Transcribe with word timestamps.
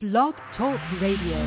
Blog 0.00 0.34
Talk 0.56 0.78
Radio. 1.02 1.38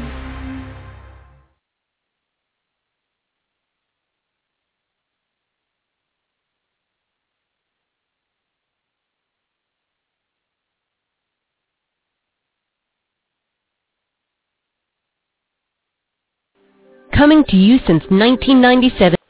Coming 17.14 17.46
to 17.46 17.56
you 17.56 17.78
since 17.88 18.04
1997. 18.10 19.21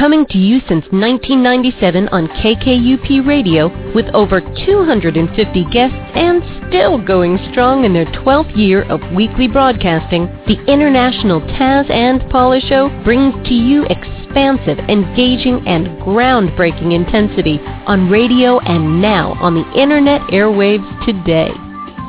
Coming 0.00 0.24
to 0.30 0.38
you 0.38 0.60
since 0.60 0.86
1997 0.96 2.08
on 2.08 2.26
KKUP 2.28 3.26
Radio 3.26 3.68
with 3.92 4.06
over 4.14 4.40
250 4.40 5.64
guests 5.70 5.94
and 6.14 6.42
still 6.70 6.96
going 6.96 7.36
strong 7.50 7.84
in 7.84 7.92
their 7.92 8.06
12th 8.06 8.56
year 8.56 8.84
of 8.84 9.02
weekly 9.14 9.46
broadcasting, 9.46 10.24
the 10.46 10.56
International 10.66 11.42
Taz 11.42 11.90
and 11.90 12.22
Paula 12.30 12.62
Show 12.62 12.88
brings 13.04 13.34
to 13.46 13.52
you 13.52 13.84
expansive, 13.90 14.78
engaging, 14.88 15.68
and 15.68 15.88
groundbreaking 16.00 16.94
intensity 16.94 17.60
on 17.84 18.08
radio 18.08 18.58
and 18.60 19.02
now 19.02 19.34
on 19.34 19.52
the 19.52 19.70
internet 19.78 20.22
airwaves 20.30 21.04
today. 21.04 21.52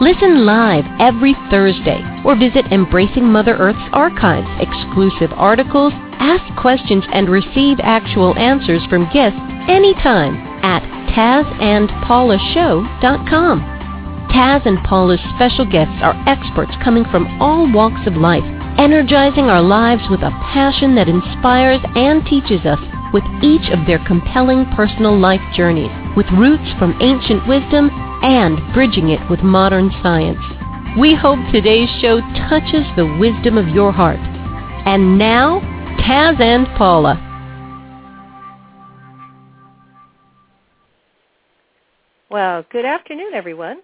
Listen 0.02 0.46
live 0.48 0.84
every 1.00 1.36
Thursday 1.52 2.02
or 2.26 2.36
visit 2.36 2.66
Embracing 2.72 3.24
Mother 3.24 3.54
Earth's 3.54 3.78
archives, 3.94 4.48
exclusive 4.58 5.32
articles, 5.38 5.94
ask 6.18 6.42
questions, 6.60 7.04
and 7.14 7.30
receive 7.30 7.78
actual 7.84 8.36
answers 8.36 8.82
from 8.90 9.08
guests 9.14 9.38
anytime 9.70 10.34
at 10.66 10.82
TazandPaulaShow.com. 11.14 13.62
Taz 14.34 14.66
and 14.66 14.80
Paula's 14.90 15.22
special 15.36 15.70
guests 15.70 16.02
are 16.02 16.18
experts 16.26 16.74
coming 16.84 17.06
from 17.12 17.28
all 17.40 17.72
walks 17.72 18.08
of 18.08 18.18
life, 18.18 18.42
energizing 18.80 19.52
our 19.54 19.62
lives 19.62 20.02
with 20.10 20.22
a 20.22 20.32
passion 20.50 20.96
that 20.96 21.10
inspires 21.10 21.80
and 21.94 22.26
teaches 22.26 22.66
us 22.66 22.80
with 23.14 23.24
each 23.44 23.70
of 23.70 23.86
their 23.86 24.00
compelling 24.08 24.66
personal 24.76 25.16
life 25.16 25.44
journeys, 25.54 25.92
with 26.18 26.26
roots 26.32 26.74
from 26.80 26.98
ancient 27.02 27.48
wisdom 27.48 28.11
and 28.22 28.60
bridging 28.74 29.10
it 29.10 29.20
with 29.30 29.42
modern 29.42 29.92
science. 30.02 30.40
We 31.00 31.16
hope 31.16 31.40
today's 31.52 31.90
show 32.02 32.20
touches 32.50 32.86
the 32.96 33.18
wisdom 33.20 33.58
of 33.58 33.68
your 33.70 33.92
heart. 33.92 34.20
And 34.86 35.18
now, 35.18 35.60
Taz 36.02 36.40
and 36.40 36.68
Paula. 36.78 37.28
Well, 42.30 42.66
good 42.72 42.86
afternoon, 42.86 43.34
everyone. 43.34 43.82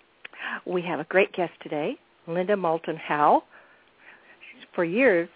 We 0.65 0.81
have 0.83 0.99
a 0.99 1.05
great 1.05 1.33
guest 1.33 1.53
today, 1.61 1.97
Linda 2.27 2.55
Moulton 2.55 2.97
Howe. 2.97 3.43
For 4.73 4.85
years, 4.85 5.29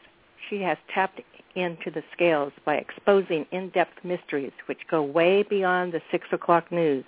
she 0.49 0.61
has 0.61 0.77
tapped 0.94 1.22
into 1.55 1.91
the 1.91 2.03
scales 2.13 2.53
by 2.66 2.75
exposing 2.75 3.45
in-depth 3.52 4.03
mysteries 4.03 4.52
which 4.67 4.79
go 4.89 5.03
way 5.03 5.44
beyond 5.44 5.91
the 5.91 6.02
6 6.11 6.27
o'clock 6.31 6.72
news. 6.72 7.03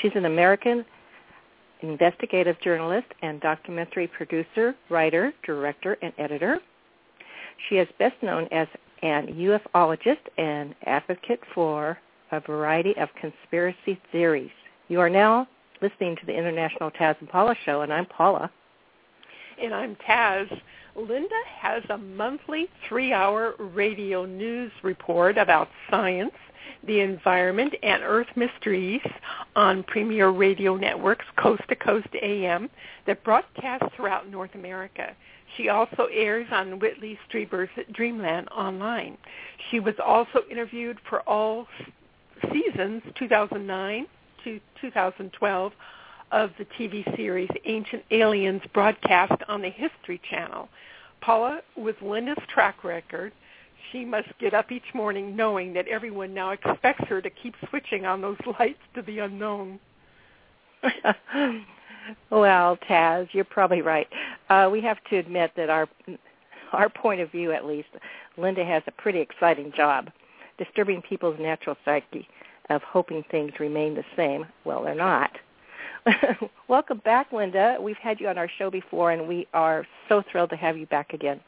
She's 0.00 0.12
an 0.14 0.26
American 0.26 0.84
investigative 1.82 2.60
journalist 2.60 3.06
and 3.22 3.40
documentary 3.40 4.06
producer, 4.06 4.74
writer, 4.90 5.32
director, 5.44 5.96
and 6.02 6.12
editor. 6.18 6.58
She 7.68 7.76
is 7.76 7.88
best 7.98 8.14
known 8.22 8.48
as 8.50 8.68
an 9.02 9.28
ufologist 9.28 10.18
and 10.38 10.74
advocate 10.84 11.40
for 11.54 11.98
a 12.32 12.40
variety 12.40 12.94
of 12.96 13.08
conspiracy 13.20 14.00
theories. 14.10 14.50
You 14.88 15.00
are 15.00 15.10
now 15.10 15.46
listening 15.82 16.16
to 16.16 16.26
the 16.26 16.34
International 16.34 16.90
Taz 16.90 17.16
and 17.20 17.28
Paula 17.28 17.54
Show, 17.64 17.82
and 17.82 17.92
I'm 17.92 18.06
Paula. 18.06 18.50
And 19.62 19.74
I'm 19.74 19.96
Taz. 19.96 20.48
Linda 20.96 21.40
has 21.58 21.82
a 21.90 21.98
monthly 21.98 22.68
three-hour 22.88 23.54
radio 23.58 24.24
news 24.24 24.72
report 24.82 25.36
about 25.36 25.68
science, 25.90 26.32
the 26.86 27.00
environment, 27.00 27.74
and 27.82 28.02
Earth 28.02 28.28
mysteries 28.34 29.02
on 29.54 29.82
premier 29.82 30.30
radio 30.30 30.76
networks, 30.76 31.26
Coast 31.36 31.62
to 31.68 31.76
Coast 31.76 32.08
AM, 32.22 32.70
that 33.06 33.22
broadcasts 33.24 33.94
throughout 33.94 34.30
North 34.30 34.54
America. 34.54 35.14
She 35.56 35.68
also 35.68 36.08
airs 36.12 36.46
on 36.50 36.78
Whitley 36.78 37.18
Strieber's 37.28 37.70
Dreamland 37.92 38.48
Online. 38.48 39.18
She 39.70 39.80
was 39.80 39.94
also 40.04 40.40
interviewed 40.50 40.98
for 41.08 41.20
all 41.22 41.66
seasons, 42.52 43.02
2009 43.18 44.06
to 44.44 44.60
2012, 44.80 45.72
of 46.32 46.50
the 46.58 46.64
TV 46.78 47.04
series 47.16 47.48
Ancient 47.64 48.02
Aliens 48.10 48.62
broadcast 48.72 49.42
on 49.48 49.62
the 49.62 49.70
History 49.70 50.20
Channel. 50.28 50.68
Paula, 51.20 51.60
with 51.76 51.96
Linda's 52.02 52.42
track 52.48 52.84
record, 52.84 53.32
she 53.90 54.04
must 54.04 54.28
get 54.38 54.54
up 54.54 54.72
each 54.72 54.94
morning 54.94 55.36
knowing 55.36 55.72
that 55.74 55.86
everyone 55.88 56.34
now 56.34 56.50
expects 56.50 57.04
her 57.08 57.20
to 57.22 57.30
keep 57.30 57.54
switching 57.68 58.04
on 58.06 58.20
those 58.20 58.38
lights 58.58 58.80
to 58.94 59.02
the 59.02 59.20
unknown. 59.20 59.78
well, 62.30 62.76
Taz, 62.88 63.28
you're 63.32 63.44
probably 63.44 63.82
right. 63.82 64.08
Uh, 64.48 64.68
we 64.70 64.80
have 64.80 65.02
to 65.10 65.16
admit 65.16 65.52
that 65.56 65.70
our 65.70 65.88
our 66.72 66.88
point 66.88 67.20
of 67.20 67.30
view, 67.30 67.52
at 67.52 67.64
least, 67.64 67.88
Linda 68.36 68.64
has 68.64 68.82
a 68.86 68.90
pretty 68.90 69.20
exciting 69.20 69.72
job, 69.74 70.10
disturbing 70.58 71.00
people's 71.00 71.38
natural 71.40 71.76
psyche 71.84 72.28
of 72.70 72.82
hoping 72.82 73.22
things 73.30 73.52
remain 73.60 73.94
the 73.94 74.04
same. 74.16 74.44
Well, 74.64 74.82
they're 74.82 74.94
not. 74.94 75.30
Welcome 76.68 77.00
back, 77.04 77.32
Linda. 77.32 77.76
We've 77.80 77.96
had 77.96 78.20
you 78.20 78.28
on 78.28 78.38
our 78.38 78.48
show 78.58 78.70
before, 78.70 79.12
and 79.12 79.26
we 79.26 79.46
are 79.52 79.86
so 80.08 80.22
thrilled 80.30 80.50
to 80.50 80.56
have 80.56 80.76
you 80.76 80.86
back 80.86 81.12
again. 81.12 81.40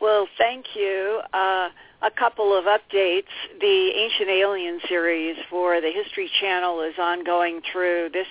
Well, 0.00 0.26
thank 0.38 0.64
you. 0.74 1.20
Uh, 1.34 1.68
a 2.02 2.10
couple 2.18 2.56
of 2.56 2.64
updates. 2.64 3.28
The 3.60 3.90
Ancient 3.94 4.30
Alien 4.30 4.80
series 4.88 5.36
for 5.50 5.80
the 5.82 5.90
History 5.90 6.30
Channel 6.40 6.80
is 6.82 6.94
ongoing 6.98 7.60
through 7.70 8.08
this 8.12 8.26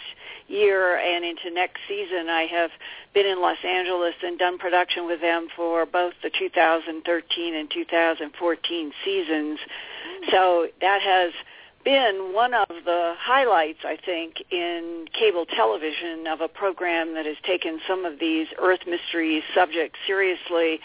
year 0.48 0.98
and 0.98 1.24
into 1.24 1.52
next 1.54 1.80
season. 1.88 2.28
I 2.28 2.48
have 2.50 2.72
been 3.14 3.28
in 3.28 3.40
Los 3.40 3.64
Angeles 3.64 4.16
and 4.24 4.40
done 4.40 4.58
production 4.58 5.06
with 5.06 5.22
them 5.22 5.48
for 5.56 5.86
both 5.86 6.14
the 6.24 6.32
2013 6.32 7.56
and 7.56 7.70
2014 7.70 8.92
seasons. 9.06 9.60
So 10.32 10.68
that 10.82 11.02
has 11.04 11.32
been 11.84 12.32
one 12.34 12.54
of 12.54 12.68
the 12.86 13.14
highlights, 13.18 13.80
I 13.84 13.98
think, 14.04 14.36
in 14.52 15.06
cable 15.18 15.46
television 15.46 16.28
of 16.28 16.42
a 16.42 16.48
program 16.48 17.14
that 17.16 17.26
has 17.26 17.38
taken 17.46 17.80
some 17.88 18.06
of 18.06 18.20
these 18.20 18.48
Earth 18.60 18.82
mysteries 18.88 19.44
subjects 19.56 19.98
seriously 20.06 20.80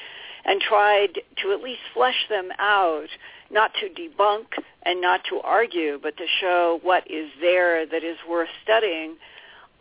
and 0.45 0.61
tried 0.61 1.21
to 1.43 1.53
at 1.53 1.63
least 1.63 1.81
flesh 1.95 2.27
them 2.29 2.51
out, 2.59 3.09
not 3.51 3.73
to 3.81 3.89
debunk 3.89 4.47
and 4.83 5.01
not 5.01 5.23
to 5.31 5.41
argue, 5.41 5.99
but 6.03 6.17
to 6.17 6.27
show 6.41 6.79
what 6.83 7.11
is 7.11 7.31
there 7.41 7.87
that 7.87 8.05
is 8.05 8.19
worth 8.29 8.49
studying. 8.63 9.17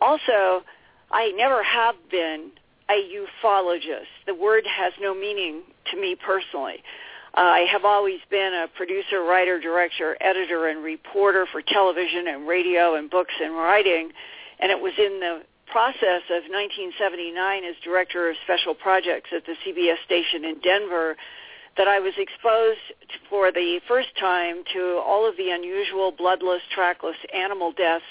Also, 0.00 0.62
I 1.10 1.32
never 1.36 1.62
have 1.62 1.94
been 2.10 2.50
a 2.90 3.26
ufologist. 3.44 4.10
The 4.26 4.34
word 4.34 4.64
has 4.66 4.92
no 5.00 5.14
meaning 5.14 5.62
to 5.90 6.00
me 6.00 6.16
personally. 6.16 6.82
I 7.36 7.66
have 7.72 7.84
always 7.84 8.20
been 8.30 8.54
a 8.54 8.68
producer, 8.76 9.22
writer, 9.22 9.60
director, 9.60 10.16
editor, 10.20 10.68
and 10.68 10.84
reporter 10.84 11.46
for 11.50 11.62
television 11.62 12.28
and 12.28 12.46
radio 12.46 12.94
and 12.94 13.10
books 13.10 13.34
and 13.42 13.54
writing. 13.56 14.10
And 14.60 14.70
it 14.70 14.80
was 14.80 14.92
in 14.98 15.18
the 15.18 15.42
process 15.70 16.22
of 16.30 16.46
1979 16.46 17.64
as 17.64 17.74
director 17.82 18.30
of 18.30 18.36
special 18.44 18.74
projects 18.74 19.30
at 19.34 19.44
the 19.46 19.56
CBS 19.66 19.98
station 20.04 20.44
in 20.44 20.60
Denver 20.60 21.16
that 21.76 21.88
I 21.88 21.98
was 21.98 22.12
exposed 22.16 22.78
for 23.28 23.50
the 23.50 23.80
first 23.88 24.14
time 24.20 24.62
to 24.72 25.02
all 25.04 25.28
of 25.28 25.36
the 25.36 25.50
unusual 25.50 26.12
bloodless, 26.12 26.62
trackless 26.72 27.16
animal 27.34 27.72
deaths 27.72 28.04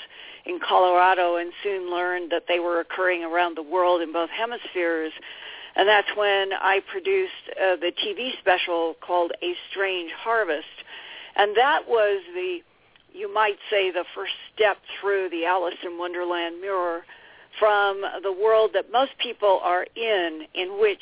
in 0.46 0.60
Colorado 0.60 1.38
and 1.38 1.54
soon 1.64 1.90
learned 1.90 2.32
that 2.32 2.44
they 2.50 2.60
were 2.60 2.82
occurring 2.82 3.24
around 3.24 3.56
the 3.56 3.64
world 3.64 4.02
in 4.02 4.12
both 4.12 4.30
hemispheres. 4.30 5.14
And 5.76 5.88
that's 5.88 6.08
when 6.16 6.54
I 6.54 6.82
produced 6.92 7.32
uh, 7.52 7.76
the 7.78 7.92
TV 8.04 8.38
special 8.40 8.96
called 9.02 9.32
A 9.42 9.54
Strange 9.72 10.12
Harvest. 10.12 10.66
And 11.36 11.56
that 11.58 11.88
was 11.88 12.22
the, 12.34 12.60
you 13.12 13.34
might 13.34 13.58
say, 13.70 13.92
the 13.92 14.06
first 14.14 14.34
step 14.54 14.78
through 15.02 15.30
the 15.30 15.46
Alice 15.46 15.76
in 15.84 15.98
Wonderland 15.98 16.62
mirror 16.62 17.02
from 17.60 18.02
the 18.22 18.32
world 18.32 18.72
that 18.74 18.92
most 18.92 19.12
people 19.22 19.60
are 19.64 19.86
in, 19.96 20.44
in 20.54 20.80
which 20.80 21.02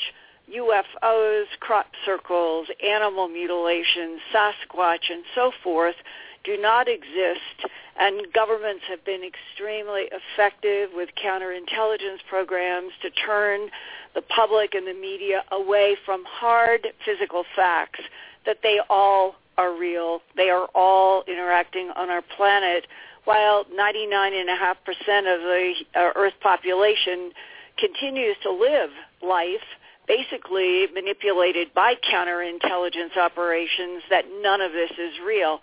UFOs, 0.53 1.45
crop 1.59 1.88
circles, 2.06 2.68
animal 2.85 3.27
mutilation, 3.27 4.19
Sasquatch, 4.33 5.09
and 5.09 5.23
so 5.35 5.51
forth 5.63 5.95
do 6.43 6.57
not 6.57 6.88
exist, 6.88 7.69
and 7.99 8.27
governments 8.33 8.83
have 8.89 9.03
been 9.05 9.21
extremely 9.23 10.09
effective 10.11 10.89
with 10.93 11.09
counterintelligence 11.23 12.19
programs 12.29 12.91
to 13.01 13.09
turn 13.11 13.69
the 14.15 14.21
public 14.21 14.73
and 14.73 14.88
the 14.88 14.93
media 14.93 15.43
away 15.51 15.95
from 16.05 16.23
hard 16.27 16.88
physical 17.05 17.43
facts 17.55 18.01
that 18.45 18.57
they 18.63 18.79
all 18.89 19.35
are 19.57 19.77
real. 19.77 20.21
They 20.35 20.49
are 20.49 20.67
all 20.73 21.23
interacting 21.27 21.91
on 21.95 22.09
our 22.09 22.23
planet 22.35 22.87
while 23.25 23.65
99.5% 23.65 25.35
of 25.35 25.41
the 25.41 25.73
uh, 25.95 26.09
Earth 26.15 26.33
population 26.41 27.31
continues 27.77 28.35
to 28.44 28.51
live 28.51 28.89
life 29.21 29.61
basically 30.07 30.87
manipulated 30.94 31.73
by 31.73 31.94
counterintelligence 32.11 33.15
operations 33.17 34.03
that 34.09 34.25
none 34.41 34.61
of 34.61 34.71
this 34.71 34.91
is 34.91 35.13
real. 35.25 35.59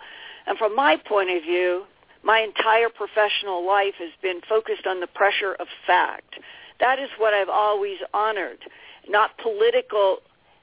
And 0.48 0.56
from 0.56 0.74
my 0.74 0.96
point 0.96 1.30
of 1.30 1.42
view, 1.42 1.84
my 2.24 2.40
entire 2.40 2.88
professional 2.88 3.66
life 3.66 3.94
has 3.98 4.10
been 4.22 4.40
focused 4.48 4.86
on 4.86 5.00
the 5.00 5.06
pressure 5.06 5.54
of 5.60 5.66
fact. 5.86 6.36
That 6.80 6.98
is 6.98 7.10
what 7.18 7.34
I've 7.34 7.50
always 7.50 7.98
honored, 8.14 8.58
not 9.08 9.36
political 9.38 10.18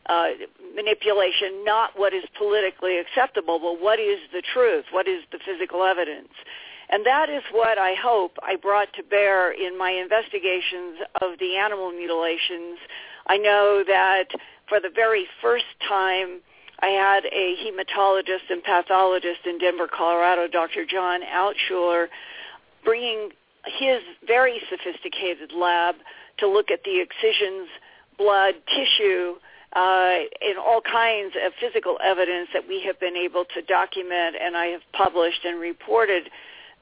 uh, 0.07 0.29
manipulation, 0.75 1.63
not 1.63 1.91
what 1.95 2.13
is 2.13 2.23
politically 2.37 2.97
acceptable, 2.97 3.59
but 3.59 3.81
what 3.81 3.99
is 3.99 4.19
the 4.33 4.41
truth, 4.53 4.85
what 4.91 5.07
is 5.07 5.23
the 5.31 5.39
physical 5.45 5.83
evidence. 5.83 6.33
And 6.89 7.05
that 7.05 7.29
is 7.29 7.43
what 7.51 7.77
I 7.77 7.93
hope 7.93 8.37
I 8.43 8.55
brought 8.55 8.93
to 8.93 9.03
bear 9.03 9.51
in 9.51 9.77
my 9.77 9.91
investigations 9.91 10.97
of 11.21 11.39
the 11.39 11.57
animal 11.57 11.91
mutilations. 11.91 12.79
I 13.27 13.37
know 13.37 13.83
that 13.85 14.29
for 14.67 14.79
the 14.79 14.91
very 14.93 15.27
first 15.41 15.65
time, 15.87 16.41
I 16.85 16.89
had 16.89 17.25
a 17.25 17.55
hematologist 17.65 18.45
and 18.51 18.63
pathologist 18.63 19.39
in 19.47 19.57
Denver, 19.57 19.87
Colorado, 19.87 20.47
Dr. 20.47 20.85
John 20.85 21.21
Altshuler, 21.23 22.09
bringing 22.83 23.31
his 23.65 24.01
very 24.27 24.61
sophisticated 24.69 25.51
lab 25.51 25.95
to 26.37 26.47
look 26.47 26.69
at 26.69 26.83
the 26.83 27.01
excisions, 27.01 27.69
blood, 28.19 28.53
tissue, 28.67 29.33
uh, 29.73 30.29
and 30.45 30.59
all 30.59 30.81
kinds 30.81 31.33
of 31.43 31.53
physical 31.59 31.97
evidence 32.03 32.49
that 32.53 32.67
we 32.67 32.83
have 32.85 32.99
been 32.99 33.15
able 33.15 33.45
to 33.55 33.63
document 33.63 34.35
and 34.39 34.55
I 34.55 34.67
have 34.67 34.81
published 34.93 35.43
and 35.43 35.59
reported 35.59 36.29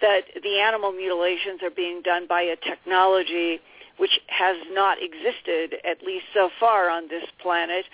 that 0.01 0.23
the 0.43 0.59
animal 0.59 0.91
mutilations 0.91 1.63
are 1.63 1.71
being 1.71 2.01
done 2.01 2.27
by 2.27 2.41
a 2.41 2.57
technology 2.57 3.61
which 4.03 4.19
has 4.27 4.57
not 4.71 4.97
existed, 5.01 5.79
at 5.85 6.03
least 6.03 6.25
so 6.33 6.49
far 6.59 6.89
on 6.89 7.07
this 7.07 7.23
planet. 7.41 7.85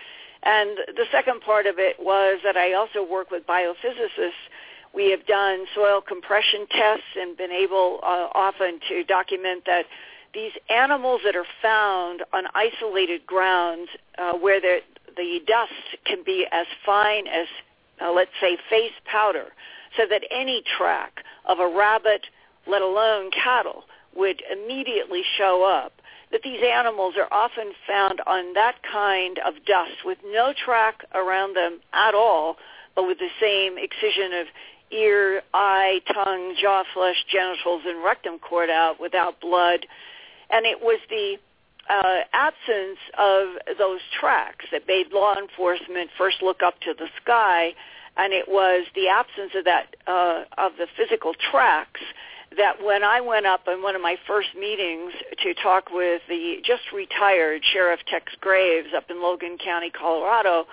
And 0.41 0.71
the 0.88 1.06
second 1.11 1.41
part 1.41 1.67
of 1.67 1.75
it 1.77 1.97
was 2.00 2.39
that 2.44 2.57
I 2.57 2.73
also 2.73 3.03
work 3.07 3.29
with 3.29 3.45
biophysicists. 3.45 4.41
We 4.91 5.11
have 5.11 5.23
done 5.27 5.65
soil 5.75 6.01
compression 6.01 6.65
tests 6.71 7.11
and 7.15 7.38
been 7.38 7.51
able 7.51 8.00
uh, 8.01 8.29
often 8.33 8.79
to 8.89 9.03
document 9.03 9.65
that 9.67 9.85
these 10.33 10.53
animals 10.71 11.21
that 11.25 11.35
are 11.35 11.45
found 11.61 12.23
on 12.33 12.45
isolated 12.56 13.27
grounds 13.27 13.89
uh, 14.17 14.33
where 14.33 14.59
the, 14.59 14.79
the 15.15 15.41
dust 15.45 15.73
can 16.06 16.23
be 16.25 16.47
as 16.51 16.65
fine 16.83 17.27
as, 17.27 17.45
uh, 18.01 18.11
let's 18.11 18.31
say, 18.41 18.57
face 18.67 18.97
powder, 19.06 19.50
so 19.95 20.06
that 20.09 20.23
any 20.31 20.63
track 20.75 21.23
of 21.45 21.59
a 21.59 21.67
rabbit, 21.67 22.25
let 22.65 22.81
alone 22.81 23.29
cattle, 23.29 23.83
would 24.15 24.41
immediately 24.51 25.21
show 25.38 25.63
up. 25.63 25.94
That 26.31 26.42
these 26.44 26.62
animals 26.64 27.16
are 27.18 27.28
often 27.31 27.72
found 27.88 28.22
on 28.28 28.54
that 28.54 28.76
kind 28.84 29.40
of 29.40 29.66
dust 29.66 30.06
with 30.06 30.20
no 30.26 30.54
track 30.54 31.04
around 31.16 31.56
them 31.56 31.80
at 31.92 32.14
all, 32.14 32.58
but 32.96 33.08
with 33.08 33.18
the 33.18 33.30
same 33.42 33.78
excision 33.78 34.34
of 34.40 34.48
ear, 34.92 35.42
eye, 35.54 36.02
tongue, 36.14 36.56
jaw 36.62 36.84
flesh, 36.94 37.26
genitals, 37.31 37.81
and 37.86 38.04
rectum 38.04 38.38
cored 38.40 38.70
out 38.70 39.00
without 39.00 39.42
blood. 39.42 39.86
And 40.52 40.66
it 40.66 40.81
was 40.81 41.00
the 41.10 41.38
uh, 41.90 42.22
absence 42.34 43.00
of 43.18 43.78
those 43.78 44.00
tracks 44.20 44.66
that 44.72 44.88
made 44.88 45.12
law 45.12 45.36
enforcement 45.36 46.12
first 46.18 46.42
look 46.42 46.62
up 46.64 46.80
to 46.81 46.94
the 46.98 47.08
sky 47.22 47.74
and 48.20 48.34
it 48.34 48.48
was 48.48 48.86
the 48.96 49.08
absence 49.08 49.52
of 49.56 49.66
that 49.66 49.96
uh, 50.06 50.44
of 50.58 50.74
the 50.78 50.88
physical 50.98 51.34
tracks 51.52 52.02
that 52.57 52.84
when 52.84 53.04
I 53.04 53.22
went 53.22 53.46
up 53.46 53.68
in 53.68 53.84
one 53.84 53.96
of 53.96 54.01
my 54.01 54.16
first 54.28 54.50
meetings 54.60 55.13
to 55.44 55.54
talk 55.54 55.92
with 55.92 56.22
the 56.28 56.57
just 56.63 56.92
retired 56.94 57.62
Sheriff 57.72 58.00
Tex 58.10 58.34
Graves 58.42 58.90
up 58.96 59.10
in 59.10 59.22
Logan 59.22 59.57
County, 59.63 59.92
Colorado, 59.92 60.66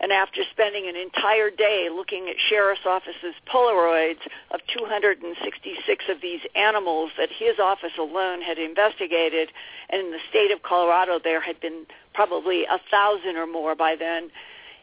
and 0.00 0.12
after 0.12 0.40
spending 0.50 0.88
an 0.88 0.96
entire 0.96 1.50
day 1.50 1.88
looking 1.92 2.28
at 2.30 2.36
sheriff's 2.48 2.86
office's 2.86 3.34
Polaroids 3.46 4.24
of 4.50 4.60
266 4.78 6.04
of 6.08 6.22
these 6.22 6.40
animals 6.54 7.10
that 7.18 7.28
his 7.30 7.58
office 7.62 7.92
alone 7.98 8.40
had 8.40 8.58
investigated, 8.58 9.50
and 9.90 10.06
in 10.06 10.10
the 10.10 10.18
state 10.30 10.50
of 10.52 10.62
Colorado 10.62 11.20
there 11.22 11.42
had 11.42 11.60
been 11.60 11.84
probably 12.14 12.64
a 12.64 12.80
thousand 12.90 13.36
or 13.36 13.46
more 13.46 13.74
by 13.74 13.94
then, 13.94 14.30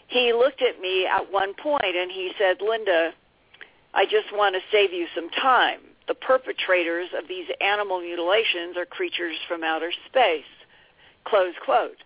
he 0.07 0.33
looked 0.33 0.61
at 0.61 0.79
me 0.79 1.07
at 1.07 1.31
one 1.31 1.53
point 1.55 1.95
and 1.97 2.11
he 2.11 2.31
said, 2.37 2.57
Linda, 2.61 3.11
I 3.93 4.05
just 4.05 4.31
want 4.31 4.55
to 4.55 4.61
save 4.71 4.93
you 4.93 5.07
some 5.15 5.29
time. 5.31 5.79
The 6.07 6.15
perpetrators 6.15 7.09
of 7.17 7.27
these 7.27 7.47
animal 7.61 7.99
mutilations 8.01 8.77
are 8.77 8.85
creatures 8.85 9.35
from 9.47 9.63
outer 9.63 9.91
space. 10.07 10.45
Close 11.25 11.53
quote. 11.63 11.97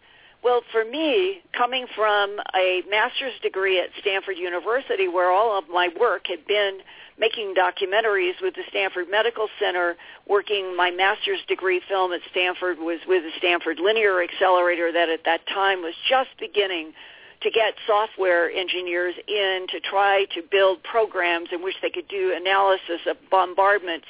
Well, 0.43 0.61
for 0.71 0.83
me, 0.83 1.41
coming 1.55 1.85
from 1.95 2.39
a 2.55 2.81
master's 2.89 3.39
degree 3.43 3.79
at 3.79 3.89
Stanford 3.99 4.37
University 4.37 5.07
where 5.07 5.29
all 5.29 5.55
of 5.55 5.69
my 5.69 5.89
work 5.99 6.25
had 6.25 6.47
been 6.47 6.79
making 7.19 7.53
documentaries 7.53 8.41
with 8.41 8.55
the 8.55 8.63
Stanford 8.69 9.07
Medical 9.07 9.47
Center, 9.59 9.95
working 10.27 10.75
my 10.75 10.89
master's 10.89 11.41
degree 11.47 11.79
film 11.87 12.11
at 12.11 12.21
Stanford 12.31 12.79
was 12.79 12.99
with 13.07 13.21
the 13.21 13.29
Stanford 13.37 13.79
Linear 13.79 14.23
Accelerator 14.23 14.91
that 14.91 15.09
at 15.09 15.25
that 15.25 15.45
time 15.47 15.83
was 15.83 15.93
just 16.09 16.29
beginning 16.39 16.93
to 17.41 17.49
get 17.49 17.73
software 17.87 18.49
engineers 18.51 19.15
in 19.27 19.65
to 19.69 19.79
try 19.79 20.25
to 20.35 20.41
build 20.51 20.83
programs 20.83 21.49
in 21.51 21.63
which 21.63 21.75
they 21.81 21.89
could 21.89 22.07
do 22.07 22.33
analysis 22.35 23.01
of 23.09 23.17
bombardments 23.29 24.05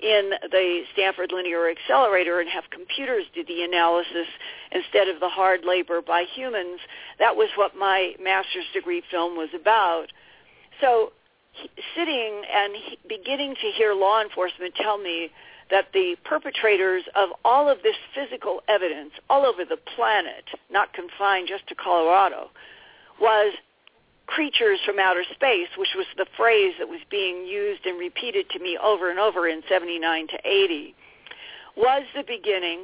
in 0.00 0.32
the 0.50 0.82
Stanford 0.92 1.30
Linear 1.32 1.70
Accelerator 1.70 2.40
and 2.40 2.50
have 2.50 2.64
computers 2.70 3.24
do 3.34 3.44
the 3.44 3.62
analysis 3.62 4.26
instead 4.72 5.08
of 5.08 5.20
the 5.20 5.28
hard 5.28 5.60
labor 5.64 6.02
by 6.02 6.24
humans. 6.34 6.80
That 7.20 7.36
was 7.36 7.48
what 7.56 7.76
my 7.76 8.14
master's 8.20 8.66
degree 8.74 9.02
film 9.10 9.36
was 9.36 9.50
about. 9.54 10.06
So 10.80 11.12
sitting 11.94 12.42
and 12.52 12.74
beginning 13.08 13.54
to 13.54 13.70
hear 13.76 13.94
law 13.94 14.22
enforcement 14.22 14.74
tell 14.74 14.98
me 14.98 15.30
that 15.70 15.86
the 15.94 16.16
perpetrators 16.24 17.04
of 17.14 17.30
all 17.44 17.70
of 17.70 17.78
this 17.82 17.96
physical 18.14 18.60
evidence 18.68 19.12
all 19.30 19.46
over 19.46 19.64
the 19.64 19.78
planet, 19.96 20.44
not 20.70 20.92
confined 20.92 21.48
just 21.48 21.66
to 21.68 21.74
Colorado, 21.74 22.50
was 23.22 23.54
creatures 24.26 24.80
from 24.84 24.98
outer 24.98 25.24
space, 25.32 25.68
which 25.78 25.94
was 25.96 26.06
the 26.16 26.26
phrase 26.36 26.74
that 26.78 26.88
was 26.88 27.00
being 27.10 27.46
used 27.46 27.86
and 27.86 27.98
repeated 27.98 28.50
to 28.50 28.58
me 28.58 28.78
over 28.82 29.10
and 29.10 29.18
over 29.18 29.46
in 29.46 29.62
79 29.68 30.26
to 30.28 30.38
80, 30.44 30.94
was 31.76 32.02
the 32.14 32.24
beginning 32.26 32.80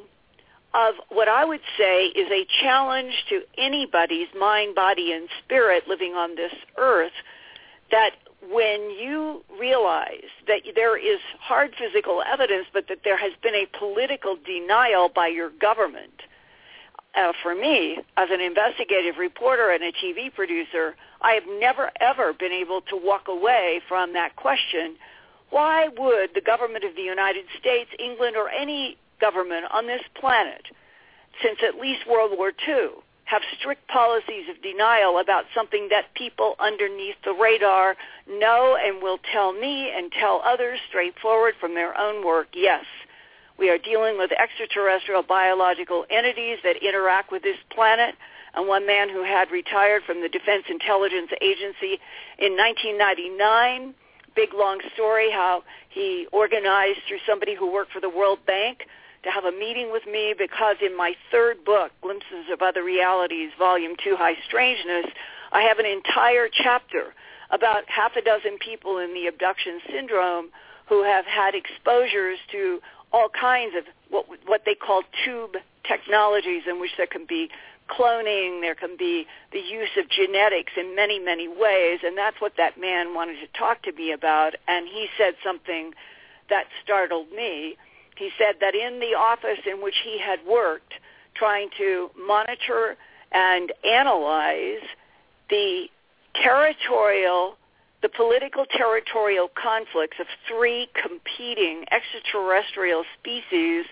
of 0.74 0.94
what 1.08 1.28
I 1.28 1.44
would 1.44 1.62
say 1.76 2.06
is 2.06 2.30
a 2.30 2.46
challenge 2.62 3.12
to 3.30 3.40
anybody's 3.56 4.28
mind, 4.38 4.74
body, 4.74 5.12
and 5.12 5.28
spirit 5.44 5.88
living 5.88 6.12
on 6.12 6.36
this 6.36 6.52
earth 6.76 7.12
that 7.90 8.10
when 8.52 8.90
you 8.90 9.42
realize 9.58 10.30
that 10.46 10.60
there 10.74 10.96
is 10.96 11.18
hard 11.40 11.74
physical 11.78 12.22
evidence, 12.22 12.66
but 12.72 12.86
that 12.88 12.98
there 13.02 13.16
has 13.16 13.32
been 13.42 13.54
a 13.54 13.66
political 13.78 14.36
denial 14.44 15.08
by 15.12 15.26
your 15.26 15.50
government 15.50 16.12
uh, 17.14 17.32
for 17.42 17.54
me, 17.54 17.98
as 18.16 18.28
an 18.30 18.40
investigative 18.40 19.16
reporter 19.18 19.70
and 19.70 19.82
a 19.82 19.92
TV 19.92 20.32
producer, 20.32 20.94
I 21.20 21.32
have 21.32 21.44
never 21.58 21.90
ever 22.00 22.32
been 22.32 22.52
able 22.52 22.80
to 22.82 22.96
walk 22.96 23.28
away 23.28 23.80
from 23.88 24.12
that 24.12 24.36
question. 24.36 24.96
Why 25.50 25.88
would 25.88 26.30
the 26.34 26.40
government 26.40 26.84
of 26.84 26.94
the 26.94 27.02
United 27.02 27.46
States, 27.58 27.90
England, 27.98 28.36
or 28.36 28.50
any 28.50 28.98
government 29.20 29.66
on 29.72 29.86
this 29.86 30.02
planet, 30.20 30.62
since 31.42 31.58
at 31.66 31.80
least 31.80 32.06
World 32.08 32.32
War 32.36 32.52
II, 32.68 32.88
have 33.24 33.42
strict 33.58 33.86
policies 33.88 34.48
of 34.48 34.62
denial 34.62 35.18
about 35.18 35.44
something 35.54 35.88
that 35.90 36.14
people 36.14 36.54
underneath 36.58 37.16
the 37.24 37.32
radar 37.32 37.94
know 38.26 38.76
and 38.82 39.02
will 39.02 39.18
tell 39.32 39.52
me 39.52 39.90
and 39.94 40.10
tell 40.12 40.42
others 40.44 40.78
straightforward 40.88 41.54
from 41.60 41.74
their 41.74 41.96
own 41.98 42.24
work? 42.24 42.48
Yes, 42.54 42.84
we 43.58 43.70
are 43.70 43.78
dealing 43.78 44.18
with 44.18 44.30
extraterrestrial 44.32 45.22
biological 45.22 46.04
entities 46.10 46.58
that 46.62 46.76
interact 46.82 47.32
with 47.32 47.42
this 47.42 47.56
planet. 47.74 48.14
And 48.54 48.66
one 48.66 48.86
man 48.86 49.08
who 49.08 49.24
had 49.24 49.50
retired 49.50 50.02
from 50.06 50.22
the 50.22 50.28
Defense 50.28 50.64
Intelligence 50.70 51.30
Agency 51.42 51.98
in 52.38 52.56
1999, 52.56 53.94
big 54.34 54.54
long 54.54 54.80
story 54.94 55.30
how 55.30 55.64
he 55.90 56.26
organized 56.32 57.00
through 57.08 57.18
somebody 57.26 57.54
who 57.54 57.70
worked 57.72 57.92
for 57.92 58.00
the 58.00 58.08
World 58.08 58.38
Bank 58.46 58.86
to 59.24 59.30
have 59.30 59.44
a 59.44 59.52
meeting 59.52 59.90
with 59.90 60.06
me 60.06 60.34
because 60.38 60.76
in 60.80 60.96
my 60.96 61.14
third 61.30 61.64
book, 61.64 61.90
Glimpses 62.00 62.46
of 62.52 62.62
Other 62.62 62.84
Realities, 62.84 63.50
Volume 63.58 63.94
2, 64.02 64.16
High 64.16 64.36
Strangeness, 64.46 65.06
I 65.52 65.62
have 65.62 65.78
an 65.78 65.86
entire 65.86 66.48
chapter 66.48 67.14
about 67.50 67.82
half 67.88 68.12
a 68.16 68.22
dozen 68.22 68.58
people 68.58 68.98
in 68.98 69.14
the 69.14 69.26
abduction 69.26 69.80
syndrome 69.90 70.50
who 70.88 71.02
have 71.02 71.26
had 71.26 71.54
exposures 71.54 72.38
to 72.52 72.80
all 73.12 73.28
kinds 73.28 73.74
of 73.76 73.84
what 74.10 74.26
what 74.46 74.62
they 74.64 74.74
call 74.74 75.02
tube 75.24 75.56
technologies 75.86 76.62
in 76.68 76.80
which 76.80 76.90
there 76.96 77.06
can 77.06 77.26
be 77.26 77.48
cloning, 77.88 78.60
there 78.60 78.74
can 78.74 78.96
be 78.98 79.26
the 79.52 79.60
use 79.60 79.88
of 79.96 80.08
genetics 80.10 80.72
in 80.76 80.94
many, 80.94 81.18
many 81.18 81.48
ways, 81.48 82.00
and 82.04 82.16
that's 82.16 82.40
what 82.40 82.52
that 82.56 82.78
man 82.78 83.14
wanted 83.14 83.36
to 83.40 83.58
talk 83.58 83.82
to 83.82 83.92
me 83.92 84.12
about. 84.12 84.54
And 84.66 84.86
he 84.86 85.06
said 85.16 85.34
something 85.42 85.92
that 86.50 86.64
startled 86.84 87.30
me. 87.32 87.76
He 88.16 88.30
said 88.36 88.56
that 88.60 88.74
in 88.74 89.00
the 89.00 89.14
office 89.16 89.60
in 89.66 89.82
which 89.82 89.96
he 90.04 90.18
had 90.18 90.40
worked 90.46 90.94
trying 91.34 91.70
to 91.78 92.10
monitor 92.26 92.96
and 93.32 93.72
analyze 93.84 94.82
the 95.50 95.86
territorial, 96.34 97.56
the 98.02 98.08
political 98.08 98.64
territorial 98.64 99.48
conflicts 99.60 100.18
of 100.20 100.26
three 100.46 100.88
competing 100.94 101.84
extraterrestrial 101.90 103.04
species 103.18 103.84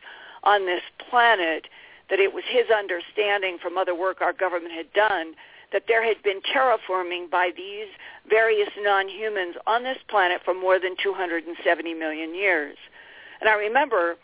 on 0.45 0.67
this 0.67 0.83
planet 1.11 1.67
that 2.09 2.21
it 2.21 2.33
was 2.33 2.45
his 2.49 2.67
understanding 2.71 3.59
from 3.61 3.77
other 3.77 3.95
work 3.95 4.21
our 4.21 4.33
government 4.33 4.73
had 4.73 4.93
done 4.93 5.35
that 5.73 5.85
there 5.89 6.05
had 6.05 6.23
been 6.23 6.41
terraforming 6.55 7.29
by 7.29 7.51
these 7.57 7.89
various 8.29 8.69
non-humans 8.79 9.57
on 9.67 9.83
this 9.83 9.99
planet 10.09 10.41
for 10.45 10.55
more 10.55 10.79
than 10.79 10.95
270 11.03 11.95
million 11.95 12.35
years. 12.35 12.77
And 13.41 13.51
I 13.51 13.55
remember 13.55 14.17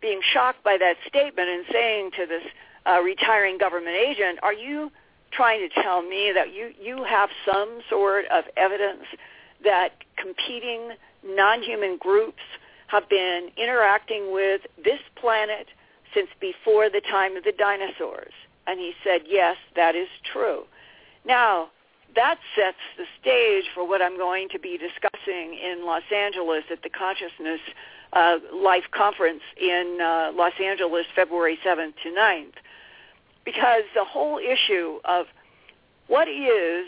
being 0.00 0.20
shocked 0.32 0.64
by 0.64 0.78
that 0.78 0.96
statement 1.06 1.48
and 1.48 1.64
saying 1.70 2.10
to 2.16 2.26
this 2.26 2.42
uh, 2.86 3.00
retiring 3.02 3.58
government 3.58 3.96
agent, 3.96 4.38
are 4.42 4.54
you 4.54 4.90
trying 5.36 5.68
to 5.68 5.82
tell 5.82 6.02
me 6.02 6.32
that 6.34 6.54
you, 6.54 6.72
you 6.80 7.04
have 7.04 7.28
some 7.44 7.80
sort 7.90 8.24
of 8.32 8.44
evidence 8.56 9.04
that 9.64 9.90
competing 10.16 10.92
non-human 11.24 11.98
groups 11.98 12.42
have 12.88 13.08
been 13.08 13.48
interacting 13.56 14.32
with 14.32 14.62
this 14.82 15.00
planet 15.20 15.66
since 16.14 16.28
before 16.40 16.88
the 16.88 17.00
time 17.00 17.36
of 17.36 17.44
the 17.44 17.52
dinosaurs? 17.52 18.32
And 18.66 18.80
he 18.80 18.92
said, 19.04 19.22
yes, 19.26 19.56
that 19.76 19.94
is 19.94 20.08
true. 20.32 20.64
Now, 21.24 21.68
that 22.14 22.38
sets 22.56 22.78
the 22.96 23.04
stage 23.20 23.64
for 23.74 23.86
what 23.86 24.00
I'm 24.00 24.16
going 24.16 24.48
to 24.50 24.58
be 24.58 24.78
discussing 24.78 25.58
in 25.62 25.84
Los 25.84 26.02
Angeles 26.14 26.64
at 26.70 26.82
the 26.82 26.88
Consciousness 26.88 27.60
uh, 28.12 28.38
Life 28.54 28.84
Conference 28.90 29.42
in 29.60 29.98
uh, 30.00 30.32
Los 30.34 30.54
Angeles, 30.62 31.04
February 31.14 31.58
7th 31.64 31.92
to 32.02 32.08
9th. 32.10 32.54
Because 33.46 33.84
the 33.94 34.04
whole 34.04 34.38
issue 34.38 34.98
of 35.06 35.24
what 36.08 36.28
is 36.28 36.86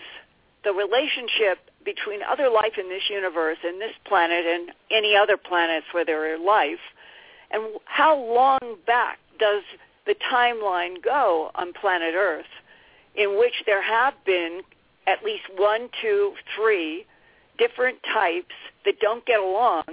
the 0.65 0.73
relationship 0.73 1.59
between 1.85 2.21
other 2.23 2.51
life 2.51 2.77
in 2.79 2.91
this 2.91 3.05
universe 3.09 3.57
and 3.65 3.81
this 3.81 3.95
planet 4.05 4.45
and 4.45 4.73
any 4.91 5.17
other 5.17 5.39
planets 5.39 5.87
where 5.93 6.05
there 6.05 6.35
are 6.35 6.39
life, 6.39 6.83
and 7.51 7.63
how 7.87 8.19
long 8.19 8.59
back 8.87 9.19
does 9.39 9.63
the 10.05 10.15
timeline 10.31 11.03
go 11.03 11.51
on 11.55 11.73
planet 11.73 12.15
Earth 12.15 12.45
in 13.15 13.39
which 13.39 13.55
there 13.67 13.83
have 13.83 14.15
been 14.27 14.61
at 15.07 15.25
least 15.25 15.45
one, 15.57 15.89
two, 16.03 16.35
three 16.57 17.07
different 17.59 17.99
types 18.13 18.55
that 18.85 19.01
don't 19.01 19.25
get 19.27 19.41
along 19.41 19.85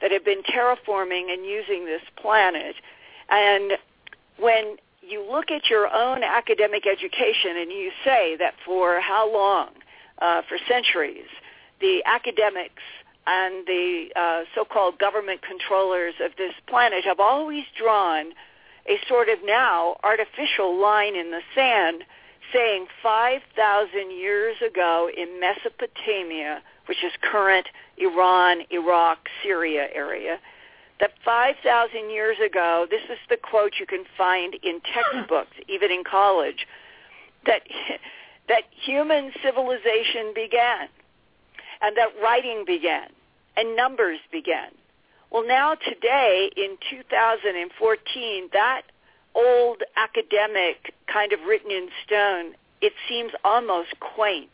that 0.00 0.10
have 0.10 0.24
been 0.24 0.42
terraforming 0.42 1.32
and 1.32 1.44
using 1.44 1.84
this 1.84 2.02
planet. 2.16 2.74
And 3.28 3.72
when 4.38 4.76
you 5.02 5.24
look 5.30 5.50
at 5.50 5.68
your 5.70 5.92
own 5.92 6.22
academic 6.22 6.86
education 6.86 7.56
and 7.56 7.70
you 7.70 7.90
say 8.04 8.36
that 8.38 8.54
for 8.64 9.00
how 9.00 9.32
long, 9.32 9.68
uh, 10.20 10.42
for 10.48 10.58
centuries, 10.68 11.28
the 11.80 12.02
academics 12.04 12.82
and 13.26 13.66
the 13.66 14.08
uh, 14.16 14.42
so-called 14.54 14.98
government 14.98 15.40
controllers 15.42 16.14
of 16.22 16.32
this 16.36 16.52
planet 16.66 17.04
have 17.04 17.20
always 17.20 17.64
drawn 17.78 18.32
a 18.88 18.98
sort 19.08 19.28
of 19.28 19.38
now 19.44 19.96
artificial 20.02 20.80
line 20.80 21.14
in 21.14 21.30
the 21.30 21.40
sand 21.54 22.02
saying 22.52 22.86
5,000 23.02 24.10
years 24.10 24.56
ago 24.66 25.08
in 25.16 25.38
Mesopotamia, 25.38 26.62
which 26.86 27.04
is 27.04 27.12
current 27.22 27.66
Iran, 27.98 28.62
Iraq, 28.70 29.28
Syria 29.42 29.86
area, 29.94 30.38
that 31.00 31.12
5,000 31.24 32.10
years 32.10 32.36
ago, 32.44 32.86
this 32.90 33.02
is 33.10 33.18
the 33.28 33.36
quote 33.36 33.74
you 33.80 33.86
can 33.86 34.04
find 34.16 34.54
in 34.62 34.80
textbooks, 34.80 35.56
even 35.68 35.90
in 35.90 36.04
college, 36.04 36.66
that, 37.46 37.62
that 38.48 38.64
human 38.70 39.32
civilization 39.42 40.32
began 40.34 40.88
and 41.80 41.96
that 41.96 42.08
writing 42.22 42.64
began 42.66 43.08
and 43.56 43.74
numbers 43.74 44.18
began. 44.30 44.70
Well, 45.30 45.46
now 45.46 45.74
today 45.74 46.50
in 46.56 46.76
2014, 46.90 48.48
that 48.52 48.82
old 49.34 49.82
academic 49.96 50.92
kind 51.10 51.32
of 51.32 51.40
written 51.46 51.70
in 51.70 51.88
stone, 52.04 52.54
it 52.80 52.92
seems 53.08 53.32
almost 53.44 54.00
quaint 54.00 54.50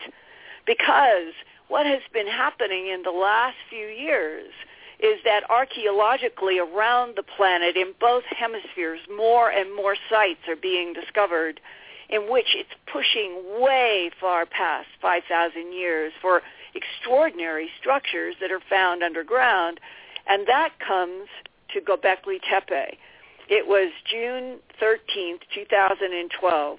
because 0.67 1.33
what 1.69 1.87
has 1.87 2.03
been 2.13 2.27
happening 2.27 2.89
in 2.89 3.03
the 3.03 3.11
last 3.11 3.57
few 3.71 3.87
years 3.87 4.53
is 4.99 5.19
that 5.25 5.49
archaeologically 5.51 6.59
around 6.59 7.17
the 7.17 7.23
planet 7.23 7.77
in 7.77 7.93
both 8.01 8.25
hemispheres 8.25 9.01
more 9.15 9.51
and 9.51 9.75
more 9.75 9.97
sites 10.09 10.41
are 10.49 10.57
being 10.57 10.93
discovered 10.93 11.61
in 12.09 12.31
which 12.31 12.55
it's 12.55 12.71
pushing 12.91 13.61
way 13.61 14.11
far 14.21 14.47
past 14.47 14.89
5,000 15.03 15.73
years 15.73 16.13
for 16.23 16.41
extraordinary 16.75 17.69
structures 17.79 18.37
that 18.41 18.53
are 18.53 18.61
found 18.71 19.03
underground. 19.03 19.81
And 20.29 20.47
that 20.47 20.71
comes 20.79 21.29
to 21.73 21.81
Göbekli 21.81 22.41
Tepe. 22.49 22.99
It 23.49 23.67
was 23.67 23.93
June 24.11 24.59
13th, 24.81 25.41
2012, 25.55 26.79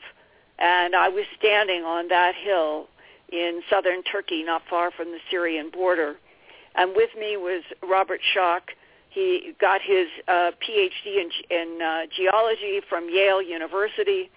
and 0.60 0.96
I 0.96 1.08
was 1.10 1.26
standing 1.38 1.84
on 1.84 2.10
that 2.10 2.36
hill 2.36 2.88
in 3.32 3.62
southern 3.70 4.04
Turkey, 4.04 4.44
not 4.44 4.64
far 4.70 4.92
from 4.92 5.12
the 5.12 5.20
Syrian 5.30 5.70
border. 5.70 6.16
And 6.78 6.96
with 6.96 7.10
me 7.20 7.38
was 7.38 7.64
Robert 7.88 8.22
Schoch. 8.36 8.76
He 9.10 9.54
got 9.60 9.82
his 9.82 10.08
uh, 10.28 10.52
PhD 10.62 10.90
in, 11.06 11.30
in 11.50 11.82
uh, 11.82 12.02
geology 12.16 12.82
from 12.88 13.10
Yale 13.10 13.42
University. 13.42 14.30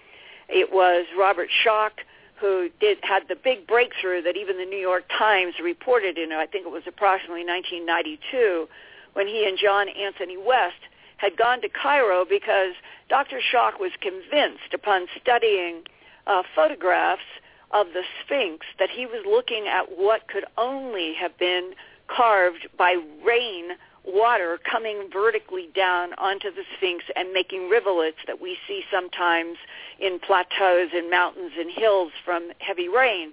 It 0.49 0.73
was 0.73 1.07
Robert 1.17 1.49
Schoch 1.65 2.01
who 2.41 2.71
did 2.81 2.99
had 3.03 3.25
the 3.29 3.37
big 3.37 3.67
breakthrough 3.67 4.23
that 4.23 4.37
even 4.37 4.57
the 4.57 4.65
New 4.65 4.79
York 4.79 5.05
Times 5.17 5.55
reported 5.63 6.17
in, 6.17 6.33
I 6.33 6.47
think 6.47 6.67
it 6.67 6.73
was 6.73 6.85
approximately 6.87 7.45
1992, 7.45 8.67
when 9.13 9.27
he 9.27 9.47
and 9.47 9.59
John 9.59 9.89
Anthony 9.89 10.39
West 10.39 10.81
had 11.19 11.37
gone 11.37 11.61
to 11.61 11.69
Cairo 11.69 12.25
because 12.25 12.73
Dr. 13.11 13.41
Schoch 13.41 13.79
was 13.79 13.93
convinced 14.01 14.73
upon 14.73 15.07
studying 15.21 15.83
uh, 16.27 16.43
photographs 16.55 17.29
of 17.73 17.89
the 17.93 18.03
Sphinx 18.25 18.65
that 18.79 18.89
he 18.89 19.05
was 19.05 19.23
looking 19.27 19.69
at 19.69 19.99
what 19.99 20.27
could 20.27 20.45
only 20.57 21.13
have 21.21 21.37
been 21.39 21.73
carved 22.15 22.69
by 22.77 22.97
rain 23.25 23.71
water 24.05 24.59
coming 24.71 25.09
vertically 25.13 25.69
down 25.75 26.15
onto 26.15 26.51
the 26.51 26.63
Sphinx 26.77 27.05
and 27.17 27.33
making 27.33 27.69
rivulets 27.69 28.17
that 28.27 28.41
we 28.41 28.57
see 28.67 28.83
sometimes 28.91 29.57
in 29.99 30.19
plateaus 30.19 30.91
and 30.95 31.11
mountains 31.11 31.53
and 31.59 31.71
hills 31.71 32.13
from 32.25 32.51
heavy 32.59 32.89
rain. 32.89 33.33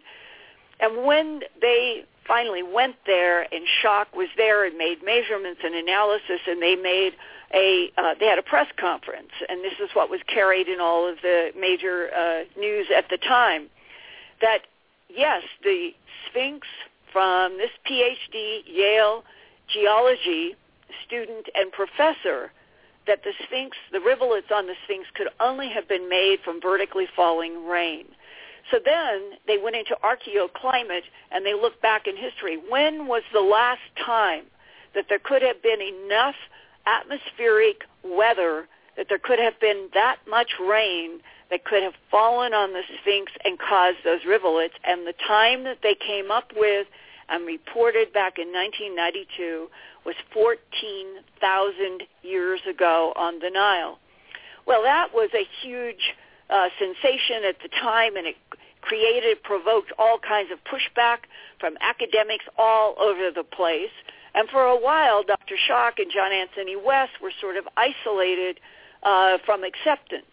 And 0.79 1.05
when 1.05 1.41
they 1.61 2.05
finally 2.27 2.61
went 2.61 2.95
there 3.05 3.41
and 3.41 3.65
Schoch 3.81 4.13
was 4.15 4.27
there 4.35 4.65
and 4.65 4.77
made 4.77 5.03
measurements 5.03 5.61
and 5.63 5.73
analysis 5.73 6.41
and 6.45 6.61
they 6.61 6.75
made 6.75 7.13
a 7.53 7.89
uh, 7.97 8.13
they 8.19 8.25
had 8.25 8.37
a 8.37 8.43
press 8.43 8.67
conference 8.77 9.31
and 9.47 9.63
this 9.63 9.73
is 9.81 9.89
what 9.93 10.09
was 10.09 10.19
carried 10.27 10.67
in 10.67 10.81
all 10.81 11.09
of 11.09 11.15
the 11.21 11.51
major 11.57 12.09
uh, 12.13 12.43
news 12.59 12.87
at 12.95 13.05
the 13.09 13.17
time 13.17 13.67
that 14.41 14.63
yes 15.09 15.43
the 15.63 15.91
Sphinx 16.29 16.67
from 17.11 17.57
this 17.57 17.71
PhD 17.89 18.63
Yale 18.65 19.23
geology 19.67 20.55
student 21.05 21.47
and 21.55 21.71
professor 21.71 22.51
that 23.07 23.23
the 23.23 23.31
Sphinx, 23.45 23.77
the 23.91 23.99
rivulets 23.99 24.47
on 24.53 24.67
the 24.67 24.75
Sphinx 24.83 25.07
could 25.15 25.29
only 25.39 25.69
have 25.69 25.87
been 25.87 26.09
made 26.09 26.39
from 26.43 26.61
vertically 26.61 27.07
falling 27.15 27.65
rain. 27.65 28.05
So 28.69 28.79
then 28.83 29.31
they 29.47 29.57
went 29.57 29.77
into 29.77 29.95
archaeoclimate 30.03 31.03
and 31.31 31.45
they 31.45 31.53
looked 31.53 31.81
back 31.81 32.05
in 32.05 32.17
history. 32.17 32.57
When 32.69 33.07
was 33.07 33.23
the 33.31 33.39
last 33.39 33.81
time 34.05 34.43
that 34.93 35.05
there 35.07 35.19
could 35.19 35.41
have 35.41 35.63
been 35.63 35.79
enough 35.81 36.35
atmospheric 36.85 37.83
weather 38.03 38.67
that 38.97 39.07
there 39.09 39.19
could 39.19 39.39
have 39.39 39.59
been 39.59 39.89
that 39.93 40.17
much 40.27 40.51
rain 40.59 41.19
that 41.49 41.63
could 41.63 41.83
have 41.83 41.93
fallen 42.11 42.53
on 42.53 42.73
the 42.73 42.81
Sphinx 43.01 43.31
and 43.45 43.57
caused 43.57 43.97
those 44.03 44.25
rivulets? 44.27 44.73
And 44.83 45.07
the 45.07 45.13
time 45.27 45.63
that 45.63 45.79
they 45.81 45.95
came 45.95 46.31
up 46.31 46.51
with 46.55 46.87
and 47.29 47.45
reported 47.45 48.11
back 48.13 48.39
in 48.39 48.47
1992 48.47 49.67
was 50.05 50.15
14,000 50.33 52.03
years 52.23 52.61
ago 52.69 53.13
on 53.15 53.39
the 53.39 53.49
Nile. 53.49 53.99
Well, 54.65 54.83
that 54.83 55.13
was 55.13 55.29
a 55.33 55.45
huge 55.61 56.15
uh, 56.49 56.69
sensation 56.79 57.43
at 57.47 57.55
the 57.61 57.69
time, 57.69 58.15
and 58.15 58.27
it 58.27 58.35
created, 58.81 59.43
provoked 59.43 59.91
all 59.97 60.17
kinds 60.19 60.49
of 60.51 60.59
pushback 60.63 61.27
from 61.59 61.77
academics 61.81 62.45
all 62.57 62.95
over 62.99 63.31
the 63.35 63.43
place. 63.43 63.91
And 64.33 64.47
for 64.49 64.63
a 64.63 64.79
while, 64.79 65.23
Dr. 65.23 65.55
Schoch 65.69 65.99
and 65.99 66.11
John 66.13 66.31
Anthony 66.31 66.75
West 66.75 67.13
were 67.21 67.31
sort 67.41 67.57
of 67.57 67.67
isolated 67.75 68.59
uh, 69.03 69.37
from 69.45 69.63
acceptance. 69.63 70.25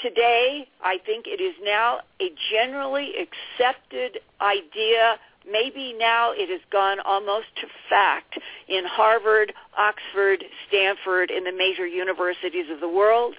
Today, 0.00 0.66
I 0.82 0.98
think 1.06 1.26
it 1.26 1.40
is 1.40 1.54
now 1.62 2.00
a 2.20 2.32
generally 2.50 3.12
accepted 3.16 4.18
idea 4.40 5.18
maybe 5.50 5.94
now 5.98 6.32
it 6.32 6.48
has 6.50 6.60
gone 6.70 6.98
almost 7.00 7.46
to 7.60 7.66
fact 7.88 8.38
in 8.68 8.84
Harvard, 8.84 9.52
Oxford, 9.76 10.44
Stanford, 10.68 11.30
in 11.30 11.44
the 11.44 11.52
major 11.52 11.86
universities 11.86 12.66
of 12.70 12.80
the 12.80 12.88
world, 12.88 13.34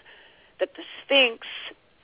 that 0.59 0.69
the 0.75 0.83
Sphinx 1.03 1.47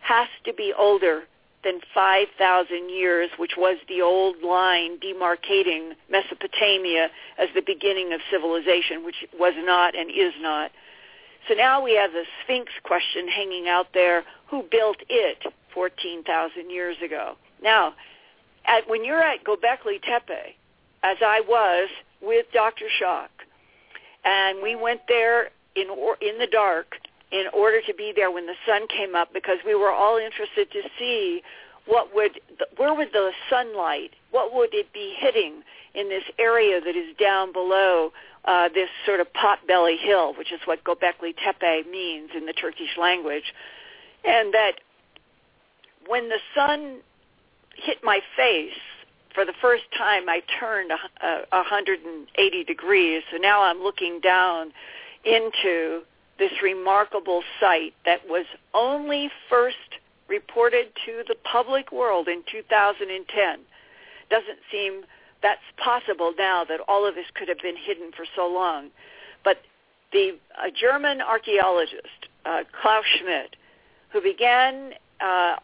has 0.01 0.27
to 0.45 0.53
be 0.53 0.73
older 0.77 1.23
than 1.63 1.81
5,000 1.93 2.89
years, 2.89 3.29
which 3.37 3.53
was 3.57 3.77
the 3.89 4.01
old 4.01 4.41
line 4.41 4.97
demarcating 4.99 5.91
Mesopotamia 6.09 7.09
as 7.37 7.49
the 7.53 7.61
beginning 7.61 8.13
of 8.13 8.21
civilization, 8.31 9.03
which 9.03 9.25
was 9.37 9.53
not 9.57 9.95
and 9.95 10.09
is 10.09 10.33
not. 10.39 10.71
So 11.49 11.55
now 11.55 11.83
we 11.83 11.95
have 11.95 12.11
the 12.11 12.25
Sphinx 12.43 12.71
question 12.83 13.27
hanging 13.27 13.67
out 13.67 13.87
there. 13.95 14.23
Who 14.51 14.63
built 14.69 14.97
it 15.09 15.51
14,000 15.73 16.69
years 16.69 16.95
ago? 17.03 17.35
Now, 17.61 17.95
at, 18.65 18.87
when 18.87 19.03
you're 19.03 19.21
at 19.21 19.43
Göbekli 19.43 19.99
Tepe, 20.03 20.55
as 21.01 21.17
I 21.21 21.41
was 21.47 21.89
with 22.21 22.45
Dr. 22.53 22.85
Schoch, 23.01 23.29
and 24.23 24.61
we 24.61 24.75
went 24.75 25.01
there 25.07 25.49
in 25.75 25.89
or, 25.89 26.17
in 26.21 26.37
the 26.37 26.47
dark 26.47 26.95
in 27.31 27.45
order 27.51 27.81
to 27.81 27.93
be 27.95 28.13
there 28.15 28.31
when 28.31 28.45
the 28.45 28.55
sun 28.67 28.87
came 28.87 29.15
up 29.15 29.33
because 29.33 29.57
we 29.65 29.73
were 29.73 29.91
all 29.91 30.17
interested 30.17 30.71
to 30.71 30.81
see 30.99 31.41
what 31.85 32.13
would 32.13 32.39
where 32.77 32.93
would 32.93 33.11
the 33.13 33.31
sunlight 33.49 34.11
what 34.31 34.53
would 34.53 34.73
it 34.73 34.91
be 34.93 35.15
hitting 35.17 35.61
in 35.93 36.09
this 36.09 36.23
area 36.37 36.81
that 36.81 36.95
is 36.95 37.15
down 37.17 37.53
below 37.53 38.11
uh, 38.45 38.69
this 38.69 38.89
sort 39.05 39.19
of 39.19 39.27
potbelly 39.33 39.97
hill, 39.99 40.33
which 40.33 40.51
is 40.51 40.59
what 40.65 40.83
Göbekli 40.83 41.35
Tepe 41.35 41.89
means 41.89 42.31
in 42.35 42.45
the 42.45 42.53
Turkish 42.53 42.97
language, 42.97 43.53
and 44.23 44.53
that 44.53 44.73
when 46.07 46.29
the 46.29 46.39
sun 46.55 46.97
hit 47.75 47.99
my 48.03 48.21
face 48.35 48.73
for 49.33 49.45
the 49.45 49.53
first 49.61 49.83
time, 49.97 50.27
I 50.27 50.41
turned 50.59 50.91
a 50.91 51.45
180 51.51 52.63
degrees. 52.63 53.23
So 53.31 53.37
now 53.37 53.61
I'm 53.63 53.81
looking 53.81 54.19
down 54.19 54.71
into 55.23 56.01
this 56.37 56.51
remarkable 56.63 57.43
site 57.59 57.93
that 58.05 58.27
was 58.27 58.45
only 58.73 59.29
first 59.49 59.77
reported 60.27 60.87
to 61.05 61.23
the 61.27 61.35
public 61.43 61.91
world 61.91 62.27
in 62.27 62.43
2010. 62.51 63.59
Doesn't 64.29 64.59
seem 64.71 65.03
that's 65.41 65.61
possible 65.77 66.33
now 66.37 66.63
that 66.65 66.79
all 66.87 67.07
of 67.07 67.15
this 67.15 67.25
could 67.33 67.47
have 67.47 67.59
been 67.59 67.77
hidden 67.77 68.11
for 68.15 68.25
so 68.35 68.47
long. 68.47 68.89
But 69.43 69.57
the 70.11 70.37
a 70.61 70.71
German 70.71 71.21
archaeologist, 71.21 72.27
uh, 72.45 72.63
Klaus 72.81 73.05
Schmidt, 73.19 73.55
who 74.11 74.21
began, 74.21 74.93
uh, 75.21 75.55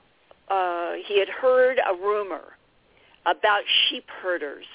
uh, 0.50 0.94
he 1.06 1.20
had 1.20 1.30
heard 1.30 1.80
a 1.80 1.94
rumor 1.96 2.54
about 3.26 3.62
sheep 3.90 4.06
herders 4.22 4.66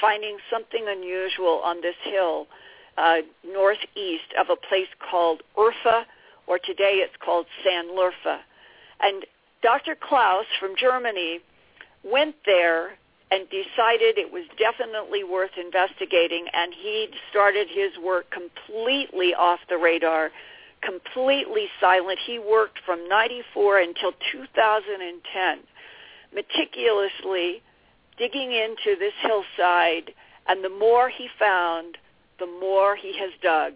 finding 0.00 0.38
something 0.50 0.86
unusual 0.88 1.60
on 1.64 1.80
this 1.80 1.96
hill 2.04 2.46
uh, 2.96 3.18
northeast 3.44 4.32
of 4.38 4.48
a 4.50 4.56
place 4.56 4.88
called 5.10 5.42
Urfa, 5.56 6.04
or 6.46 6.58
today 6.58 7.02
it's 7.04 7.14
called 7.24 7.46
Sanliurfa. 7.64 8.38
And 9.00 9.24
Dr. 9.62 9.96
Klaus 10.00 10.46
from 10.58 10.74
Germany 10.76 11.40
went 12.02 12.34
there 12.46 12.92
and 13.30 13.46
decided 13.50 14.16
it 14.16 14.32
was 14.32 14.44
definitely 14.58 15.22
worth 15.22 15.50
investigating, 15.60 16.46
and 16.52 16.72
he 16.72 17.08
started 17.30 17.68
his 17.68 17.92
work 18.02 18.26
completely 18.30 19.34
off 19.34 19.60
the 19.68 19.76
radar, 19.76 20.30
completely 20.82 21.66
silent. 21.80 22.18
He 22.24 22.38
worked 22.38 22.78
from 22.86 23.08
94 23.08 23.80
until 23.80 24.12
2010, 24.32 25.58
meticulously 26.34 27.62
digging 28.16 28.52
into 28.52 28.98
this 28.98 29.12
hillside, 29.22 30.12
and 30.46 30.64
the 30.64 30.70
more 30.70 31.08
he 31.08 31.28
found, 31.38 31.98
the 32.38 32.46
more 32.46 32.96
he 32.96 33.16
has 33.18 33.30
dug. 33.42 33.74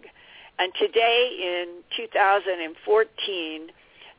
And 0.57 0.71
today 0.79 1.29
in 1.41 1.83
2014, 1.95 3.67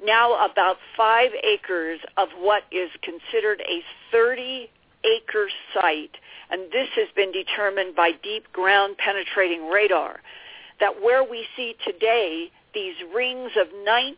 now 0.04 0.44
about 0.44 0.76
five 0.96 1.30
acres 1.42 2.00
of 2.16 2.28
what 2.38 2.64
is 2.70 2.90
considered 3.02 3.60
a 3.60 3.82
30 4.12 4.70
acre 5.04 5.48
site, 5.72 6.16
and 6.50 6.70
this 6.72 6.88
has 6.96 7.08
been 7.14 7.32
determined 7.32 7.94
by 7.94 8.12
deep 8.22 8.52
ground 8.52 8.96
penetrating 8.98 9.68
radar, 9.68 10.20
that 10.80 11.02
where 11.02 11.22
we 11.22 11.46
see 11.56 11.76
today 11.84 12.50
these 12.74 12.96
rings 13.14 13.52
of 13.60 13.68
19 13.84 14.16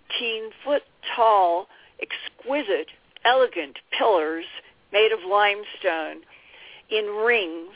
foot 0.65 0.83
tall, 1.15 1.69
exquisite, 2.01 2.89
elegant 3.25 3.79
pillars 3.97 4.47
made 4.93 5.13
of 5.13 5.19
limestone 5.29 6.23
in 6.91 7.05
rings, 7.25 7.75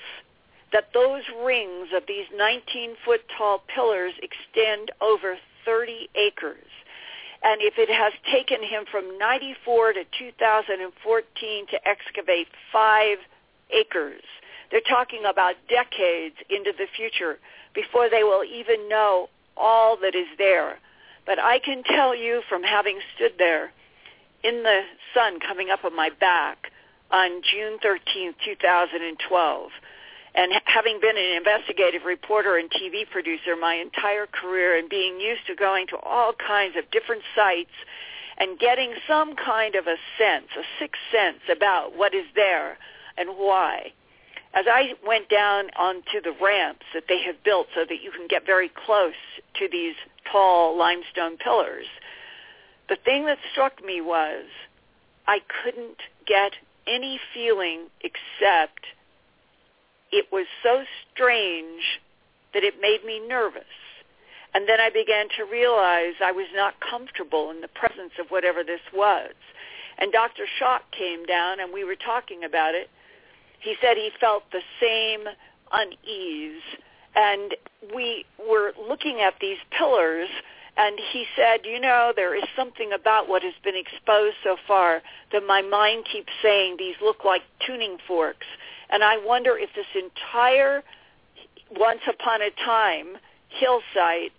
that 0.72 0.88
those 0.94 1.22
rings 1.44 1.88
of 1.94 2.04
these 2.06 2.26
19 2.34 2.94
foot 3.04 3.20
tall 3.36 3.62
pillars 3.74 4.12
extend 4.22 4.90
over 5.00 5.36
30 5.64 6.08
acres. 6.14 6.66
And 7.42 7.62
if 7.62 7.74
it 7.78 7.88
has 7.88 8.12
taken 8.30 8.62
him 8.62 8.84
from 8.90 9.18
94 9.18 9.94
to 9.94 10.04
2014 10.18 11.66
to 11.68 11.88
excavate 11.88 12.48
five 12.72 13.18
acres, 13.70 14.22
they're 14.70 14.80
talking 14.88 15.22
about 15.28 15.54
decades 15.68 16.36
into 16.48 16.72
the 16.76 16.86
future 16.96 17.38
before 17.74 18.10
they 18.10 18.22
will 18.22 18.44
even 18.44 18.88
know 18.88 19.28
all 19.56 19.96
that 19.98 20.14
is 20.14 20.28
there. 20.38 20.78
But 21.26 21.38
I 21.38 21.58
can 21.58 21.82
tell 21.82 22.14
you 22.14 22.42
from 22.48 22.62
having 22.62 22.98
stood 23.14 23.32
there 23.38 23.72
in 24.42 24.62
the 24.62 24.80
sun 25.14 25.38
coming 25.40 25.70
up 25.70 25.84
on 25.84 25.94
my 25.94 26.10
back 26.10 26.72
on 27.10 27.42
June 27.42 27.78
13, 27.82 28.34
2012, 28.44 29.70
and 30.34 30.52
having 30.64 31.00
been 31.00 31.16
an 31.16 31.36
investigative 31.36 32.04
reporter 32.04 32.56
and 32.56 32.70
TV 32.70 33.08
producer 33.10 33.56
my 33.56 33.74
entire 33.74 34.26
career 34.26 34.76
and 34.76 34.88
being 34.88 35.20
used 35.20 35.46
to 35.46 35.54
going 35.54 35.86
to 35.88 35.96
all 35.98 36.32
kinds 36.32 36.76
of 36.76 36.90
different 36.90 37.22
sites 37.34 37.74
and 38.38 38.58
getting 38.58 38.94
some 39.08 39.34
kind 39.36 39.74
of 39.74 39.86
a 39.86 39.96
sense, 40.18 40.46
a 40.56 40.62
sixth 40.78 41.02
sense 41.12 41.40
about 41.54 41.96
what 41.96 42.14
is 42.14 42.24
there 42.34 42.78
and 43.18 43.30
why. 43.30 43.92
As 44.54 44.64
I 44.68 44.94
went 45.06 45.28
down 45.28 45.70
onto 45.76 46.20
the 46.22 46.34
ramps 46.42 46.86
that 46.94 47.04
they 47.08 47.22
have 47.22 47.42
built 47.44 47.68
so 47.74 47.84
that 47.88 48.02
you 48.02 48.10
can 48.10 48.26
get 48.28 48.46
very 48.46 48.70
close 48.86 49.14
to 49.58 49.68
these 49.70 49.94
tall 50.30 50.76
limestone 50.76 51.36
pillars, 51.36 51.86
the 52.88 52.96
thing 52.96 53.26
that 53.26 53.38
struck 53.52 53.84
me 53.84 54.00
was 54.00 54.46
I 55.26 55.40
couldn't 55.62 55.98
get 56.26 56.52
any 56.86 57.20
feeling 57.32 57.86
except 58.00 58.86
it 60.12 60.26
was 60.32 60.46
so 60.62 60.84
strange 61.12 62.00
that 62.54 62.64
it 62.64 62.80
made 62.80 63.04
me 63.04 63.20
nervous. 63.26 63.62
And 64.52 64.68
then 64.68 64.80
I 64.80 64.90
began 64.90 65.28
to 65.36 65.44
realize 65.44 66.14
I 66.22 66.32
was 66.32 66.48
not 66.54 66.74
comfortable 66.80 67.50
in 67.50 67.60
the 67.60 67.68
presence 67.68 68.12
of 68.18 68.30
whatever 68.30 68.64
this 68.64 68.80
was. 68.92 69.32
And 69.98 70.10
Dr. 70.10 70.44
Schoch 70.58 70.82
came 70.96 71.24
down 71.24 71.60
and 71.60 71.72
we 71.72 71.84
were 71.84 71.94
talking 71.94 72.42
about 72.42 72.74
it. 72.74 72.88
He 73.60 73.74
said 73.80 73.96
he 73.96 74.10
felt 74.18 74.44
the 74.50 74.62
same 74.80 75.26
unease. 75.70 76.62
And 77.14 77.54
we 77.94 78.24
were 78.38 78.72
looking 78.88 79.20
at 79.20 79.34
these 79.40 79.58
pillars 79.70 80.28
and 80.76 80.98
he 81.12 81.26
said, 81.36 81.60
you 81.64 81.78
know, 81.80 82.12
there 82.14 82.34
is 82.34 82.44
something 82.56 82.92
about 82.92 83.28
what 83.28 83.42
has 83.42 83.54
been 83.62 83.76
exposed 83.76 84.36
so 84.42 84.56
far 84.66 85.02
that 85.32 85.42
my 85.46 85.62
mind 85.62 86.06
keeps 86.10 86.32
saying 86.42 86.76
these 86.78 86.94
look 87.02 87.24
like 87.24 87.42
tuning 87.66 87.98
forks. 88.08 88.46
And 88.90 89.04
I 89.04 89.18
wonder 89.24 89.56
if 89.56 89.70
this 89.74 89.86
entire 89.94 90.82
once 91.78 92.00
upon 92.08 92.42
a 92.42 92.50
time 92.64 93.16
hillside 93.48 94.32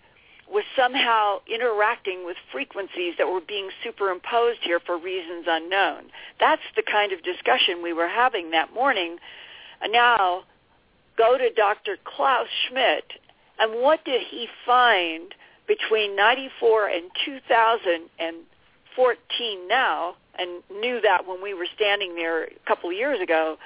was 0.52 0.64
somehow 0.76 1.40
interacting 1.46 2.26
with 2.26 2.36
frequencies 2.52 3.14
that 3.16 3.26
were 3.26 3.40
being 3.40 3.70
superimposed 3.82 4.60
here 4.62 4.80
for 4.84 4.98
reasons 4.98 5.46
unknown. 5.48 6.04
That's 6.38 6.60
the 6.76 6.82
kind 6.82 7.12
of 7.12 7.22
discussion 7.22 7.82
we 7.82 7.94
were 7.94 8.08
having 8.08 8.50
that 8.50 8.74
morning. 8.74 9.16
And 9.80 9.92
now 9.92 10.42
go 11.16 11.38
to 11.38 11.48
Dr. 11.50 11.96
Klaus 12.04 12.48
Schmidt, 12.68 13.04
and 13.58 13.80
what 13.80 14.04
did 14.04 14.20
he 14.30 14.46
find 14.66 15.34
between 15.66 16.14
94 16.16 16.88
and 16.88 17.10
2014 17.24 19.68
now, 19.68 20.16
and 20.38 20.62
knew 20.80 21.00
that 21.00 21.26
when 21.26 21.42
we 21.42 21.54
were 21.54 21.66
standing 21.74 22.14
there 22.14 22.44
a 22.44 22.50
couple 22.66 22.90
of 22.90 22.96
years 22.96 23.22
ago, 23.22 23.56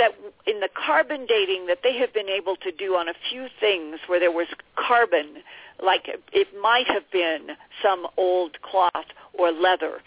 that 0.00 0.12
in 0.46 0.60
the 0.60 0.68
carbon 0.74 1.26
dating 1.28 1.66
that 1.66 1.80
they 1.82 1.96
have 1.98 2.12
been 2.14 2.30
able 2.30 2.56
to 2.56 2.72
do 2.72 2.94
on 2.94 3.08
a 3.08 3.14
few 3.30 3.46
things 3.60 3.98
where 4.06 4.18
there 4.18 4.32
was 4.32 4.48
carbon, 4.74 5.42
like 5.84 6.08
it 6.32 6.48
might 6.60 6.86
have 6.88 7.08
been 7.12 7.48
some 7.82 8.06
old 8.16 8.56
cloth 8.62 9.06
or 9.34 9.52
leather, 9.52 10.00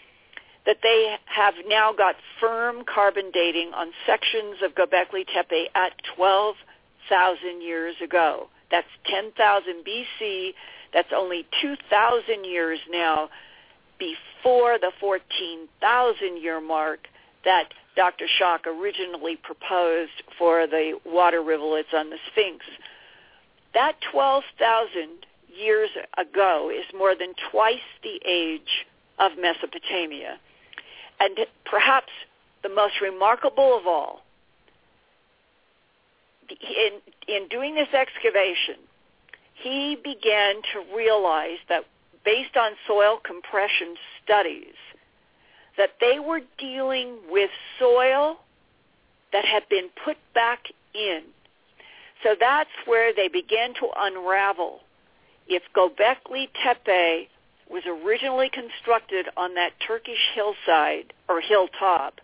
that 0.66 0.78
they 0.82 1.16
have 1.26 1.54
now 1.68 1.94
got 1.94 2.16
firm 2.42 2.84
carbon 2.92 3.30
dating 3.32 3.72
on 3.76 3.92
sections 4.08 4.58
of 4.64 4.74
Göbekli 4.74 5.26
Tepe 5.32 5.70
at 5.76 5.92
12,000 6.16 7.62
years 7.62 7.96
ago. 8.04 8.48
That's 8.72 8.88
10,000 9.06 9.86
BC. 9.86 10.54
That's 10.92 11.10
only 11.16 11.46
2,000 11.62 12.46
years 12.46 12.80
now 12.90 13.30
before 14.00 14.80
the 14.80 14.92
14,000 15.00 16.42
year 16.42 16.60
mark 16.60 17.08
that 17.46 17.70
Dr. 17.96 18.26
Schoch 18.40 18.66
originally 18.66 19.36
proposed 19.36 20.24
for 20.38 20.68
the 20.68 21.00
water 21.06 21.42
rivulets 21.42 21.90
on 21.94 22.10
the 22.10 22.18
Sphinx. 22.32 22.66
That 23.74 23.96
12,000 24.12 25.26
years 25.56 25.90
ago 26.18 26.72
is 26.74 26.86
more 26.98 27.16
than 27.16 27.34
twice 27.52 27.86
the 28.02 28.20
age 28.26 28.86
of 29.20 29.34
Mesopotamia. 29.40 30.40
And 31.20 31.38
perhaps 31.66 32.12
the 32.64 32.70
most 32.70 32.96
remarkable 33.02 33.78
of 33.78 33.86
all, 33.88 34.22
in, 36.50 37.00
in 37.28 37.48
doing 37.50 37.76
this 37.76 37.94
excavation, 37.94 38.76
he 39.54 39.98
began 40.04 40.56
to 40.74 40.96
realize 40.96 41.58
that 41.70 41.86
based 42.26 42.58
on 42.58 42.72
soil 42.88 43.20
compression 43.24 43.96
studies, 44.24 44.76
that 45.78 45.92
they 46.00 46.20
were 46.20 46.42
dealing 46.58 47.18
with 47.30 47.50
soil 47.80 48.38
that 49.32 49.46
had 49.46 49.68
been 49.70 49.90
put 50.06 50.18
back 50.34 50.68
in. 50.94 51.22
So 52.22 52.36
that's 52.40 52.70
where 52.86 53.14
they 53.14 53.28
began 53.28 53.74
to 53.76 53.88
unravel. 53.98 54.80
If 55.48 55.64
Göbekli 55.76 56.48
Tepe 56.64 57.28
was 57.70 57.84
originally 57.86 58.50
constructed 58.50 59.28
on 59.36 59.56
that 59.56 59.72
Turkish 59.86 60.30
hillside 60.34 61.14
or 61.28 61.42
hilltop 61.42 62.22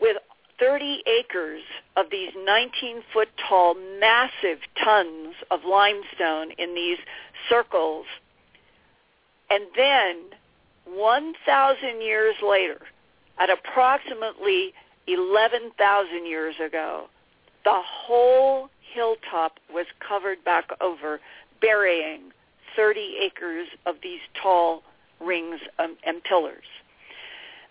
with 0.00 0.16
30 0.58 1.02
acres 1.06 1.62
of 1.96 2.06
these 2.10 2.30
19-foot 2.32 3.28
tall 3.48 3.74
massive 3.74 4.58
tons 4.82 5.34
of 5.50 5.60
limestone 5.68 6.52
in 6.58 6.74
these 6.74 6.98
circles. 7.48 8.06
And 9.50 9.64
then 9.76 10.16
1,000 10.86 12.00
years 12.00 12.34
later, 12.46 12.80
at 13.38 13.50
approximately 13.50 14.72
11,000 15.06 16.26
years 16.26 16.54
ago, 16.64 17.06
the 17.64 17.80
whole 17.84 18.68
hilltop 18.92 19.58
was 19.72 19.86
covered 20.06 20.44
back 20.44 20.70
over, 20.80 21.20
burying 21.60 22.32
30 22.76 23.16
acres 23.22 23.68
of 23.86 23.96
these 24.02 24.20
tall 24.40 24.82
rings 25.20 25.60
um, 25.78 25.96
and 26.04 26.22
pillars. 26.22 26.64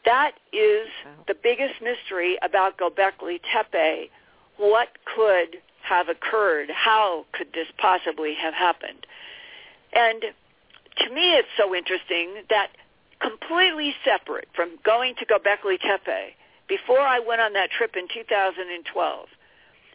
That 0.06 0.34
is 0.52 0.88
the 1.28 1.36
biggest 1.42 1.76
mystery 1.82 2.38
about 2.42 2.78
Göbekli 2.78 3.40
Tepe. 3.42 4.10
What 4.58 4.90
could 5.16 5.62
have 5.84 6.10
occurred? 6.10 6.70
How 6.74 7.26
could 7.32 7.48
this 7.54 7.68
possibly 7.78 8.34
have 8.34 8.54
happened? 8.54 9.06
And 9.94 10.24
to 10.98 11.14
me, 11.14 11.34
it's 11.34 11.48
so 11.58 11.74
interesting 11.74 12.44
that 12.50 12.70
completely 13.24 13.96
separate 14.04 14.48
from 14.56 14.78
going 14.84 15.16
to 15.16 15.26
Göbekli 15.26 15.80
Tepe, 15.80 16.36
before 16.68 17.00
I 17.00 17.20
went 17.20 17.42
on 17.42 17.54
that 17.54 17.70
trip 17.72 17.96
in 17.96 18.08
2012, 18.14 19.28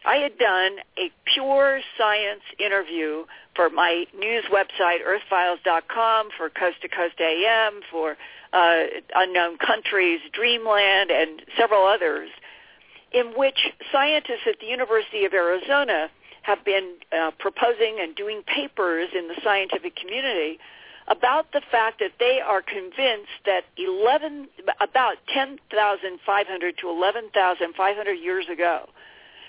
I 0.05 0.17
had 0.17 0.39
done 0.39 0.77
a 0.97 1.11
pure 1.35 1.81
science 1.99 2.43
interview 2.59 3.25
for 3.55 3.69
my 3.69 4.07
news 4.17 4.45
website, 4.51 4.99
earthfiles.com, 5.05 6.29
for 6.37 6.49
Coast 6.51 6.81
to 6.83 6.89
Coast 6.89 7.21
AM, 7.21 7.81
for 7.91 8.17
uh, 8.53 8.85
Unknown 9.15 9.59
Countries, 9.59 10.21
Dreamland, 10.33 11.11
and 11.11 11.43
several 11.59 11.87
others, 11.87 12.31
in 13.13 13.33
which 13.37 13.59
scientists 13.93 14.47
at 14.47 14.61
the 14.61 14.67
University 14.67 15.25
of 15.25 15.33
Arizona 15.35 16.09
have 16.43 16.65
been 16.65 16.95
uh, 17.13 17.31
proposing 17.39 17.99
and 18.01 18.15
doing 18.15 18.43
papers 18.43 19.09
in 19.17 19.29
the 19.29 19.35
scientific 19.43 19.97
community 19.97 20.59
about 21.09 21.51
the 21.53 21.63
fact 21.71 22.01
that 22.01 22.13
they 22.19 22.41
are 22.45 22.63
convinced 22.63 23.33
that 23.47 23.63
11, 23.77 24.49
about 24.81 25.17
10,500 25.33 26.79
to 26.79 26.89
11,500 26.89 28.13
years 28.13 28.47
ago, 28.53 28.89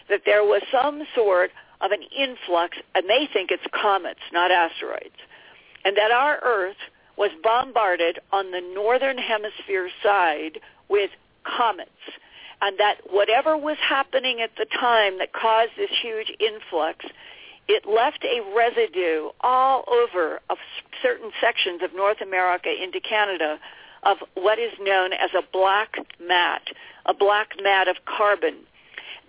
that 0.09 0.21
there 0.25 0.43
was 0.43 0.61
some 0.71 1.03
sort 1.13 1.51
of 1.81 1.91
an 1.91 2.01
influx, 2.17 2.77
and 2.95 3.09
they 3.09 3.27
think 3.31 3.51
it's 3.51 3.63
comets, 3.71 4.19
not 4.33 4.51
asteroids, 4.51 5.15
and 5.85 5.95
that 5.97 6.11
our 6.11 6.39
Earth 6.43 6.77
was 7.17 7.31
bombarded 7.43 8.19
on 8.31 8.51
the 8.51 8.61
northern 8.73 9.17
hemisphere 9.17 9.89
side 10.01 10.59
with 10.89 11.11
comets, 11.43 11.89
and 12.61 12.77
that 12.79 12.95
whatever 13.09 13.57
was 13.57 13.77
happening 13.81 14.41
at 14.41 14.51
the 14.57 14.65
time 14.79 15.19
that 15.19 15.33
caused 15.33 15.71
this 15.77 15.89
huge 16.01 16.31
influx, 16.39 17.05
it 17.69 17.85
left 17.87 18.25
a 18.25 18.41
residue 18.57 19.29
all 19.41 19.85
over 19.87 20.41
of 20.49 20.57
certain 21.03 21.31
sections 21.39 21.81
of 21.83 21.95
North 21.95 22.19
America 22.19 22.69
into 22.69 22.99
Canada 22.99 23.59
of 24.01 24.17
what 24.33 24.57
is 24.57 24.71
known 24.81 25.13
as 25.13 25.29
a 25.37 25.43
black 25.53 25.95
mat, 26.19 26.63
a 27.05 27.13
black 27.13 27.49
mat 27.61 27.87
of 27.87 27.97
carbon. 28.05 28.55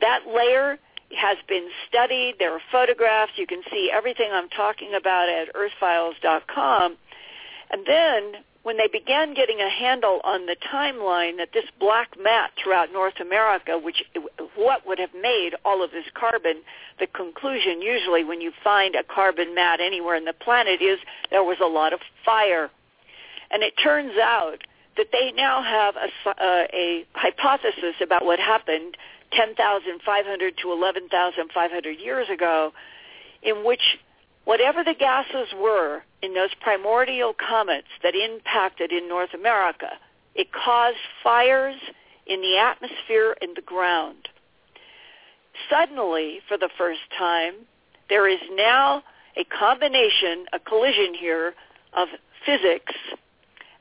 That 0.00 0.20
layer 0.26 0.78
has 1.14 1.36
been 1.48 1.68
studied. 1.86 2.36
There 2.38 2.54
are 2.54 2.62
photographs. 2.72 3.32
You 3.36 3.46
can 3.46 3.62
see 3.70 3.90
everything 3.92 4.30
I'm 4.32 4.48
talking 4.48 4.94
about 4.98 5.28
at 5.28 5.54
earthfiles.com. 5.54 6.96
And 7.70 7.86
then 7.86 8.42
when 8.62 8.76
they 8.76 8.88
began 8.88 9.34
getting 9.34 9.60
a 9.60 9.70
handle 9.70 10.20
on 10.22 10.46
the 10.46 10.56
timeline 10.72 11.38
that 11.38 11.48
this 11.54 11.64
black 11.78 12.10
mat 12.20 12.50
throughout 12.62 12.92
North 12.92 13.18
America, 13.20 13.78
which 13.78 14.04
what 14.54 14.86
would 14.86 14.98
have 14.98 15.14
made 15.14 15.52
all 15.64 15.82
of 15.82 15.90
this 15.92 16.04
carbon, 16.14 16.56
the 16.98 17.06
conclusion 17.06 17.80
usually 17.80 18.22
when 18.22 18.40
you 18.40 18.52
find 18.62 18.94
a 18.94 19.02
carbon 19.02 19.54
mat 19.54 19.80
anywhere 19.80 20.14
in 20.14 20.26
the 20.26 20.34
planet 20.34 20.82
is 20.82 20.98
there 21.30 21.42
was 21.42 21.56
a 21.62 21.66
lot 21.66 21.94
of 21.94 22.00
fire. 22.24 22.70
And 23.50 23.62
it 23.62 23.72
turns 23.82 24.16
out 24.18 24.58
that 24.96 25.06
they 25.10 25.32
now 25.32 25.62
have 25.62 25.94
a, 25.96 26.30
uh, 26.30 26.66
a 26.74 27.06
hypothesis 27.14 27.94
about 28.02 28.24
what 28.24 28.38
happened 28.38 28.96
10,500 29.32 30.54
to 30.58 30.72
11,500 30.72 31.98
years 31.98 32.28
ago 32.28 32.72
in 33.42 33.64
which 33.64 33.80
whatever 34.44 34.82
the 34.84 34.94
gases 34.94 35.48
were 35.60 36.02
in 36.22 36.34
those 36.34 36.50
primordial 36.60 37.34
comets 37.34 37.88
that 38.02 38.14
impacted 38.14 38.92
in 38.92 39.08
North 39.08 39.34
America, 39.34 39.90
it 40.34 40.48
caused 40.52 40.98
fires 41.22 41.76
in 42.26 42.40
the 42.40 42.58
atmosphere 42.58 43.36
and 43.40 43.56
the 43.56 43.62
ground. 43.62 44.28
Suddenly, 45.68 46.40
for 46.48 46.56
the 46.56 46.70
first 46.78 47.00
time, 47.18 47.54
there 48.08 48.28
is 48.28 48.40
now 48.54 49.02
a 49.36 49.44
combination, 49.44 50.46
a 50.52 50.58
collision 50.58 51.14
here 51.14 51.54
of 51.92 52.08
physics 52.44 52.94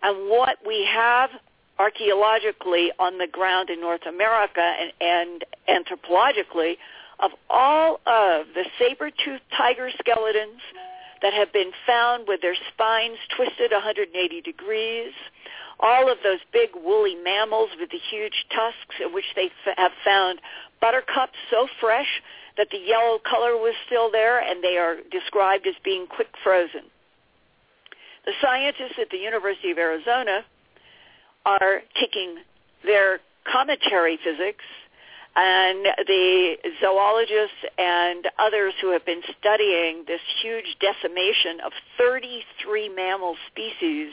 and 0.02 0.30
what 0.30 0.58
we 0.66 0.88
have 0.92 1.30
archaeologically 1.78 2.92
on 3.00 3.18
the 3.18 3.28
ground 3.28 3.70
in 3.70 3.80
North 3.80 4.06
America 4.08 4.62
and, 4.62 4.92
and 5.00 5.46
anthropologically 5.68 6.78
of 7.20 7.32
all 7.50 8.00
of 8.06 8.48
the 8.54 8.66
saber-toothed 8.78 9.44
tiger 9.58 9.90
skeletons 10.00 10.62
that 11.22 11.34
have 11.34 11.52
been 11.52 11.72
found 11.86 12.28
with 12.28 12.42
their 12.42 12.56
spines 12.74 13.18
twisted 13.36 13.72
180 13.72 14.42
degrees, 14.42 15.12
all 15.80 16.12
of 16.12 16.18
those 16.24 16.40
big 16.52 16.70
woolly 16.76 17.16
mammals 17.16 17.70
with 17.80 17.90
the 17.90 18.00
huge 18.10 18.46
tusks 18.54 18.96
in 19.04 19.14
which 19.14 19.26
they 19.36 19.50
f- 19.66 19.78
have 19.78 19.92
found 20.04 20.40
buttercups 20.82 21.38
so 21.50 21.68
fresh 21.80 22.22
that 22.58 22.68
the 22.72 22.78
yellow 22.78 23.20
color 23.20 23.56
was 23.56 23.74
still 23.86 24.12
there 24.12 24.40
and 24.40 24.64
they 24.64 24.78
are 24.78 24.98
described 25.12 25.68
as 25.68 25.76
being 25.84 26.08
quick 26.08 26.28
frozen. 26.44 26.84
The 28.26 28.34
scientists 28.42 29.00
at 29.00 29.10
the 29.10 29.18
University 29.18 29.72
of 29.72 29.78
Arizona 29.78 30.44
are 31.46 31.82
taking 32.00 32.36
their 32.84 33.20
cometary 33.50 34.20
physics 34.24 34.64
and 35.40 35.86
the 36.06 36.56
zoologists 36.82 37.64
and 37.78 38.28
others 38.38 38.74
who 38.82 38.92
have 38.92 39.06
been 39.06 39.22
studying 39.40 40.04
this 40.06 40.20
huge 40.42 40.76
decimation 40.82 41.62
of 41.66 41.72
33 41.98 42.90
mammal 42.90 43.38
species 43.48 44.12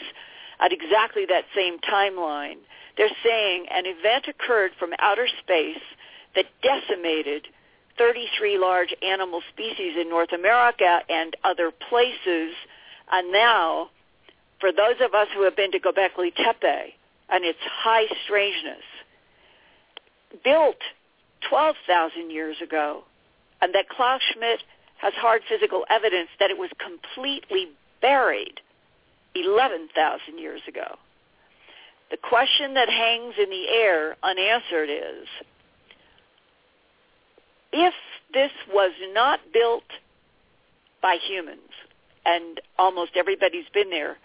at 0.61 0.73
exactly 0.73 1.27
that 1.29 1.43
same 1.53 1.79
timeline, 1.81 2.59
they're 2.97 3.11
saying 3.25 3.67
an 3.75 3.87
event 3.87 4.27
occurred 4.29 4.71
from 4.79 4.91
outer 5.01 5.27
space 5.43 5.83
that 6.37 6.47
decimated 6.63 7.49
33 7.99 8.59
large 8.59 8.95
animal 9.03 9.41
species 9.53 9.97
in 10.01 10.09
North 10.09 10.33
America 10.33 11.01
and 11.09 11.37
other 11.43 11.73
places. 11.91 12.55
And 13.11 13.33
now, 13.33 13.91
for 14.61 14.71
those 14.71 15.01
of 15.03 15.13
us 15.13 15.27
who 15.35 15.43
have 15.43 15.57
been 15.57 15.73
to 15.73 15.81
Göbekli 15.81 16.37
Tepe 16.37 16.95
and 17.31 17.45
its 17.45 17.59
high 17.83 18.07
strangeness, 18.25 18.85
built 20.45 20.79
12,000 21.49 22.31
years 22.31 22.57
ago, 22.63 23.05
and 23.61 23.75
that 23.75 23.89
Klaus 23.89 24.21
Schmidt 24.33 24.63
has 24.99 25.13
hard 25.15 25.43
physical 25.49 25.85
evidence 25.91 26.29
that 26.41 26.51
it 26.51 26.59
was 26.59 26.71
completely 26.79 27.69
buried 28.01 28.61
11,000 29.35 30.39
years 30.39 30.63
ago. 30.69 30.97
The 32.11 32.17
question 32.17 32.75
that 32.75 32.89
hangs 32.89 33.35
in 33.39 33.51
the 33.51 33.69
air 33.69 34.17
unanswered 34.23 34.89
is, 34.89 35.27
if 37.73 37.95
this 38.33 38.53
was 38.73 38.93
not 39.13 39.41
built 39.53 39.85
by 41.03 41.19
humans, 41.27 41.61
and 42.25 42.61
almost 42.79 43.13
everybody's 43.17 43.69
been 43.75 43.91
there, 43.91 44.17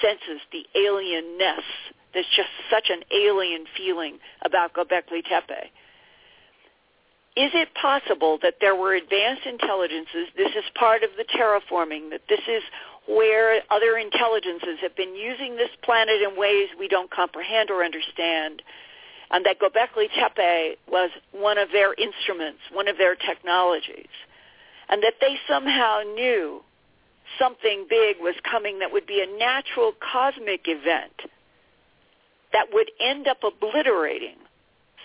senses 0.00 0.40
the 0.52 0.64
alienness. 0.78 1.64
There's 2.14 2.26
just 2.34 2.48
such 2.70 2.90
an 2.90 3.02
alien 3.12 3.64
feeling 3.76 4.18
about 4.42 4.72
Göbekli 4.72 5.24
Tepe 5.28 5.70
is 7.36 7.50
it 7.52 7.68
possible 7.74 8.38
that 8.42 8.56
there 8.62 8.74
were 8.74 8.94
advanced 8.94 9.44
intelligences, 9.44 10.32
this 10.36 10.52
is 10.56 10.64
part 10.74 11.02
of 11.02 11.10
the 11.18 11.24
terraforming, 11.24 12.08
that 12.10 12.22
this 12.30 12.40
is 12.48 12.62
where 13.06 13.60
other 13.70 13.98
intelligences 13.98 14.80
have 14.80 14.96
been 14.96 15.14
using 15.14 15.56
this 15.56 15.68
planet 15.82 16.22
in 16.22 16.40
ways 16.40 16.68
we 16.78 16.88
don't 16.88 17.10
comprehend 17.10 17.70
or 17.70 17.84
understand, 17.84 18.62
and 19.30 19.44
that 19.44 19.60
Göbekli 19.60 20.08
Tepe 20.16 20.78
was 20.88 21.10
one 21.32 21.58
of 21.58 21.68
their 21.72 21.92
instruments, 21.92 22.60
one 22.72 22.88
of 22.88 22.96
their 22.96 23.14
technologies, 23.14 24.08
and 24.88 25.02
that 25.02 25.14
they 25.20 25.36
somehow 25.46 26.00
knew 26.14 26.62
something 27.38 27.86
big 27.90 28.16
was 28.18 28.34
coming 28.50 28.78
that 28.78 28.92
would 28.92 29.06
be 29.06 29.20
a 29.20 29.38
natural 29.38 29.92
cosmic 30.00 30.62
event 30.64 31.12
that 32.54 32.68
would 32.72 32.90
end 32.98 33.28
up 33.28 33.38
obliterating 33.44 34.36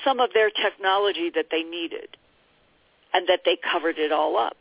some 0.06 0.22
of 0.22 0.30
their 0.34 0.50
technology 0.50 1.30
that 1.36 1.48
they 1.52 1.64
needed 1.64 2.08
and 3.14 3.28
that 3.28 3.42
they 3.46 3.58
covered 3.58 3.98
it 3.98 4.12
all 4.12 4.38
up. 4.38 4.58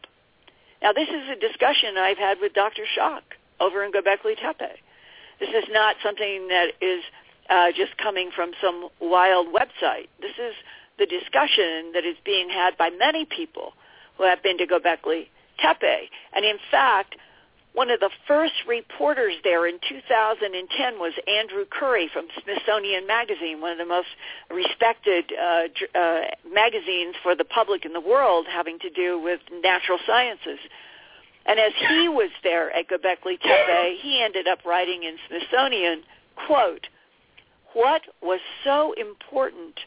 Now, 0.82 0.92
this 0.92 1.08
is 1.08 1.28
a 1.30 1.36
discussion 1.38 1.96
I've 1.98 2.18
had 2.18 2.38
with 2.40 2.54
Dr. 2.54 2.82
Schoch 2.96 3.36
over 3.60 3.84
in 3.84 3.92
Göbekli 3.92 4.36
Tepe. 4.40 4.78
This 5.38 5.50
is 5.50 5.64
not 5.70 5.96
something 6.02 6.48
that 6.48 6.72
is 6.80 7.02
uh, 7.48 7.72
just 7.76 7.96
coming 7.98 8.30
from 8.34 8.52
some 8.62 8.88
wild 9.00 9.48
website. 9.48 10.08
This 10.20 10.36
is 10.38 10.54
the 10.98 11.06
discussion 11.06 11.92
that 11.94 12.04
is 12.04 12.16
being 12.24 12.48
had 12.48 12.76
by 12.76 12.90
many 12.90 13.24
people 13.24 13.72
who 14.16 14.24
have 14.24 14.42
been 14.42 14.58
to 14.58 14.66
Göbekli 14.66 15.28
Tepe. 15.58 16.08
And 16.32 16.44
in 16.44 16.56
fact, 16.70 17.16
one 17.72 17.90
of 17.90 18.00
the 18.00 18.11
first 18.26 18.54
reporters 18.66 19.35
there 19.44 19.66
in 19.66 19.78
2010 19.88 20.98
was 20.98 21.12
Andrew 21.28 21.64
Curry 21.70 22.11
from 22.12 22.26
Smithsonian 22.42 23.06
Magazine, 23.06 23.61
one 23.61 23.72
of 23.72 23.78
the 23.78 23.87
most 23.87 24.09
respected 24.50 25.33
uh, 25.33 25.98
uh, 25.98 26.20
magazines 26.52 27.14
for 27.22 27.37
the 27.37 27.44
public 27.44 27.85
in 27.85 27.92
the 27.92 28.00
world 28.00 28.46
having 28.50 28.78
to 28.80 28.90
do 28.90 29.20
with 29.20 29.40
natural 29.62 29.98
sciences. 30.04 30.59
And 31.46 31.59
as 31.59 31.72
he 31.88 32.09
was 32.09 32.30
there 32.42 32.70
at 32.72 32.88
Göbekli 32.88 33.40
Tepe, 33.40 33.98
he 34.00 34.20
ended 34.22 34.46
up 34.46 34.64
writing 34.64 35.04
in 35.04 35.16
Smithsonian, 35.28 36.02
quote, 36.46 36.87
what 37.72 38.02
was 38.20 38.40
so 38.64 38.92
important 38.94 39.78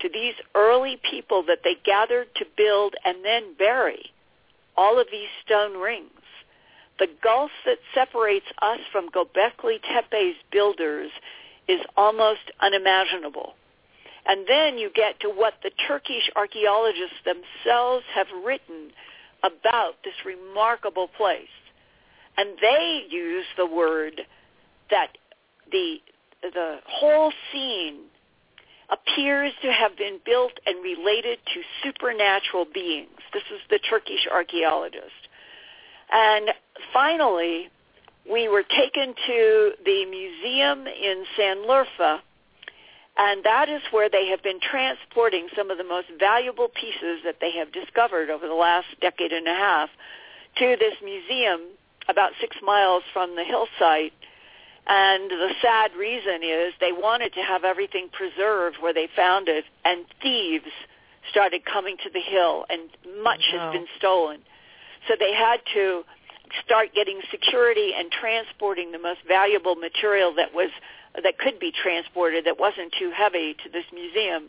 to 0.00 0.08
these 0.08 0.34
early 0.54 1.00
people 1.10 1.42
that 1.46 1.60
they 1.64 1.76
gathered 1.84 2.28
to 2.36 2.44
build 2.56 2.94
and 3.04 3.24
then 3.24 3.54
bury 3.58 4.12
all 4.76 5.00
of 5.00 5.06
these 5.10 5.28
stone 5.44 5.78
rings? 5.78 6.10
The 7.00 7.08
gulf 7.22 7.50
that 7.64 7.78
separates 7.94 8.46
us 8.60 8.78
from 8.92 9.08
Göbekli 9.08 9.80
Tepe's 9.82 10.36
builders 10.52 11.10
is 11.66 11.80
almost 11.96 12.52
unimaginable. 12.60 13.54
And 14.26 14.46
then 14.46 14.76
you 14.76 14.90
get 14.94 15.18
to 15.20 15.28
what 15.28 15.54
the 15.62 15.70
Turkish 15.88 16.30
archaeologists 16.36 17.16
themselves 17.24 18.04
have 18.14 18.26
written 18.44 18.90
about 19.42 19.94
this 20.04 20.14
remarkable 20.26 21.08
place. 21.08 21.48
And 22.36 22.50
they 22.60 23.04
use 23.08 23.46
the 23.56 23.66
word 23.66 24.20
that 24.90 25.16
the, 25.72 25.96
the 26.42 26.80
whole 26.86 27.32
scene 27.50 28.00
appears 28.90 29.52
to 29.62 29.72
have 29.72 29.96
been 29.96 30.18
built 30.26 30.52
and 30.66 30.82
related 30.82 31.38
to 31.54 31.62
supernatural 31.82 32.66
beings. 32.72 33.08
This 33.32 33.44
is 33.54 33.60
the 33.70 33.78
Turkish 33.88 34.26
archaeologist. 34.30 35.28
And 36.10 36.50
finally, 36.92 37.68
we 38.30 38.48
were 38.48 38.62
taken 38.62 39.14
to 39.26 39.72
the 39.84 40.04
museum 40.06 40.86
in 40.86 41.24
Sanliurfa, 41.38 42.20
and 43.16 43.44
that 43.44 43.68
is 43.68 43.82
where 43.90 44.08
they 44.08 44.28
have 44.28 44.42
been 44.42 44.60
transporting 44.60 45.48
some 45.56 45.70
of 45.70 45.78
the 45.78 45.84
most 45.84 46.08
valuable 46.18 46.68
pieces 46.68 47.20
that 47.24 47.36
they 47.40 47.52
have 47.52 47.72
discovered 47.72 48.30
over 48.30 48.46
the 48.46 48.54
last 48.54 48.86
decade 49.00 49.32
and 49.32 49.46
a 49.46 49.54
half 49.54 49.90
to 50.58 50.76
this 50.78 50.94
museum 51.04 51.60
about 52.08 52.32
six 52.40 52.56
miles 52.62 53.02
from 53.12 53.36
the 53.36 53.42
hillsite. 53.42 54.12
And 54.86 55.30
the 55.30 55.50
sad 55.60 55.92
reason 55.94 56.42
is 56.42 56.72
they 56.80 56.92
wanted 56.92 57.34
to 57.34 57.40
have 57.40 57.64
everything 57.64 58.08
preserved 58.10 58.76
where 58.80 58.94
they 58.94 59.08
found 59.14 59.48
it, 59.48 59.64
and 59.84 60.04
thieves 60.22 60.72
started 61.30 61.64
coming 61.64 61.96
to 62.02 62.10
the 62.10 62.20
hill, 62.20 62.64
and 62.68 62.88
much 63.22 63.42
oh, 63.52 63.58
has 63.58 63.72
been 63.72 63.86
stolen. 63.98 64.40
So 65.08 65.14
they 65.18 65.32
had 65.34 65.60
to 65.74 66.02
start 66.64 66.88
getting 66.94 67.20
security 67.30 67.92
and 67.96 68.10
transporting 68.10 68.92
the 68.92 68.98
most 68.98 69.20
valuable 69.26 69.74
material 69.76 70.34
that 70.36 70.52
was 70.54 70.70
that 71.14 71.38
could 71.38 71.58
be 71.58 71.72
transported 71.72 72.46
that 72.46 72.58
wasn't 72.58 72.94
too 72.98 73.10
heavy 73.14 73.54
to 73.64 73.68
this 73.70 73.84
museum. 73.92 74.46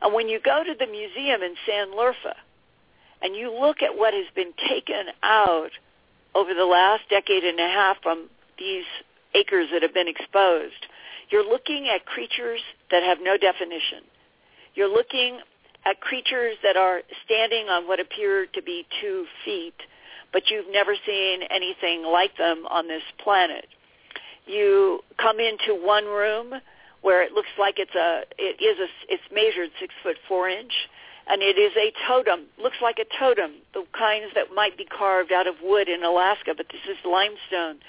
And 0.00 0.14
when 0.14 0.28
you 0.28 0.40
go 0.40 0.62
to 0.64 0.74
the 0.78 0.86
museum 0.86 1.42
in 1.42 1.54
Sanliurfa 1.68 2.34
and 3.22 3.36
you 3.36 3.52
look 3.52 3.82
at 3.82 3.96
what 3.96 4.14
has 4.14 4.26
been 4.34 4.52
taken 4.68 5.06
out 5.22 5.70
over 6.34 6.54
the 6.54 6.64
last 6.64 7.02
decade 7.10 7.44
and 7.44 7.60
a 7.60 7.68
half 7.68 7.98
from 8.02 8.28
these 8.58 8.84
acres 9.34 9.68
that 9.72 9.82
have 9.82 9.94
been 9.94 10.08
exposed, 10.08 10.86
you're 11.30 11.48
looking 11.48 11.88
at 11.88 12.06
creatures 12.06 12.60
that 12.90 13.02
have 13.02 13.18
no 13.20 13.36
definition. 13.36 14.04
You're 14.74 14.92
looking 14.92 15.40
at 15.84 16.00
creatures 16.00 16.56
that 16.62 16.76
are 16.76 17.02
standing 17.24 17.68
on 17.68 17.86
what 17.86 18.00
appear 18.00 18.46
to 18.54 18.62
be 18.62 18.86
two 19.00 19.26
feet, 19.44 19.74
but 20.32 20.50
you've 20.50 20.70
never 20.70 20.94
seen 21.06 21.42
anything 21.50 22.02
like 22.02 22.36
them 22.36 22.66
on 22.70 22.88
this 22.88 23.02
planet. 23.22 23.66
You 24.46 25.00
come 25.20 25.38
into 25.40 25.74
one 25.74 26.04
room 26.04 26.54
where 27.02 27.22
it 27.22 27.32
looks 27.32 27.52
like 27.58 27.74
it's 27.78 27.94
a 27.94 28.22
it 28.38 28.62
is 28.62 28.78
a 28.78 28.88
it's 29.12 29.22
measured 29.32 29.70
six 29.78 29.94
foot 30.02 30.16
four 30.26 30.48
inch, 30.48 30.72
and 31.26 31.42
it 31.42 31.58
is 31.58 31.72
a 31.76 31.92
totem. 32.08 32.46
Looks 32.58 32.78
like 32.82 32.98
a 32.98 33.18
totem, 33.18 33.52
the 33.72 33.84
kinds 33.96 34.32
that 34.34 34.54
might 34.54 34.76
be 34.76 34.84
carved 34.84 35.32
out 35.32 35.46
of 35.46 35.56
wood 35.62 35.88
in 35.88 36.02
Alaska, 36.02 36.54
but 36.56 36.66
this 36.72 36.80
is 36.88 36.96
limestone. 37.04 37.80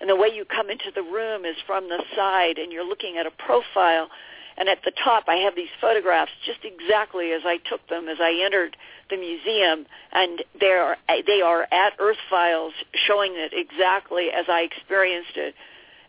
And 0.00 0.10
the 0.10 0.16
way 0.16 0.28
you 0.28 0.44
come 0.44 0.70
into 0.70 0.90
the 0.94 1.02
room 1.02 1.44
is 1.44 1.56
from 1.66 1.88
the 1.88 2.02
side, 2.16 2.58
and 2.58 2.72
you're 2.72 2.86
looking 2.86 3.16
at 3.16 3.26
a 3.26 3.30
profile 3.30 4.08
and 4.56 4.68
at 4.68 4.78
the 4.84 4.92
top, 5.02 5.24
I 5.26 5.36
have 5.36 5.56
these 5.56 5.72
photographs 5.80 6.30
just 6.46 6.60
exactly 6.64 7.32
as 7.32 7.42
I 7.44 7.58
took 7.68 7.86
them 7.88 8.08
as 8.08 8.18
I 8.20 8.40
entered 8.44 8.76
the 9.10 9.16
museum, 9.16 9.86
and 10.12 10.42
they 10.58 10.66
are 10.66 10.96
they 11.26 11.40
are 11.40 11.66
at 11.72 11.94
Earth 11.98 12.22
Files, 12.30 12.72
showing 13.06 13.32
it 13.34 13.52
exactly 13.52 14.28
as 14.30 14.46
I 14.48 14.60
experienced 14.60 15.36
it. 15.36 15.54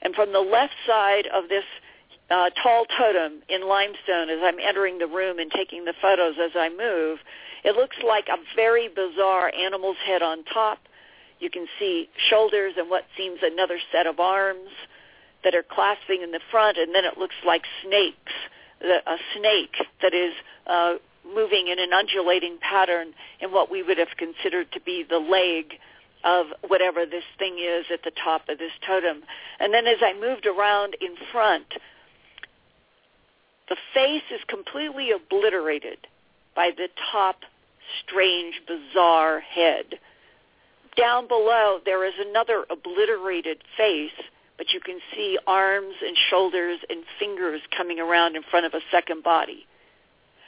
And 0.02 0.14
from 0.14 0.32
the 0.32 0.40
left 0.40 0.76
side 0.86 1.28
of 1.34 1.50
this 1.50 1.64
uh, 2.30 2.50
tall 2.62 2.86
totem 2.98 3.42
in 3.50 3.68
limestone, 3.68 4.30
as 4.30 4.40
I'm 4.44 4.60
entering 4.60 5.00
the 5.00 5.08
room 5.08 5.40
and 5.40 5.52
taking 5.52 5.86
the 5.86 5.94
photos 6.02 6.36
as 6.40 6.52
I 6.56 6.70
move, 6.70 7.20
it 7.64 7.76
looks 7.76 7.98
like 8.06 8.28
a 8.30 8.38
very 8.56 8.88
bizarre 8.88 9.52
animal's 9.54 9.98
head 10.06 10.22
on 10.22 10.44
top. 10.46 10.80
You 11.40 11.50
can 11.50 11.66
see 11.80 12.10
shoulders 12.30 12.74
and 12.78 12.90
what 12.90 13.06
seems 13.18 13.40
another 13.42 13.80
set 13.92 14.06
of 14.06 14.20
arms 14.20 14.70
that 15.46 15.56
are 15.56 15.64
clasping 15.64 16.24
in 16.24 16.32
the 16.32 16.42
front, 16.52 16.78
and 16.78 16.94
then 16.94 17.06
it 17.06 17.18
looks 17.18 17.36
like 17.46 17.62
snakes, 17.86 18.34
a 18.82 19.18
snake 19.38 19.76
that 20.02 20.14
is 20.14 20.34
uh, 20.68 20.96
moving 21.24 21.68
in 21.68 21.80
an 21.80 21.94
undulating 21.94 22.58
pattern 22.60 23.14
in 23.40 23.52
what 23.52 23.72
we 23.72 23.82
would 23.82 23.98
have 23.98 24.18
considered 24.18 24.70
to 24.74 24.82
be 24.82 25.06
the 25.08 25.20
leg 25.20 25.80
of 26.24 26.48
whatever 26.68 27.06
this 27.06 27.24
thing 27.38 27.58
is 27.60 27.86
at 27.94 28.04
the 28.04 28.12
top 28.12 28.50
of 28.50 28.58
this 28.58 28.72
totem. 28.86 29.22
And 29.60 29.74
then 29.74 29.86
as 29.86 29.98
I 30.02 30.20
moved 30.20 30.48
around 30.48 30.98
in 31.00 31.16
front, 31.32 31.76
the 33.70 33.78
face 33.94 34.24
is 34.34 34.42
completely 34.48 35.12
obliterated 35.12 36.00
by 36.56 36.72
the 36.76 36.90
top 37.12 37.38
strange, 38.04 38.56
bizarre 38.68 39.40
head. 39.40 40.00
Down 40.98 41.28
below, 41.28 41.80
there 41.86 42.06
is 42.06 42.14
another 42.20 42.66
obliterated 42.70 43.58
face 43.78 44.12
but 44.58 44.72
you 44.74 44.80
can 44.80 45.00
see 45.14 45.38
arms 45.48 45.96
and 46.06 46.16
shoulders 46.30 46.80
and 46.90 47.04
fingers 47.20 47.62
coming 47.76 48.00
around 48.00 48.36
in 48.36 48.44
front 48.50 48.66
of 48.66 48.74
a 48.74 48.82
second 48.92 49.24
body. 49.24 49.66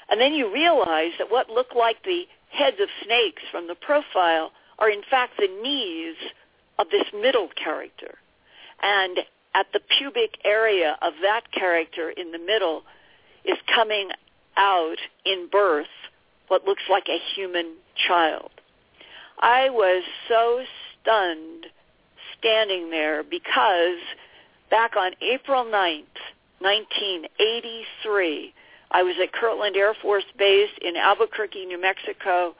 And 0.09 0.21
then 0.21 0.33
you 0.33 0.51
realize 0.51 1.11
that 1.19 1.29
what 1.29 1.49
look 1.49 1.75
like 1.75 2.03
the 2.03 2.23
heads 2.49 2.77
of 2.81 2.87
snakes 3.03 3.43
from 3.51 3.67
the 3.67 3.75
profile 3.75 4.51
are 4.79 4.89
in 4.89 5.01
fact 5.09 5.33
the 5.37 5.49
knees 5.61 6.15
of 6.79 6.87
this 6.89 7.05
middle 7.13 7.49
character. 7.61 8.15
And 8.81 9.19
at 9.53 9.67
the 9.73 9.81
pubic 9.97 10.37
area 10.45 10.97
of 11.01 11.13
that 11.23 11.51
character 11.51 12.09
in 12.09 12.31
the 12.31 12.39
middle 12.39 12.83
is 13.43 13.57
coming 13.73 14.09
out 14.55 14.97
in 15.25 15.47
birth 15.51 15.87
what 16.47 16.65
looks 16.65 16.83
like 16.89 17.07
a 17.09 17.19
human 17.35 17.73
child. 18.07 18.51
I 19.39 19.69
was 19.69 20.03
so 20.27 20.63
stunned 21.01 21.67
standing 22.47 22.89
there 22.89 23.23
because 23.23 23.99
back 24.69 24.95
on 24.95 25.11
April 25.21 25.65
9th, 25.65 26.05
1983, 26.59 28.53
I 28.91 29.03
was 29.03 29.15
at 29.21 29.33
Kirtland 29.33 29.75
Air 29.75 29.93
Force 30.01 30.23
Base 30.37 30.69
in 30.81 30.95
Albuquerque, 30.95 31.65
New 31.65 31.79
Mexico, 31.79 32.55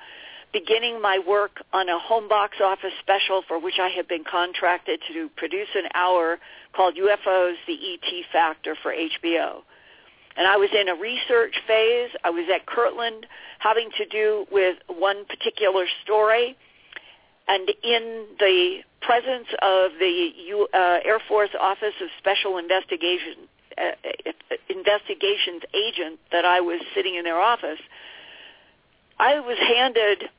beginning 0.51 1.01
my 1.01 1.19
work 1.25 1.63
on 1.71 1.87
a 1.87 1.97
home 1.99 2.27
box 2.27 2.57
office 2.61 2.91
special 2.99 3.43
for 3.47 3.59
which 3.59 3.79
I 3.79 3.87
had 3.87 4.09
been 4.09 4.25
contracted 4.29 4.99
to 5.13 5.29
produce 5.37 5.69
an 5.75 5.87
hour 5.93 6.37
called 6.75 6.95
UFOs, 6.95 7.55
the 7.65 7.73
ET 7.73 8.25
Factor 8.31 8.75
for 8.83 8.91
HBO. 8.93 9.61
And 10.35 10.47
I 10.47 10.57
was 10.57 10.69
in 10.77 10.89
a 10.89 10.95
research 10.95 11.55
phase. 11.65 12.09
I 12.25 12.29
was 12.29 12.47
at 12.53 12.65
Kirtland 12.65 13.25
having 13.59 13.89
to 13.97 14.05
do 14.05 14.45
with 14.51 14.77
one 14.87 15.25
particular 15.25 15.85
story 16.03 16.57
and 17.47 17.69
in 17.83 18.25
the 18.39 18.79
presence 19.01 19.47
of 19.61 19.91
the 19.99 20.31
U, 20.47 20.67
uh, 20.73 20.99
Air 21.05 21.19
Force 21.27 21.51
Office 21.59 21.93
of 22.01 22.09
Special 22.19 22.57
Investigation 22.57 23.47
uh, 23.77 23.91
investigations 24.69 25.61
agent 25.73 26.19
that 26.31 26.45
I 26.45 26.61
was 26.61 26.81
sitting 26.95 27.15
in 27.15 27.23
their 27.23 27.39
office, 27.39 27.79
I 29.19 29.39
was 29.39 29.57
handed 29.59 30.29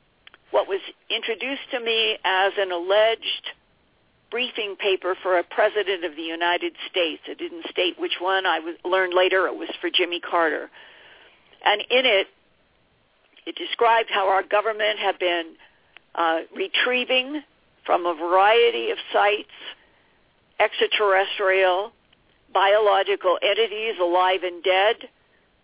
what 0.51 0.69
was 0.69 0.81
introduced 1.11 1.71
to 1.73 1.81
me 1.81 2.19
as 2.25 2.53
an 2.59 2.73
alleged 2.73 3.53
briefing 4.31 4.77
paper 4.77 5.17
for 5.23 5.39
a 5.39 5.45
president 5.45 6.05
of 6.05 6.17
the 6.17 6.23
United 6.23 6.75
States. 6.91 7.23
It 7.27 7.39
didn't 7.39 7.67
state 7.71 7.99
which 7.99 8.17
one. 8.21 8.45
I 8.45 8.59
was, 8.61 8.77
learned 8.85 9.15
later 9.15 9.47
it 9.47 9.55
was 9.55 9.71
for 9.81 9.89
Jimmy 9.91 10.21
Carter. 10.21 10.71
And 11.65 11.81
in 11.91 12.07
it, 12.07 12.27
it 13.47 13.57
described 13.57 14.11
how 14.13 14.29
our 14.29 14.43
government 14.43 14.99
had 14.99 15.19
been 15.19 15.55
uh, 16.19 16.41
retrieving 16.55 17.43
from 17.87 18.05
a 18.05 18.15
variety 18.15 18.91
of 18.91 18.99
sites 19.13 19.49
extraterrestrial 20.61 21.93
biological 22.53 23.39
entities, 23.43 23.95
alive 24.01 24.43
and 24.43 24.63
dead, 24.63 24.97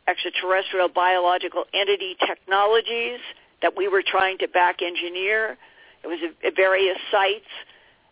extraterrestrial 0.07 0.89
biological 0.89 1.65
entity 1.75 2.17
technologies 2.25 3.19
that 3.63 3.77
we 3.77 3.89
were 3.89 4.03
trying 4.07 4.39
to 4.39 4.49
back 4.49 4.83
engineer. 4.83 5.57
It 6.03 6.07
was 6.07 6.19
at 6.45 6.55
various 6.55 6.99
sites. 7.11 7.51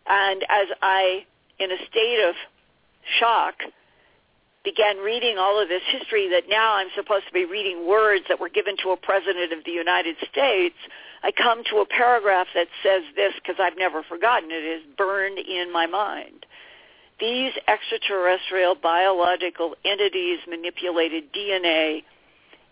And 0.07 0.43
as 0.49 0.69
I, 0.81 1.25
in 1.59 1.71
a 1.71 1.77
state 1.89 2.25
of 2.29 2.35
shock, 3.21 3.55
began 4.65 4.99
reading 4.99 5.37
all 5.39 5.61
of 5.61 5.69
this 5.69 5.83
history 5.87 6.31
that 6.31 6.45
now 6.49 6.75
I'm 6.75 6.89
supposed 6.97 7.27
to 7.27 7.33
be 7.33 7.45
reading 7.45 7.87
words 7.87 8.25
that 8.29 8.41
were 8.41 8.49
given 8.49 8.77
to 8.83 8.91
a 8.91 8.97
president 8.97 9.53
of 9.53 9.65
the 9.65 9.73
United 9.73 10.17
States, 10.31 10.77
I 11.23 11.31
come 11.31 11.63
to 11.71 11.77
a 11.79 11.87
paragraph 11.87 12.49
that 12.55 12.69
says 12.83 13.03
this 13.15 13.33
because 13.35 13.57
I've 13.61 13.79
never 13.79 14.03
forgotten 14.03 14.51
it. 14.51 14.65
Is 14.65 14.83
burned 14.97 15.39
in 15.39 15.73
my 15.73 15.87
mind. 15.87 16.47
These 17.21 17.53
extraterrestrial 17.69 18.75
biological 18.75 19.77
entities 19.85 20.41
manipulated 20.49 21.33
DNA 21.33 22.03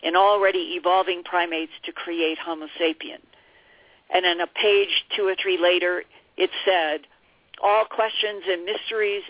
in 0.03 0.15
already 0.15 0.75
evolving 0.75 1.23
primates 1.23 1.71
to 1.85 1.91
create 1.91 2.37
Homo 2.37 2.67
sapien. 2.79 3.21
And 4.13 4.25
in 4.25 4.41
a 4.41 4.47
page 4.47 4.89
two 5.15 5.27
or 5.27 5.35
three 5.41 5.57
later, 5.57 6.03
it 6.35 6.49
said, 6.65 7.07
all 7.63 7.85
questions 7.85 8.43
and 8.49 8.65
mysteries 8.65 9.23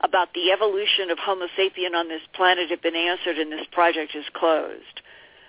about 0.00 0.34
the 0.34 0.50
evolution 0.50 1.10
of 1.10 1.18
Homo 1.18 1.46
sapien 1.58 1.94
on 1.94 2.08
this 2.08 2.20
planet 2.34 2.70
have 2.70 2.82
been 2.82 2.96
answered 2.96 3.38
and 3.38 3.50
this 3.50 3.66
project 3.72 4.14
is 4.14 4.24
closed. 4.34 5.00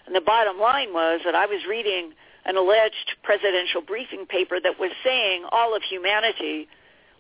And 0.06 0.16
the 0.16 0.22
bottom 0.22 0.58
line 0.58 0.94
was 0.94 1.22
that 1.26 1.36
I 1.36 1.48
was 1.48 1.66
reading 1.68 2.14
an 2.48 2.58
alleged 2.58 3.16
presidential 3.24 3.82
briefing 3.82 4.26
paper 4.26 4.58
that 4.60 4.80
was 4.80 4.92
saying 5.04 5.46
all 5.52 5.76
of 5.76 5.84
humanity 5.84 6.68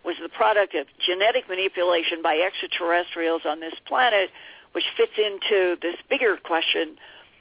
was 0.06 0.16
the 0.22 0.30
product 0.30 0.74
of 0.74 0.88
genetic 1.06 1.50
manipulation 1.50 2.22
by 2.24 2.38
extraterrestrials 2.38 3.42
on 3.46 3.60
this 3.60 3.74
planet, 3.86 4.30
which 4.72 4.86
fits 4.96 5.12
into 5.18 5.76
this 5.82 5.96
bigger 6.10 6.38
question 6.38 6.96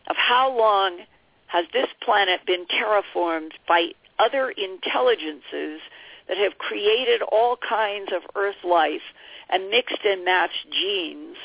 of 0.09 0.17
how 0.17 0.51
long 0.57 0.99
has 1.47 1.65
this 1.73 1.87
planet 2.05 2.41
been 2.45 2.67
terraformed 2.67 3.53
by 3.69 3.91
other 4.19 4.51
intelligences 4.51 5.81
that 6.29 6.37
have 6.37 6.59
created 6.59 7.23
all 7.23 7.57
kinds 7.57 8.11
of 8.13 8.23
Earth 8.35 8.65
life 8.65 9.07
and 9.49 9.71
mixed 9.71 10.05
and 10.05 10.25
matched 10.25 10.67
genes. 10.73 11.37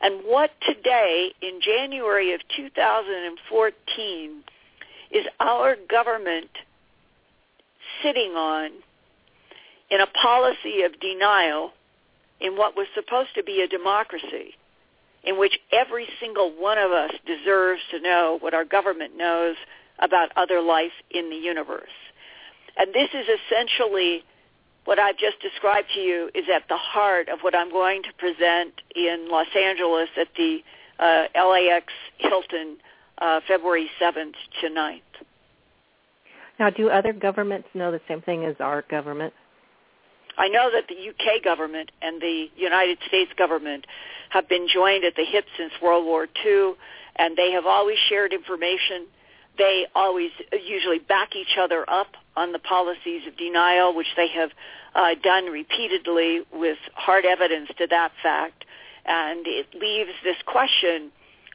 And 0.00 0.22
what 0.24 0.50
today, 0.62 1.34
in 1.42 1.60
January 1.60 2.32
of 2.32 2.40
2014, 2.56 4.44
is 5.10 5.26
our 5.38 5.76
government 5.88 6.50
sitting 8.02 8.32
on 8.32 8.70
in 9.90 10.00
a 10.00 10.06
policy 10.06 10.82
of 10.82 10.98
denial 11.00 11.72
in 12.40 12.56
what 12.56 12.76
was 12.76 12.86
supposed 12.94 13.30
to 13.34 13.42
be 13.42 13.60
a 13.60 13.68
democracy 13.68 14.54
in 15.22 15.38
which 15.38 15.58
every 15.72 16.06
single 16.18 16.50
one 16.50 16.78
of 16.78 16.90
us 16.92 17.10
deserves 17.26 17.80
to 17.90 18.00
know 18.00 18.38
what 18.40 18.54
our 18.54 18.64
government 18.64 19.16
knows 19.16 19.56
about 19.98 20.30
other 20.36 20.62
life 20.62 20.92
in 21.10 21.28
the 21.28 21.36
universe. 21.36 21.90
And 22.76 22.94
this 22.94 23.10
is 23.12 23.26
essentially 23.28 24.24
what 24.84 24.98
I've 24.98 25.18
just 25.18 25.40
described 25.40 25.88
to 25.94 26.00
you 26.00 26.30
is 26.34 26.44
at 26.54 26.62
the 26.68 26.76
heart 26.76 27.28
of 27.28 27.40
what 27.40 27.54
I'm 27.54 27.70
going 27.70 28.02
to 28.04 28.12
present 28.16 28.72
in 28.96 29.28
Los 29.30 29.48
Angeles 29.54 30.08
at 30.18 30.28
the 30.36 30.60
uh, 30.98 31.24
LAX 31.34 31.92
Hilton 32.16 32.78
uh, 33.20 33.40
February 33.46 33.90
7th 34.00 34.34
to 34.60 34.68
9th. 34.68 35.00
Now, 36.58 36.70
do 36.70 36.90
other 36.90 37.12
governments 37.12 37.68
know 37.74 37.90
the 37.90 38.00
same 38.06 38.20
thing 38.20 38.44
as 38.44 38.56
our 38.60 38.82
government? 38.82 39.32
I 40.36 40.48
know 40.48 40.70
that 40.72 40.84
the 40.88 40.94
UK 40.94 41.42
government 41.42 41.90
and 42.02 42.20
the 42.20 42.46
United 42.56 42.98
States 43.08 43.30
government 43.36 43.86
have 44.30 44.48
been 44.48 44.68
joined 44.72 45.04
at 45.04 45.14
the 45.16 45.24
hip 45.24 45.44
since 45.58 45.72
World 45.82 46.04
War 46.04 46.28
II, 46.44 46.74
and 47.16 47.36
they 47.36 47.52
have 47.52 47.66
always 47.66 47.98
shared 48.08 48.32
information. 48.32 49.06
They 49.58 49.86
always 49.94 50.30
usually 50.52 50.98
back 50.98 51.34
each 51.34 51.58
other 51.58 51.88
up 51.88 52.08
on 52.36 52.52
the 52.52 52.58
policies 52.58 53.26
of 53.26 53.36
denial, 53.36 53.94
which 53.94 54.06
they 54.16 54.28
have 54.28 54.50
uh, 54.94 55.14
done 55.22 55.46
repeatedly 55.46 56.42
with 56.52 56.78
hard 56.94 57.24
evidence 57.24 57.68
to 57.78 57.86
that 57.88 58.12
fact. 58.22 58.64
And 59.04 59.46
it 59.46 59.66
leaves 59.74 60.12
this 60.22 60.36
question 60.46 61.10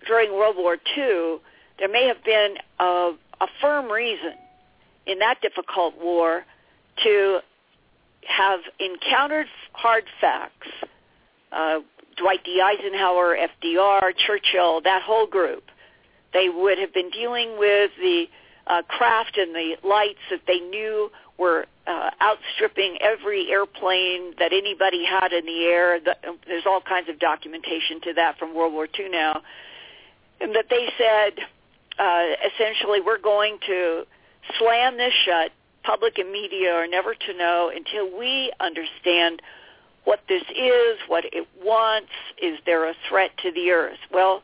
during 0.06 0.34
World 0.34 0.58
War 0.58 0.78
II, 0.97 1.38
there 1.79 1.89
may 1.89 2.07
have 2.07 2.23
been 2.23 2.55
a, 2.79 3.11
a 3.41 3.47
firm 3.61 3.91
reason 3.91 4.33
in 5.05 5.19
that 5.19 5.41
difficult 5.41 5.95
war 6.01 6.43
to 7.03 7.39
have 8.27 8.59
encountered 8.79 9.47
hard 9.73 10.05
facts. 10.19 10.67
Uh, 11.51 11.79
Dwight 12.17 12.43
D. 12.43 12.61
Eisenhower, 12.61 13.38
FDR, 13.38 14.11
Churchill, 14.25 14.81
that 14.81 15.01
whole 15.03 15.27
group. 15.27 15.63
They 16.33 16.49
would 16.49 16.77
have 16.79 16.93
been 16.93 17.09
dealing 17.11 17.57
with 17.57 17.91
the 17.99 18.25
uh, 18.67 18.81
craft 18.88 19.38
and 19.38 19.53
the 19.53 19.75
lights 19.83 20.19
that 20.31 20.41
they 20.47 20.59
knew 20.59 21.11
were 21.38 21.65
uh, 21.88 22.09
outstripping 22.21 22.97
every 23.01 23.51
airplane 23.51 24.33
that 24.39 24.53
anybody 24.53 25.05
had 25.05 25.33
in 25.33 25.45
the 25.45 25.65
air. 25.65 25.99
There's 26.47 26.65
all 26.65 26.81
kinds 26.81 27.09
of 27.09 27.19
documentation 27.19 28.01
to 28.01 28.13
that 28.13 28.39
from 28.39 28.55
World 28.55 28.73
War 28.73 28.88
II 28.97 29.09
now. 29.09 29.41
And 30.39 30.55
that 30.55 30.65
they 30.69 30.88
said, 30.97 31.45
uh, 31.97 32.23
essentially, 32.53 32.99
we're 33.01 33.19
going 33.19 33.58
to 33.67 34.03
slam 34.60 34.97
this 34.97 35.13
shut. 35.25 35.51
Public 35.84 36.17
and 36.17 36.31
media 36.31 36.71
are 36.71 36.88
never 36.88 37.13
to 37.13 37.38
know 37.38 37.71
until 37.73 38.17
we 38.17 38.51
understand 38.60 39.41
what 40.03 40.19
this 40.27 40.43
is, 40.49 40.97
what 41.08 41.25
it 41.25 41.47
wants. 41.63 42.10
Is 42.41 42.58
there 42.65 42.89
a 42.89 42.93
threat 43.08 43.31
to 43.43 43.51
the 43.51 43.71
earth? 43.71 43.99
Well, 44.12 44.41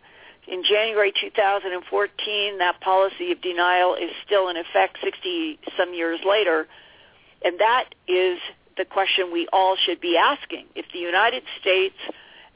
in 0.48 0.64
January 0.64 1.14
2014, 1.20 2.58
that 2.60 2.82
policy 2.82 3.32
of 3.32 3.42
denial 3.42 3.96
is 3.96 4.12
still 4.26 4.50
in 4.50 4.58
effect 4.58 4.98
60 5.04 5.60
some 5.78 5.94
years 5.94 6.20
later. 6.28 6.68
And 7.44 7.60
that 7.60 7.96
is 8.08 8.40
the 8.78 8.86
question 8.86 9.32
we 9.32 9.48
all 9.52 9.76
should 9.76 10.02
be 10.02 10.18
asking. 10.18 10.66
If 10.76 10.86
the 10.94 11.00
United 11.00 11.44
States 11.60 11.96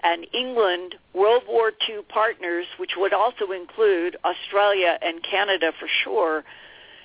and 0.05 0.27
England, 0.33 0.93
World 1.15 1.43
War 1.49 1.71
II 1.89 2.01
partners, 2.07 2.67
which 2.77 2.91
would 2.95 3.11
also 3.11 3.51
include 3.51 4.15
Australia 4.23 4.99
and 5.01 5.23
Canada 5.23 5.71
for 5.79 5.87
sure, 6.03 6.43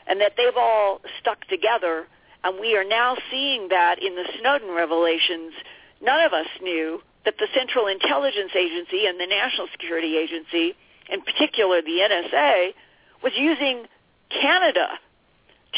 and 0.06 0.20
that 0.20 0.34
they've 0.36 0.56
all 0.56 1.00
stuck 1.18 1.40
together, 1.46 2.06
and 2.44 2.60
we 2.60 2.76
are 2.76 2.84
now 2.84 3.16
seeing 3.30 3.68
that 3.68 4.02
in 4.02 4.14
the 4.16 4.28
Snowden 4.38 4.74
revelations, 4.76 5.54
none 6.02 6.22
of 6.22 6.34
us 6.34 6.46
knew 6.60 7.00
that 7.24 7.38
the 7.38 7.48
Central 7.54 7.86
Intelligence 7.86 8.52
Agency 8.54 9.06
and 9.06 9.18
the 9.18 9.26
National 9.26 9.66
Security 9.72 10.18
Agency, 10.18 10.76
in 11.08 11.22
particular 11.22 11.80
the 11.80 12.04
NSA, 12.04 12.74
was 13.22 13.32
using 13.34 13.86
Canada 14.28 14.88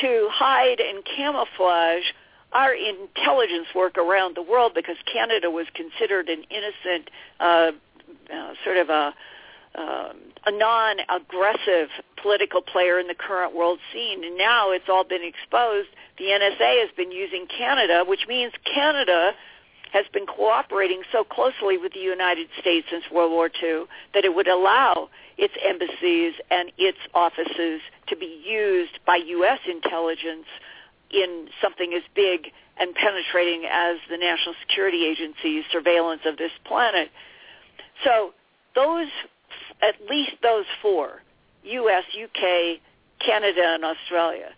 to 0.00 0.28
hide 0.32 0.80
and 0.80 1.04
camouflage 1.04 2.04
our 2.52 2.74
intelligence 2.74 3.68
work 3.74 3.96
around 3.98 4.36
the 4.36 4.42
world 4.42 4.72
because 4.74 4.96
Canada 5.11 5.50
was 5.50 5.66
considered 5.74 6.28
an 6.28 6.44
innocent, 6.50 7.11
uh, 7.40 7.72
uh, 8.32 8.55
sort 8.64 8.76
of 8.76 8.88
a, 8.88 9.14
um, 9.74 10.16
a 10.44 10.53
non-aggressive 10.53 11.88
political 12.20 12.61
player 12.61 12.98
in 12.98 13.07
the 13.07 13.14
current 13.14 13.55
world 13.55 13.78
scene. 13.92 14.24
And 14.24 14.36
now 14.36 14.70
it's 14.70 14.88
all 14.88 15.05
been 15.05 15.24
exposed. 15.24 15.88
The 16.18 16.24
NSA 16.26 16.80
has 16.80 16.90
been 16.96 17.11
using 17.11 17.46
Canada, 17.46 18.05
which 18.07 18.26
means 18.28 18.53
Canada 18.64 19.32
has 19.92 20.07
been 20.12 20.26
cooperating 20.26 21.03
so 21.12 21.22
closely 21.22 21.76
with 21.76 21.92
the 21.92 22.00
United 22.00 22.48
States 22.59 22.86
since 22.90 23.05
World 23.12 23.30
War 23.30 23.50
II 23.62 23.84
that 24.14 24.24
it 24.24 24.34
would 24.34 24.48
allow 24.48 25.11
its 25.36 25.55
embassies 25.66 26.34
and 26.50 26.72
its 26.78 26.98
offices 27.14 27.80
to 28.09 28.16
be 28.16 28.42
used 28.44 28.98
by 29.07 29.16
U.S. 29.16 29.61
intelligence 29.68 30.46
in 31.12 31.48
something 31.60 31.92
as 31.94 32.02
big 32.14 32.48
and 32.78 32.94
penetrating 32.94 33.64
as 33.70 33.98
the 34.10 34.16
National 34.16 34.54
Security 34.66 35.04
Agency's 35.06 35.64
surveillance 35.70 36.22
of 36.24 36.36
this 36.38 36.52
planet. 36.64 37.10
So 38.04 38.32
those, 38.74 39.08
at 39.82 39.94
least 40.08 40.32
those 40.42 40.64
four, 40.80 41.22
U.S., 41.64 42.04
U.K., 42.12 42.80
Canada, 43.24 43.74
and 43.74 43.84
Australia, 43.84 44.50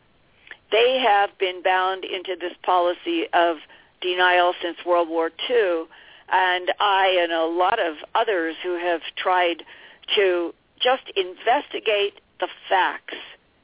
they 0.70 1.02
have 1.06 1.30
been 1.38 1.62
bound 1.62 2.04
into 2.04 2.36
this 2.40 2.52
policy 2.62 3.24
of 3.32 3.56
denial 4.00 4.54
since 4.62 4.76
World 4.86 5.08
War 5.08 5.30
II. 5.48 5.84
And 6.32 6.72
I 6.80 7.18
and 7.22 7.32
a 7.32 7.44
lot 7.44 7.78
of 7.78 7.96
others 8.14 8.56
who 8.62 8.78
have 8.78 9.00
tried 9.16 9.62
to 10.16 10.54
just 10.80 11.04
investigate 11.16 12.20
the 12.40 12.48
facts, 12.68 13.14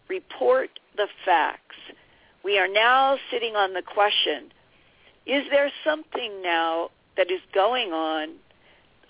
report 0.08 0.70
the 0.96 1.08
facts. 1.24 1.76
We 2.44 2.58
are 2.58 2.68
now 2.68 3.18
sitting 3.30 3.54
on 3.54 3.74
the 3.74 3.82
question, 3.82 4.52
is 5.26 5.44
there 5.50 5.70
something 5.84 6.42
now 6.42 6.90
that 7.16 7.30
is 7.30 7.40
going 7.54 7.92
on 7.92 8.30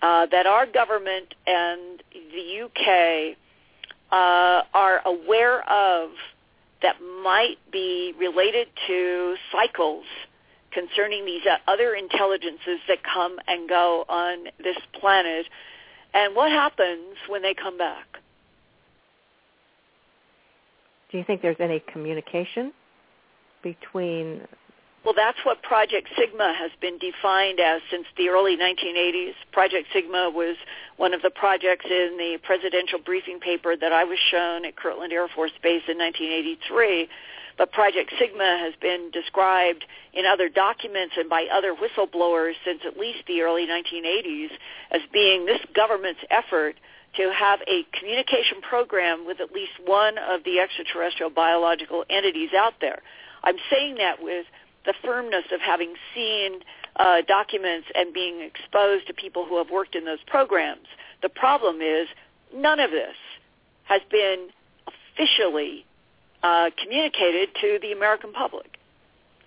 uh, 0.02 0.26
that 0.26 0.46
our 0.46 0.66
government 0.66 1.34
and 1.46 2.02
the 2.12 2.62
UK 2.64 3.36
uh, 4.10 4.62
are 4.74 5.00
aware 5.06 5.62
of 5.70 6.10
that 6.82 6.96
might 7.22 7.58
be 7.70 8.14
related 8.18 8.68
to 8.86 9.36
cycles 9.52 10.04
concerning 10.72 11.24
these 11.24 11.42
uh, 11.46 11.56
other 11.70 11.94
intelligences 11.94 12.80
that 12.88 12.98
come 13.02 13.38
and 13.46 13.68
go 13.68 14.04
on 14.08 14.46
this 14.58 14.76
planet 14.98 15.46
and 16.14 16.34
what 16.34 16.50
happens 16.50 17.16
when 17.28 17.42
they 17.42 17.54
come 17.54 17.76
back. 17.76 18.06
Do 21.12 21.18
you 21.18 21.24
think 21.24 21.42
there's 21.42 21.56
any 21.60 21.82
communication 21.92 22.72
between 23.62 24.46
well, 25.04 25.14
that's 25.16 25.38
what 25.44 25.62
Project 25.62 26.08
Sigma 26.18 26.52
has 26.58 26.70
been 26.78 26.98
defined 26.98 27.58
as 27.58 27.80
since 27.90 28.04
the 28.18 28.28
early 28.28 28.58
1980s. 28.58 29.32
Project 29.50 29.88
Sigma 29.94 30.28
was 30.28 30.56
one 30.98 31.14
of 31.14 31.22
the 31.22 31.30
projects 31.30 31.86
in 31.86 32.18
the 32.18 32.38
presidential 32.42 32.98
briefing 32.98 33.40
paper 33.40 33.74
that 33.76 33.92
I 33.94 34.04
was 34.04 34.18
shown 34.30 34.66
at 34.66 34.76
Kirtland 34.76 35.11
Air 35.11 35.26
Force 35.28 35.52
Base 35.62 35.82
in 35.88 35.96
1983. 35.96 37.08
But 37.56 37.72
Project 37.72 38.12
Sigma 38.18 38.58
has 38.61 38.74
been 38.80 39.11
described 39.11 39.86
in 40.12 40.26
other 40.26 40.50
documents 40.50 41.14
and 41.16 41.30
by 41.30 41.46
other 41.50 41.74
whistleblowers 41.74 42.54
since 42.64 42.80
at 42.86 42.98
least 42.98 43.20
the 43.26 43.40
early 43.40 43.66
1980s 43.66 44.50
as 44.90 45.00
being 45.12 45.46
this 45.46 45.61
government's 45.74 46.20
effort 46.30 46.76
to 47.16 47.32
have 47.32 47.61
a 47.66 47.84
communication 47.98 48.61
program 48.61 49.26
with 49.26 49.40
at 49.40 49.50
least 49.52 49.72
one 49.84 50.16
of 50.18 50.44
the 50.44 50.61
extraterrestrial 50.61 51.30
biological 51.30 52.04
entities 52.11 52.50
out 52.56 52.74
there. 52.80 53.00
I'm 53.45 53.57
saying 53.70 53.97
that 53.97 54.22
with 54.22 54.47
the 54.86 54.95
firmness 55.05 55.45
of 55.53 55.61
having 55.61 55.95
seen 56.14 56.61
uh, 56.97 57.22
documents 57.26 57.88
and 57.95 58.12
being 58.12 58.41
exposed 58.41 59.07
to 59.07 59.14
people 59.14 59.47
who 59.47 59.59
have 59.59 59.70
worked 59.70 59.95
in 59.95 60.05
those 60.05 60.22
programs. 60.26 60.86
The 61.22 61.28
problem 61.28 61.80
is 61.80 62.09
none 62.55 62.80
of 62.80 62.91
this 62.91 63.16
has 63.84 64.01
been 64.11 64.49
officially 64.86 65.84
uh, 66.43 66.70
communicated 66.82 67.51
to 67.61 67.78
the 67.82 67.93
American 67.93 68.32
public. 68.32 68.78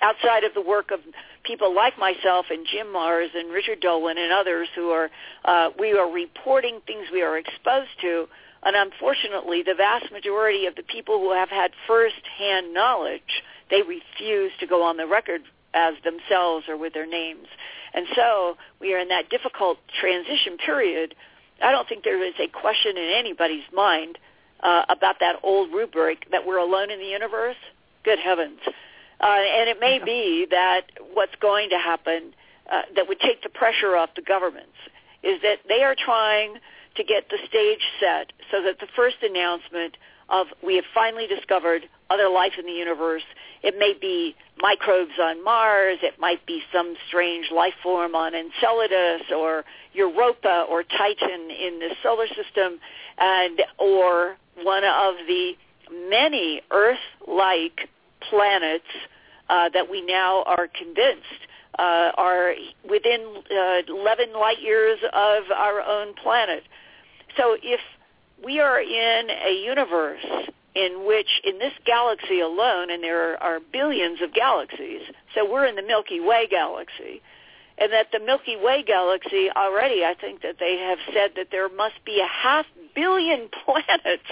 Outside 0.02 0.44
of 0.44 0.54
the 0.54 0.62
work 0.62 0.92
of 0.92 1.00
people 1.44 1.74
like 1.74 1.98
myself 1.98 2.48
and 2.50 2.66
Jim 2.70 2.88
Marrs 2.88 3.36
and 3.36 3.52
Richard 3.52 3.80
Dolan 3.80 4.18
and 4.18 4.32
others 4.32 4.68
who 4.76 4.90
are, 4.90 5.10
uh, 5.46 5.70
we 5.80 5.94
are 5.94 6.12
reporting 6.12 6.82
things 6.86 7.08
we 7.12 7.22
are 7.22 7.38
exposed 7.38 7.90
to, 8.02 8.28
and 8.66 8.76
unfortunately 8.76 9.64
the 9.64 9.76
vast 9.76 10.12
majority 10.12 10.66
of 10.66 10.76
the 10.76 10.84
people 10.84 11.20
who 11.20 11.34
have 11.34 11.50
had 11.50 11.72
first-hand 11.88 12.74
knowledge 12.74 13.44
they 13.70 13.82
refuse 13.82 14.52
to 14.60 14.68
go 14.68 14.84
on 14.84 14.98
the 14.98 15.08
record 15.08 15.42
as 15.74 15.96
themselves 16.04 16.66
or 16.68 16.78
with 16.78 16.94
their 16.94 17.08
names. 17.08 17.48
And 17.94 18.06
so 18.16 18.58
we 18.80 18.94
are 18.94 19.00
in 19.00 19.10
that 19.10 19.30
difficult 19.30 19.80
transition 20.00 20.58
period. 20.58 21.16
I 21.62 21.72
don't 21.72 21.88
think 21.88 22.04
there 22.04 22.24
is 22.24 22.36
a 22.40 22.48
question 22.48 22.98
in 22.98 23.12
anybody's 23.18 23.64
mind 23.74 24.18
uh, 24.62 24.84
about 24.90 25.16
that 25.20 25.38
old 25.44 25.74
rubric 25.74 26.30
that 26.32 26.46
we're 26.46 26.58
alone 26.58 26.92
in 26.92 27.00
the 27.00 27.06
universe. 27.06 27.56
Good 28.04 28.20
heavens. 28.20 28.60
Uh, 29.20 29.26
and 29.26 29.70
it 29.70 29.78
may 29.80 30.00
be 30.04 30.48
that 30.52 30.82
what's 31.14 31.36
going 31.42 31.70
to 31.70 31.78
happen 31.78 32.34
uh, 32.72 32.82
that 32.96 33.08
would 33.08 33.20
take 33.20 33.42
the 33.44 33.50
pressure 33.50 33.96
off 33.96 34.10
the 34.16 34.22
governments 34.22 34.78
is 35.24 35.42
that 35.42 35.60
they 35.68 35.84
are 35.84 35.96
trying 35.98 36.56
to 36.96 37.04
get 37.04 37.30
the 37.30 37.38
stage 37.48 37.82
set 38.00 38.34
so 38.52 38.62
that 38.64 38.80
the 38.80 38.88
first 38.96 39.18
announcement 39.22 39.98
of 40.30 40.48
we 40.64 40.76
have 40.76 40.86
finally 40.94 41.28
discovered 41.28 41.84
other 42.10 42.30
life 42.30 42.54
in 42.58 42.66
the 42.66 42.72
universe 42.72 43.24
it 43.64 43.80
may 43.80 43.94
be 44.00 44.36
microbes 44.62 45.18
on 45.20 45.44
Mars. 45.44 46.00
It 46.04 46.20
might 46.20 46.46
be 46.46 46.62
some 46.72 46.96
strange 47.08 47.50
life 47.50 47.74
form 47.82 48.14
on 48.14 48.36
Enceladus 48.36 49.32
or 49.36 49.64
Europa 49.94 50.66
or 50.70 50.84
Titan 50.84 51.50
in 51.50 51.80
the 51.80 51.96
solar 52.04 52.28
system, 52.28 52.80
and 53.18 53.62
or 53.80 54.36
one 54.62 54.84
of 54.84 55.16
the 55.28 55.54
many 56.10 56.62
Earth-like 56.72 57.88
planets 58.30 58.84
uh, 59.50 59.70
that 59.70 59.90
we 59.90 60.02
now 60.02 60.44
are 60.44 60.68
convinced 60.68 61.48
uh, 61.80 62.12
are 62.18 62.54
within 62.90 63.44
uh, 63.52 63.82
11 63.88 64.34
light 64.34 64.62
years 64.62 65.00
of 65.12 65.44
our 65.56 65.82
own 65.82 66.14
planet. 66.16 66.64
So 67.38 67.58
if 67.62 67.80
we 68.44 68.60
are 68.60 68.80
in 68.80 69.30
a 69.30 69.64
universe 69.66 70.26
in 70.76 71.06
which 71.06 71.42
in 71.44 71.60
this 71.60 71.74
galaxy 71.86 72.40
alone, 72.40 72.90
and 72.90 73.04
there 73.04 73.42
are 73.42 73.60
billions 73.72 74.22
of 74.22 74.34
galaxies, 74.34 75.02
so 75.36 75.50
we're 75.50 75.66
in 75.66 75.76
the 75.76 75.84
Milky 75.84 76.20
Way 76.20 76.48
galaxy, 76.50 77.22
and 77.78 77.92
that 77.92 78.08
the 78.12 78.20
Milky 78.20 78.56
Way 78.56 78.84
galaxy 78.84 79.50
already, 79.56 80.04
I 80.04 80.16
think 80.20 80.42
that 80.42 80.56
they 80.60 80.78
have 80.78 80.98
said 81.14 81.32
that 81.36 81.48
there 81.52 81.70
must 81.70 82.04
be 82.06 82.20
a 82.20 82.28
half 82.28 82.66
billion 82.96 83.50
planets 83.66 84.24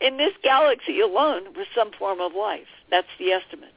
in 0.00 0.16
this 0.16 0.32
galaxy 0.42 1.00
alone 1.00 1.54
with 1.56 1.68
some 1.74 1.90
form 1.98 2.20
of 2.20 2.32
life. 2.34 2.66
That's 2.90 3.08
the 3.18 3.32
estimate. 3.32 3.72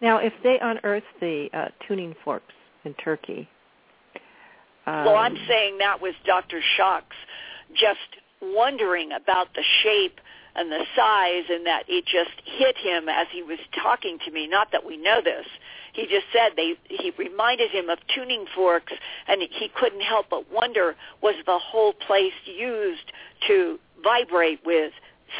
Now, 0.00 0.18
if 0.18 0.32
they 0.42 0.58
unearth 0.60 1.04
the 1.20 1.48
uh, 1.52 1.68
tuning 1.86 2.14
forks 2.24 2.54
in 2.84 2.94
Turkey, 2.94 3.48
um, 4.86 5.04
well, 5.04 5.16
I'm 5.16 5.36
saying 5.48 5.78
that 5.78 6.00
was 6.00 6.14
Dr. 6.24 6.60
Schoch's 6.76 7.16
just 7.74 7.98
wondering 8.40 9.10
about 9.12 9.52
the 9.54 9.64
shape 9.82 10.20
and 10.54 10.72
the 10.72 10.84
size 10.96 11.44
and 11.50 11.66
that 11.66 11.84
it 11.88 12.04
just 12.06 12.30
hit 12.44 12.76
him 12.76 13.08
as 13.08 13.26
he 13.30 13.42
was 13.42 13.58
talking 13.82 14.18
to 14.24 14.30
me. 14.30 14.46
Not 14.46 14.72
that 14.72 14.86
we 14.86 14.96
know 14.96 15.20
this. 15.22 15.46
He 15.92 16.02
just 16.02 16.26
said 16.32 16.52
they 16.56 16.74
he 16.88 17.12
reminded 17.18 17.70
him 17.70 17.88
of 17.88 17.98
tuning 18.14 18.46
forks 18.54 18.92
and 19.26 19.42
he 19.42 19.68
couldn't 19.74 20.00
help 20.00 20.26
but 20.30 20.50
wonder 20.52 20.96
was 21.22 21.34
the 21.46 21.58
whole 21.58 21.92
place 21.92 22.32
used 22.44 23.12
to 23.46 23.78
vibrate 24.02 24.60
with 24.64 24.92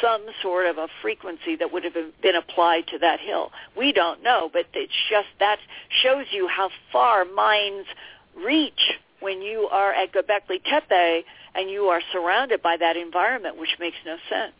some 0.03 0.25
sort 0.43 0.67
of 0.67 0.79
a 0.79 0.89
frequency 1.03 1.57
that 1.57 1.73
would 1.73 1.85
have 1.85 1.95
been 2.23 2.37
applied 2.37 2.87
to 2.89 2.99
that 2.99 3.21
hill. 3.21 3.51
We 3.77 3.93
don't 3.93 4.23
know, 4.23 4.51
but 4.53 4.67
it's 4.75 4.93
just 5.11 5.29
that 5.41 5.59
shows 6.03 6.27
you 6.31 6.49
how 6.49 6.71
far 6.93 7.25
minds 7.25 7.89
reach 8.37 8.99
when 9.21 9.43
you 9.43 9.69
are 9.71 9.93
at 9.93 10.13
Göbekli 10.13 10.63
Tepe 10.65 11.25
and 11.55 11.71
you 11.71 11.85
are 11.85 12.01
surrounded 12.13 12.63
by 12.63 12.77
that 12.77 12.97
environment, 12.97 13.59
which 13.59 13.77
makes 13.81 13.97
no 14.07 14.17
sense. 14.29 14.55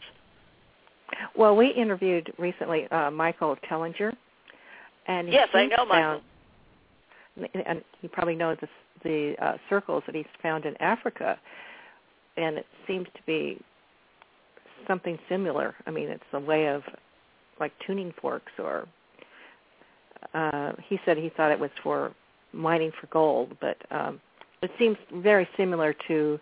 Well, 1.37 1.57
we 1.57 1.69
interviewed 1.69 2.33
recently 2.39 2.87
uh, 2.91 3.11
Michael 3.11 3.57
Tellinger, 3.71 4.13
and 5.07 5.33
yes, 5.33 5.49
I 5.55 5.67
know 5.67 5.87
found, 5.89 6.23
Michael. 7.37 7.63
And 7.67 7.83
he 8.03 8.09
probably 8.09 8.35
knows 8.35 8.59
the, 8.61 8.69
the 9.05 9.45
uh, 9.45 9.57
circles 9.71 10.03
that 10.07 10.15
he's 10.15 10.27
found 10.43 10.65
in 10.67 10.77
Africa, 10.83 11.39
and 12.37 12.59
it 12.59 12.67
seems 12.87 13.07
to 13.15 13.23
be 13.27 13.61
something 14.89 15.19
similar. 15.29 15.75
I 15.87 15.93
mean, 15.93 16.09
it's 16.09 16.25
a 16.33 16.41
way 16.41 16.67
of 16.67 16.83
like 17.61 17.73
tuning 17.87 18.13
forks, 18.21 18.53
or 18.59 18.89
uh, 20.35 20.73
he 20.89 20.99
said 21.05 21.17
he 21.17 21.31
thought 21.37 21.53
it 21.53 21.61
was 21.61 21.71
for 21.83 22.13
mining 22.53 22.91
for 23.01 23.07
gold, 23.09 23.57
but 23.61 23.77
um, 23.91 24.21
it 24.63 24.71
seems 24.79 24.97
very 25.15 25.49
similar 25.57 25.95
to 26.09 26.41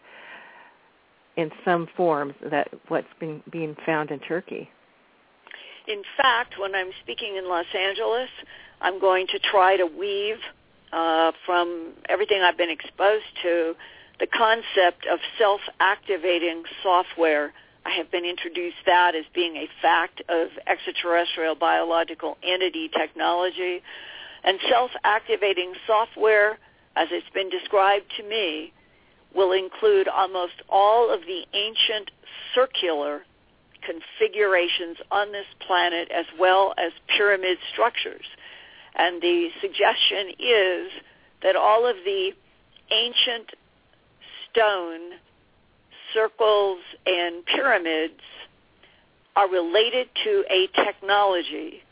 in 1.36 1.50
some 1.64 1.86
forms 1.96 2.34
that 2.50 2.68
what's 2.88 3.06
been 3.20 3.42
being 3.50 3.76
found 3.84 4.10
in 4.10 4.18
Turkey. 4.20 4.70
In 5.86 6.02
fact, 6.16 6.54
when 6.58 6.74
I'm 6.74 6.90
speaking 7.02 7.36
in 7.36 7.48
Los 7.48 7.66
Angeles, 7.78 8.30
I'm 8.80 8.98
going 8.98 9.26
to 9.28 9.38
try 9.38 9.76
to 9.76 9.86
weave 9.86 10.38
uh, 10.92 11.32
from 11.44 11.92
everything 12.08 12.40
I've 12.42 12.56
been 12.56 12.70
exposed 12.70 13.24
to 13.42 13.74
the 14.18 14.26
concept 14.26 15.06
of 15.10 15.18
self-activating 15.38 16.62
software. 16.82 17.52
I 17.86 17.96
have 17.98 18.10
been 18.10 18.24
introduced 18.24 18.82
that 18.84 19.14
as 19.14 19.24
being 19.32 19.54
a 19.54 19.68
fact 19.80 20.20
of 20.28 20.48
extraterrestrial 20.66 21.54
biological 21.54 22.36
entity 22.42 22.88
technology. 22.88 23.80
And 24.42 24.58
self-activating 24.68 25.72
software, 25.86 26.58
as 26.96 27.08
it's 27.12 27.28
been 27.32 27.48
described 27.48 28.06
to 28.16 28.24
me, 28.24 28.72
will 29.34 29.52
include 29.52 30.08
almost 30.08 30.54
all 30.68 31.14
of 31.14 31.20
the 31.20 31.44
ancient 31.54 32.10
circular 32.56 33.22
configurations 33.82 34.96
on 35.12 35.30
this 35.30 35.46
planet 35.64 36.10
as 36.10 36.26
well 36.40 36.74
as 36.78 36.90
pyramid 37.16 37.58
structures. 37.72 38.26
And 38.96 39.22
the 39.22 39.50
suggestion 39.60 40.34
is 40.40 40.90
that 41.44 41.54
all 41.54 41.86
of 41.86 41.96
the 42.04 42.32
ancient 42.90 43.50
stone 44.50 45.20
circles 46.14 46.78
and 47.06 47.44
pyramids 47.44 48.20
are 49.34 49.48
related 49.50 50.08
to 50.24 50.44
a 50.50 50.66
technology 50.84 51.82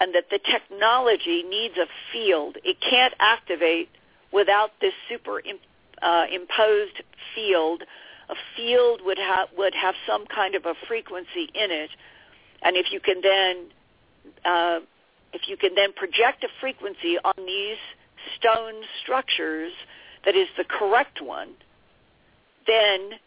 and 0.00 0.14
that 0.14 0.24
the 0.30 0.38
technology 0.38 1.42
needs 1.42 1.74
a 1.76 1.86
field. 2.12 2.56
It 2.64 2.78
can't 2.80 3.14
activate 3.20 3.90
without 4.32 4.70
this 4.80 4.94
superimposed 5.08 5.60
uh, 6.02 6.26
field. 7.34 7.82
A 8.30 8.34
field 8.56 9.00
would 9.04 9.18
have 9.18 9.48
would 9.58 9.74
have 9.74 9.94
some 10.06 10.24
kind 10.26 10.54
of 10.54 10.64
a 10.64 10.74
frequency 10.88 11.50
in 11.54 11.70
it, 11.70 11.90
and 12.62 12.76
if 12.76 12.86
you 12.92 13.00
can 13.00 13.20
then 13.20 13.66
uh, 14.44 14.80
if 15.32 15.48
you 15.48 15.56
can 15.56 15.74
then 15.74 15.92
project 15.92 16.44
a 16.44 16.48
frequency 16.60 17.18
on 17.22 17.34
these 17.38 17.78
stone 18.38 18.82
structures 19.02 19.72
that 20.24 20.34
is 20.34 20.48
the 20.56 20.64
correct 20.64 21.20
one, 21.20 21.50
then 22.66 23.18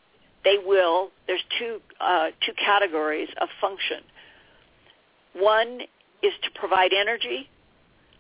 they 0.44 0.58
will. 0.64 1.10
There's 1.28 1.44
two 1.60 1.80
uh, 2.00 2.28
two 2.46 2.54
categories 2.54 3.30
of 3.42 3.50
function. 3.62 4.00
One 5.34 5.82
is 6.22 6.34
to 6.44 6.60
provide 6.60 6.92
energy, 6.94 7.50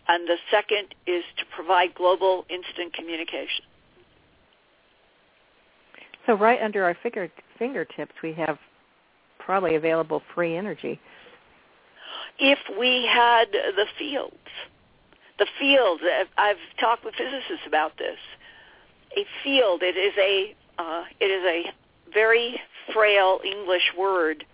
and 0.08 0.28
the 0.28 0.38
second 0.52 0.96
is 1.08 1.24
to 1.38 1.46
provide 1.56 1.94
global 1.96 2.46
instant 2.50 2.94
communication. 2.94 3.66
So 6.26 6.34
right 6.34 6.62
under 6.62 6.84
our 6.84 6.96
finger, 7.04 7.30
fingertips, 7.60 8.14
we 8.24 8.34
have 8.34 8.58
probably 9.40 9.76
available 9.76 10.22
free 10.34 10.56
energy. 10.56 11.00
If 12.40 12.60
we 12.80 13.08
had 13.12 13.46
the 13.52 13.86
fields, 14.00 14.36
the 15.38 15.48
fields, 15.60 16.02
I've 16.38 16.58
talked 16.80 17.04
with 17.04 17.16
physicists 17.16 17.68
about 17.68 17.98
this. 17.98 18.18
A 19.18 19.26
field, 19.44 19.84
it 19.84 19.98
is 19.98 20.14
a, 20.18 20.56
uh, 20.82 21.04
it 21.20 21.26
is 21.26 21.44
a 21.46 21.74
very 22.14 22.60
frail 22.94 23.40
English 23.46 23.92
word 23.98 24.46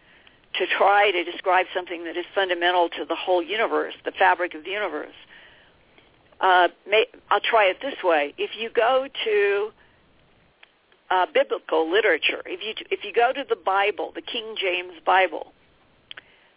to 0.57 0.66
try 0.78 1.12
to 1.12 1.24
describe 1.24 1.66
something 1.76 2.03
that 2.05 2.18
is 2.18 2.26
fundamental 2.34 2.89
to 2.89 3.05
the 3.05 3.16
whole 3.16 3.43
universe, 3.43 3.93
the 4.05 4.12
fabric 4.12 4.53
of 4.55 4.64
the 4.64 4.72
universe. 4.72 5.14
Uh, 6.41 6.70
may, 6.89 7.05
I'll 7.30 7.41
try 7.41 7.66
it 7.66 7.78
this 7.82 7.95
way. 8.03 8.34
If 8.38 8.51
you 8.57 8.70
go 8.74 9.07
to 9.26 9.70
uh, 11.12 11.26
biblical 11.34 11.91
literature, 11.91 12.41
if 12.45 12.62
you 12.64 12.86
if 12.89 13.03
you 13.03 13.12
go 13.14 13.34
to 13.34 13.43
the 13.47 13.57
Bible, 13.57 14.12
the 14.16 14.22
King 14.22 14.55
James 14.60 14.93
Bible, 15.05 15.53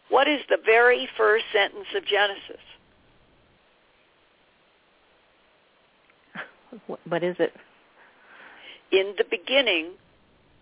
what 0.09 0.29
is 0.29 0.41
the 0.49 0.59
very 0.65 1.09
first 1.17 1.45
sentence 1.53 1.87
of 1.97 2.05
Genesis? 2.05 2.61
What 7.05 7.23
is 7.23 7.37
it? 7.39 7.53
In 8.93 9.15
the 9.19 9.25
beginning 9.31 9.93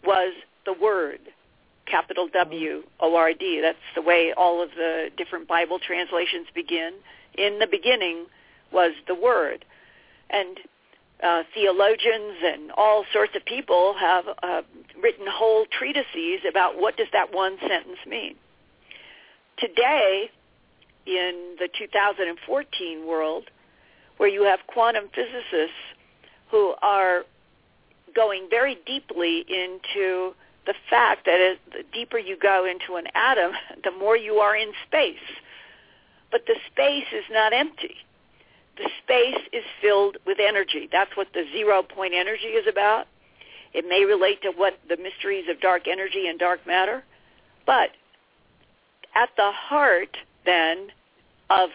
was 0.04 0.34
the 0.64 0.72
Word 0.72 1.20
capital 1.86 2.28
W 2.32 2.82
O 3.00 3.16
R 3.16 3.32
D. 3.32 3.60
That's 3.62 3.78
the 3.94 4.02
way 4.02 4.32
all 4.36 4.62
of 4.62 4.70
the 4.76 5.08
different 5.16 5.48
Bible 5.48 5.78
translations 5.78 6.46
begin. 6.54 6.92
In 7.36 7.58
the 7.58 7.66
beginning 7.66 8.26
was 8.72 8.92
the 9.06 9.14
Word, 9.14 9.64
and 10.30 10.58
uh, 11.22 11.42
theologians 11.54 12.36
and 12.42 12.70
all 12.76 13.04
sorts 13.12 13.32
of 13.36 13.44
people 13.44 13.94
have 13.98 14.24
uh, 14.42 14.62
written 15.02 15.26
whole 15.28 15.66
treatises 15.66 16.40
about 16.48 16.80
what 16.80 16.96
does 16.96 17.08
that 17.12 17.34
one 17.34 17.58
sentence 17.60 17.98
mean. 18.06 18.34
Today, 19.58 20.30
in 21.06 21.56
the 21.58 21.68
2014 21.78 23.06
world, 23.06 23.44
where 24.16 24.28
you 24.28 24.44
have 24.44 24.60
quantum 24.66 25.04
physicists 25.14 25.76
who 26.50 26.74
are 26.82 27.24
going 28.14 28.48
very 28.50 28.78
deeply 28.86 29.44
into 29.48 30.34
the 30.66 30.74
fact 30.88 31.26
that 31.26 31.40
as 31.40 31.58
the 31.72 31.84
deeper 31.92 32.18
you 32.18 32.36
go 32.36 32.66
into 32.66 32.96
an 32.96 33.06
atom, 33.14 33.52
the 33.84 33.90
more 33.92 34.16
you 34.16 34.34
are 34.34 34.56
in 34.56 34.72
space. 34.86 35.16
But 36.30 36.42
the 36.46 36.56
space 36.70 37.08
is 37.12 37.24
not 37.30 37.52
empty. 37.52 37.96
The 38.76 38.88
space 39.02 39.42
is 39.52 39.64
filled 39.82 40.16
with 40.26 40.38
energy. 40.40 40.88
That's 40.90 41.16
what 41.16 41.28
the 41.34 41.44
zero 41.52 41.82
point 41.82 42.14
energy 42.14 42.46
is 42.46 42.66
about. 42.68 43.06
It 43.72 43.84
may 43.88 44.04
relate 44.04 44.42
to 44.42 44.50
what 44.50 44.78
the 44.88 44.96
mysteries 44.96 45.46
of 45.48 45.60
dark 45.60 45.86
energy 45.86 46.26
and 46.28 46.38
dark 46.38 46.66
matter. 46.66 47.04
But 47.66 47.90
at 49.14 49.28
the 49.36 49.50
heart, 49.52 50.16
then, 50.46 50.88
of 51.50 51.70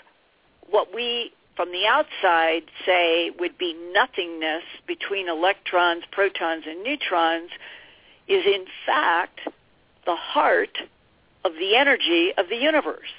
what 0.69 0.93
we 0.93 1.31
from 1.55 1.71
the 1.71 1.85
outside 1.87 2.63
say 2.85 3.31
would 3.39 3.57
be 3.57 3.73
nothingness 3.93 4.63
between 4.87 5.29
electrons, 5.29 6.03
protons, 6.11 6.65
and 6.67 6.83
neutrons 6.83 7.49
is 8.27 8.45
in 8.45 8.65
fact 8.85 9.39
the 10.05 10.15
heart 10.15 10.77
of 11.43 11.53
the 11.53 11.75
energy 11.75 12.31
of 12.37 12.49
the 12.49 12.57
universe. 12.57 13.13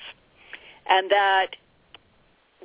And 0.88 1.10
that 1.10 1.48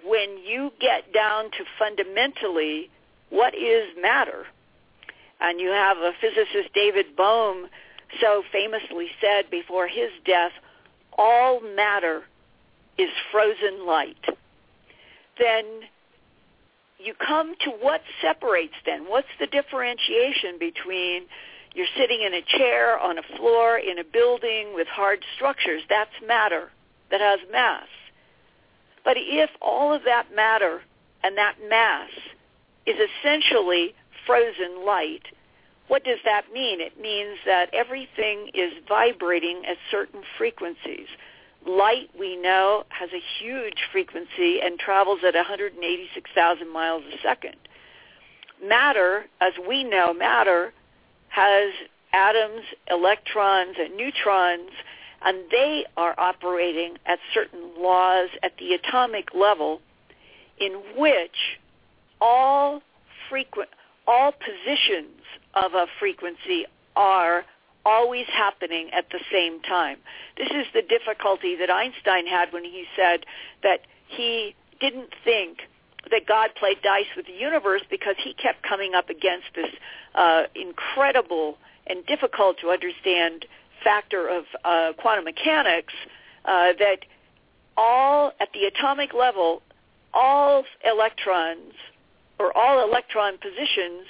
when 0.06 0.38
you 0.40 0.72
get 0.80 1.14
down 1.14 1.46
to 1.52 1.64
fundamentally 1.80 2.90
what 3.30 3.56
is 3.56 3.88
matter, 4.02 4.46
and 5.40 5.60
you 5.60 5.70
have 5.70 5.98
a 5.98 6.12
physicist, 6.20 6.74
David 6.74 7.16
Bohm, 7.16 7.68
so 8.20 8.44
famously 8.52 9.08
said 9.22 9.50
before 9.50 9.88
his 9.88 10.10
death, 10.26 10.52
all 11.18 11.62
matter 11.62 12.24
is 12.98 13.10
frozen 13.32 13.86
light, 13.86 14.24
then 15.40 15.66
you 16.98 17.14
come 17.16 17.56
to 17.62 17.72
what 17.72 18.02
separates 18.22 18.76
then? 18.86 19.06
What's 19.08 19.28
the 19.40 19.48
differentiation 19.48 20.60
between 20.60 21.24
you're 21.74 21.88
sitting 21.98 22.22
in 22.22 22.34
a 22.34 22.42
chair, 22.42 23.00
on 23.00 23.18
a 23.18 23.24
floor, 23.38 23.78
in 23.78 23.98
a 23.98 24.04
building 24.04 24.74
with 24.76 24.88
hard 24.88 25.24
structures. 25.36 25.82
That's 25.90 26.12
matter 26.26 26.70
that 27.10 27.22
has 27.22 27.40
mass. 27.52 27.88
But 29.06 29.16
if 29.18 29.50
all 29.62 29.94
of 29.94 30.04
that 30.04 30.36
matter 30.36 30.82
and 31.24 31.38
that 31.38 31.56
mass 31.70 32.10
is 32.86 32.96
essentially 32.98 33.94
frozen 34.26 34.86
light, 34.86 35.24
what 35.88 36.04
does 36.04 36.20
that 36.26 36.44
mean? 36.54 36.82
It 36.82 37.00
means 37.00 37.38
that 37.46 37.74
everything 37.74 38.50
is 38.54 38.74
vibrating 38.88 39.64
at 39.68 39.78
certain 39.90 40.24
frequencies. 40.38 41.08
Light, 41.68 42.10
we 42.18 42.36
know, 42.36 42.84
has 42.90 43.10
a 43.14 43.22
huge 43.40 43.78
frequency 43.92 44.60
and 44.64 44.80
travels 44.80 45.20
at 45.26 45.36
186,000 45.36 46.74
miles 46.74 47.04
a 47.14 47.22
second. 47.22 47.56
Matter, 48.64 49.26
as 49.40 49.54
we 49.68 49.84
know, 49.84 50.14
matter 50.14 50.74
has 51.30 51.72
atoms, 52.14 52.64
electrons, 52.90 53.76
and 53.80 53.96
neutrons, 53.96 54.72
and 55.24 55.38
they 55.52 55.86
are 55.98 56.16
operating 56.18 56.98
at 57.06 57.20
certain 57.34 57.72
laws 57.78 58.30
at 58.44 58.54
the 58.58 58.74
atomic 58.74 59.30
level 59.34 59.82
in 60.60 60.82
which 60.98 61.60
all 62.20 62.82
frequent 63.30 63.70
all 64.08 64.32
positions 64.32 65.22
of 65.54 65.74
a 65.74 65.86
frequency 66.00 66.66
are 66.96 67.46
always 67.86 68.26
happening 68.28 68.90
at 68.92 69.10
the 69.10 69.20
same 69.32 69.62
time. 69.62 69.98
This 70.38 70.50
is 70.50 70.66
the 70.74 70.82
difficulty 70.82 71.56
that 71.58 71.70
Einstein 71.70 72.28
had 72.28 72.54
when 72.54 72.64
he 72.64 72.86
said 72.96 73.26
that 73.64 73.82
he 74.08 74.56
didn't 74.80 75.10
think 75.24 75.60
that 76.10 76.28
God 76.28 76.50
played 76.58 76.82
dice 76.82 77.06
with 77.16 77.28
the 77.28 77.34
universe 77.34 77.82
because 77.90 78.16
he 78.18 78.34
kept 78.34 78.64
coming 78.64 78.94
up 78.96 79.10
against 79.10 79.48
this 79.56 79.70
uh, 80.16 80.44
incredible 80.56 81.58
and 81.88 82.06
difficult 82.06 82.58
to 82.62 82.70
understand 82.70 83.46
factor 83.84 84.28
of 84.28 84.44
uh, 84.64 84.94
quantum 84.98 85.26
mechanics 85.26 85.94
uh, 86.46 86.74
that 86.80 87.00
all 87.78 88.32
at 88.40 88.50
the 88.54 88.66
atomic 88.66 89.14
level, 89.14 89.62
all 90.14 90.64
electrons 90.86 91.74
or 92.40 92.56
all 92.58 92.88
electron 92.88 93.38
positions 93.38 94.08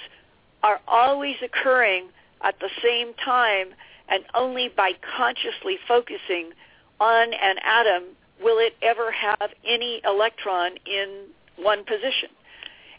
are 0.62 0.80
always 0.88 1.36
occurring 1.42 2.08
at 2.42 2.58
the 2.60 2.70
same 2.82 3.14
time 3.14 3.68
and 4.08 4.24
only 4.34 4.68
by 4.68 4.92
consciously 5.16 5.78
focusing 5.86 6.50
on 7.00 7.32
an 7.32 7.56
atom 7.64 8.04
will 8.42 8.58
it 8.58 8.74
ever 8.82 9.10
have 9.12 9.50
any 9.64 10.00
electron 10.04 10.72
in 10.86 11.26
one 11.56 11.84
position. 11.84 12.28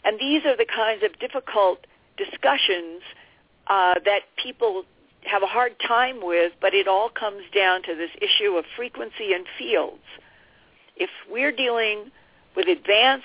And 0.04 0.18
these 0.18 0.44
are 0.44 0.56
the 0.56 0.66
kinds 0.66 1.02
of 1.02 1.18
difficult 1.18 1.86
discussions 2.16 3.02
uh, 3.66 3.94
that 4.04 4.20
people 4.42 4.84
have 5.24 5.42
a 5.42 5.46
hard 5.46 5.72
time 5.86 6.20
with, 6.22 6.52
but 6.60 6.74
it 6.74 6.86
all 6.86 7.08
comes 7.08 7.42
down 7.54 7.82
to 7.82 7.94
this 7.94 8.10
issue 8.20 8.56
of 8.56 8.64
frequency 8.76 9.32
and 9.32 9.46
fields. 9.58 10.02
If 10.96 11.10
we're 11.30 11.52
dealing 11.52 12.10
with 12.54 12.68
advanced 12.68 13.24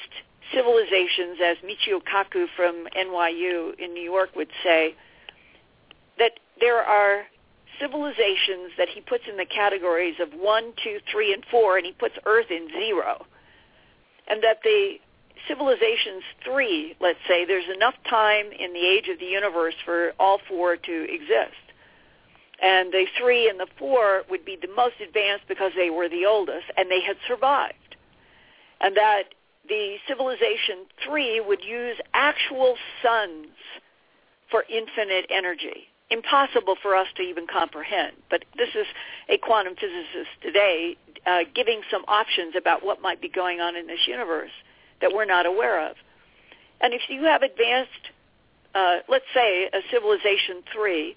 civilizations, 0.54 1.38
as 1.44 1.58
Michio 1.58 2.02
Kaku 2.02 2.48
from 2.56 2.88
NYU 2.98 3.78
in 3.78 3.94
New 3.94 4.02
York 4.04 4.36
would 4.36 4.50
say, 4.64 4.96
there 6.60 6.84
are 6.84 7.24
civilizations 7.80 8.72
that 8.78 8.90
he 8.90 9.02
puts 9.02 9.24
in 9.30 9.38
the 9.38 9.46
categories 9.46 10.16
of 10.20 10.30
one, 10.34 10.74
two, 10.84 11.00
three, 11.12 11.34
and 11.34 11.44
four, 11.50 11.78
and 11.78 11.86
he 11.86 11.94
puts 11.94 12.16
Earth 12.26 12.52
in 12.52 12.68
zero. 12.70 13.26
And 14.28 14.44
that 14.44 14.60
the 14.64 14.98
civilizations 15.48 16.24
three, 16.44 16.96
let's 17.00 17.20
say, 17.28 17.46
there's 17.46 17.70
enough 17.74 17.96
time 18.10 18.48
in 18.52 18.74
the 18.74 18.86
age 18.86 19.08
of 19.08 19.20
the 19.20 19.26
universe 19.26 19.76
for 19.86 20.14
all 20.20 20.40
four 20.48 20.76
to 20.76 21.14
exist. 21.14 21.56
And 22.62 22.92
the 22.92 23.06
three 23.18 23.50
and 23.50 23.60
the 23.60 23.68
four 23.78 24.24
would 24.30 24.44
be 24.44 24.58
the 24.62 24.68
most 24.76 24.96
advanced 25.02 25.48
because 25.48 25.72
they 25.78 25.90
were 25.90 26.10
the 26.10 26.26
oldest 26.26 26.66
and 26.76 26.92
they 26.92 27.02
had 27.02 27.16
survived. 27.28 27.96
And 28.82 28.96
that 28.98 29.24
the 29.68 29.96
civilization 30.08 30.86
three 31.06 31.40
would 31.40 31.64
use 31.64 31.98
actual 32.14 32.76
suns 33.02 33.48
for 34.52 34.66
infinite 34.70 35.26
energy. 35.30 35.88
Impossible 36.12 36.76
for 36.82 36.96
us 36.96 37.08
to 37.18 37.22
even 37.22 37.46
comprehend. 37.48 38.14
But 38.30 38.46
this 38.58 38.70
is 38.70 38.88
a 39.30 39.38
quantum 39.38 39.76
physicist 39.76 40.30
today 40.42 40.98
uh, 41.26 41.40
giving 41.54 41.82
some 41.92 42.04
options 42.08 42.56
about 42.58 42.84
what 42.84 43.02
might 43.02 43.22
be 43.22 43.30
going 43.30 43.60
on 43.60 43.76
in 43.76 43.88
this 43.88 44.08
universe 44.08 44.52
that 45.02 45.12
we're 45.14 45.26
not 45.26 45.46
aware 45.46 45.90
of. 45.90 45.96
And 46.82 46.94
if 46.94 47.02
you 47.10 47.24
have 47.24 47.42
advanced, 47.42 48.12
uh, 48.74 48.98
let's 49.08 49.26
say, 49.34 49.66
a 49.66 49.82
civilization 49.92 50.64
three 50.74 51.16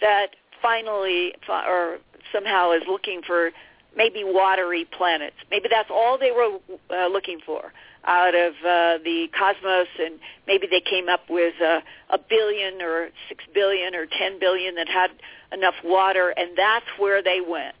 that 0.00 0.28
finally 0.60 1.34
or 1.48 1.98
somehow 2.32 2.72
is 2.72 2.82
looking 2.88 3.20
for 3.26 3.50
maybe 3.96 4.24
watery 4.24 4.86
planets. 4.86 5.36
Maybe 5.50 5.68
that's 5.70 5.90
all 5.90 6.18
they 6.18 6.32
were 6.32 6.58
uh, 6.90 7.06
looking 7.08 7.38
for 7.44 7.72
out 8.06 8.34
of 8.34 8.52
uh, 8.54 8.98
the 9.04 9.28
cosmos, 9.36 9.88
and 9.98 10.18
maybe 10.46 10.66
they 10.70 10.80
came 10.80 11.08
up 11.08 11.28
with 11.28 11.54
uh, 11.60 11.80
a 12.10 12.18
billion 12.18 12.82
or 12.82 13.08
six 13.28 13.44
billion 13.54 13.94
or 13.94 14.06
ten 14.06 14.38
billion 14.38 14.74
that 14.74 14.88
had 14.88 15.10
enough 15.52 15.74
water, 15.84 16.30
and 16.36 16.50
that's 16.56 16.86
where 16.98 17.22
they 17.22 17.40
went. 17.46 17.76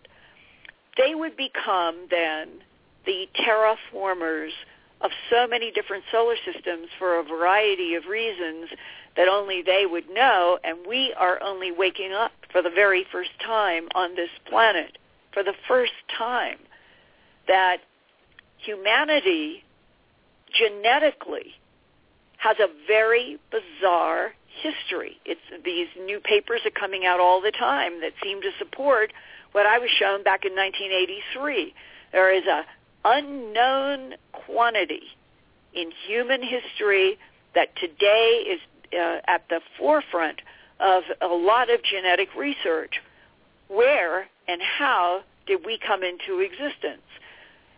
They 0.96 1.14
would 1.14 1.36
become 1.36 2.06
then 2.10 2.60
the 3.04 3.26
terraformers 3.40 4.50
of 5.00 5.10
so 5.30 5.46
many 5.46 5.70
different 5.70 6.04
solar 6.10 6.36
systems 6.44 6.88
for 6.98 7.18
a 7.18 7.24
variety 7.24 7.94
of 7.94 8.06
reasons 8.06 8.70
that 9.16 9.28
only 9.28 9.62
they 9.62 9.86
would 9.86 10.08
know, 10.08 10.58
and 10.64 10.78
we 10.88 11.14
are 11.18 11.40
only 11.42 11.70
waking 11.70 12.12
up 12.12 12.32
for 12.50 12.62
the 12.62 12.70
very 12.70 13.04
first 13.12 13.30
time 13.44 13.88
on 13.94 14.14
this 14.14 14.30
planet, 14.48 14.98
for 15.32 15.42
the 15.42 15.54
first 15.68 15.92
time 16.16 16.58
that 17.46 17.78
humanity 18.58 19.63
genetically 20.54 21.54
has 22.38 22.56
a 22.58 22.68
very 22.86 23.38
bizarre 23.50 24.34
history. 24.62 25.18
It's 25.24 25.40
these 25.64 25.88
new 26.04 26.20
papers 26.20 26.60
are 26.64 26.70
coming 26.70 27.04
out 27.04 27.20
all 27.20 27.40
the 27.40 27.50
time 27.50 28.00
that 28.00 28.12
seem 28.22 28.40
to 28.42 28.50
support 28.58 29.12
what 29.52 29.66
I 29.66 29.78
was 29.78 29.90
shown 29.90 30.22
back 30.22 30.44
in 30.44 30.52
1983. 30.52 31.74
There 32.12 32.34
is 32.34 32.44
a 32.46 32.64
unknown 33.04 34.14
quantity 34.32 35.02
in 35.74 35.90
human 36.06 36.42
history 36.42 37.18
that 37.54 37.74
today 37.76 38.44
is 38.48 38.60
uh, 38.92 39.20
at 39.26 39.48
the 39.48 39.60
forefront 39.78 40.40
of 40.80 41.02
a 41.20 41.26
lot 41.26 41.70
of 41.70 41.82
genetic 41.82 42.28
research. 42.36 43.00
Where 43.68 44.26
and 44.46 44.60
how 44.60 45.22
did 45.46 45.64
we 45.64 45.78
come 45.78 46.02
into 46.02 46.40
existence? 46.40 47.02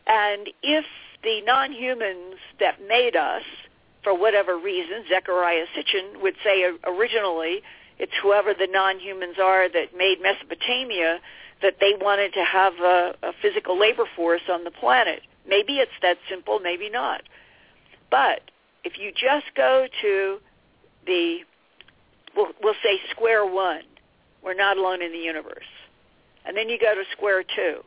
And 0.07 0.49
if 0.62 0.85
the 1.27 1.43
non-humans 1.45 2.39
that 2.61 2.77
made 2.87 3.16
us, 3.16 3.43
for 4.05 4.16
whatever 4.16 4.57
reason, 4.57 5.03
Zecharia 5.11 5.64
Sitchin 5.77 6.22
would 6.22 6.37
say 6.45 6.64
originally 6.85 7.62
it's 7.99 8.12
whoever 8.22 8.55
the 8.55 8.68
non-humans 8.70 9.35
are 9.43 9.68
that 9.68 9.97
made 9.97 10.18
Mesopotamia 10.22 11.18
that 11.62 11.79
they 11.81 11.95
wanted 12.01 12.33
to 12.35 12.45
have 12.45 12.74
a, 12.74 13.16
a 13.24 13.33
physical 13.43 13.77
labor 13.77 14.05
force 14.14 14.43
on 14.49 14.62
the 14.62 14.70
planet. 14.70 15.22
Maybe 15.49 15.79
it's 15.79 15.99
that 16.01 16.18
simple, 16.31 16.61
maybe 16.61 16.89
not. 16.89 17.22
But 18.09 18.43
if 18.85 18.97
you 18.97 19.11
just 19.11 19.47
go 19.57 19.89
to 20.03 20.39
the, 21.07 21.39
we'll, 22.37 22.53
we'll 22.62 22.74
say 22.85 23.01
square 23.11 23.45
one, 23.45 23.83
we're 24.45 24.55
not 24.55 24.77
alone 24.77 25.03
in 25.03 25.11
the 25.11 25.18
universe. 25.18 25.66
And 26.45 26.57
then 26.57 26.68
you 26.68 26.79
go 26.79 26.95
to 26.95 27.03
square 27.11 27.43
two. 27.43 27.83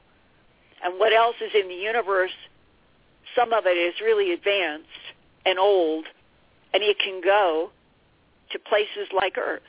And 0.84 1.00
what 1.00 1.14
else 1.14 1.36
is 1.40 1.52
in 1.56 1.70
the 1.70 1.76
universe? 1.76 2.32
Some 3.36 3.53
of 3.53 3.65
it 3.65 3.77
is 3.77 3.95
really 4.01 4.34
advanced 4.34 4.88
and 5.45 5.59
old, 5.59 6.05
and 6.73 6.84
it 6.84 6.97
can 6.99 7.21
go 7.21 7.71
to 8.51 8.59
places 8.59 9.07
like 9.15 9.38
Earth. 9.38 9.61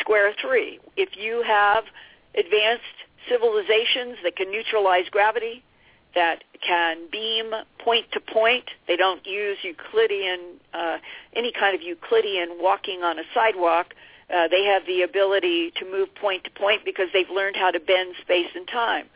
Square 0.00 0.34
three, 0.40 0.80
if 0.96 1.16
you 1.16 1.42
have 1.46 1.84
advanced 2.34 2.82
civilizations 3.28 4.18
that 4.22 4.36
can 4.36 4.50
neutralize 4.50 5.08
gravity, 5.10 5.62
that 6.14 6.44
can 6.66 7.08
beam 7.10 7.52
point 7.78 8.06
to 8.12 8.20
point. 8.20 8.64
They 8.86 8.96
don't 8.96 9.24
use 9.26 9.58
Euclidean, 9.62 10.60
uh, 10.74 10.98
any 11.34 11.52
kind 11.52 11.74
of 11.74 11.82
Euclidean 11.82 12.58
walking 12.60 13.02
on 13.02 13.18
a 13.18 13.22
sidewalk. 13.32 13.94
Uh, 14.28 14.48
they 14.48 14.64
have 14.64 14.86
the 14.86 15.02
ability 15.02 15.72
to 15.78 15.90
move 15.90 16.14
point 16.14 16.44
to 16.44 16.50
point 16.50 16.84
because 16.84 17.08
they've 17.12 17.30
learned 17.30 17.56
how 17.56 17.70
to 17.70 17.80
bend 17.80 18.14
space 18.20 18.48
and 18.54 18.68
time. 18.68 19.06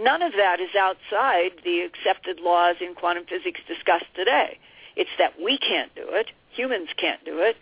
None 0.00 0.22
of 0.22 0.32
that 0.32 0.60
is 0.60 0.70
outside 0.78 1.52
the 1.62 1.80
accepted 1.80 2.40
laws 2.40 2.76
in 2.80 2.94
quantum 2.94 3.24
physics 3.28 3.60
discussed 3.68 4.06
today. 4.16 4.58
It's 4.96 5.10
that 5.18 5.34
we 5.42 5.58
can't 5.58 5.94
do 5.94 6.06
it. 6.08 6.30
Humans 6.54 6.88
can't 6.96 7.22
do 7.24 7.38
it. 7.38 7.56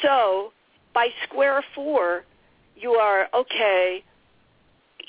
So 0.00 0.52
by 0.94 1.08
square 1.24 1.62
four, 1.74 2.24
you 2.76 2.92
are, 2.92 3.28
okay, 3.34 4.02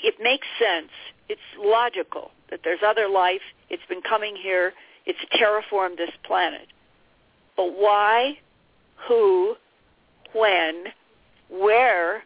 it 0.03 0.15
makes 0.21 0.47
sense. 0.59 0.91
It's 1.29 1.41
logical 1.57 2.31
that 2.49 2.59
there's 2.63 2.81
other 2.85 3.07
life. 3.07 3.41
It's 3.69 3.85
been 3.87 4.01
coming 4.01 4.35
here. 4.35 4.73
It's 5.05 5.19
terraformed 5.33 5.97
this 5.97 6.11
planet. 6.23 6.67
But 7.55 7.73
why, 7.77 8.37
who, 9.07 9.55
when, 10.33 10.85
where, 11.49 12.23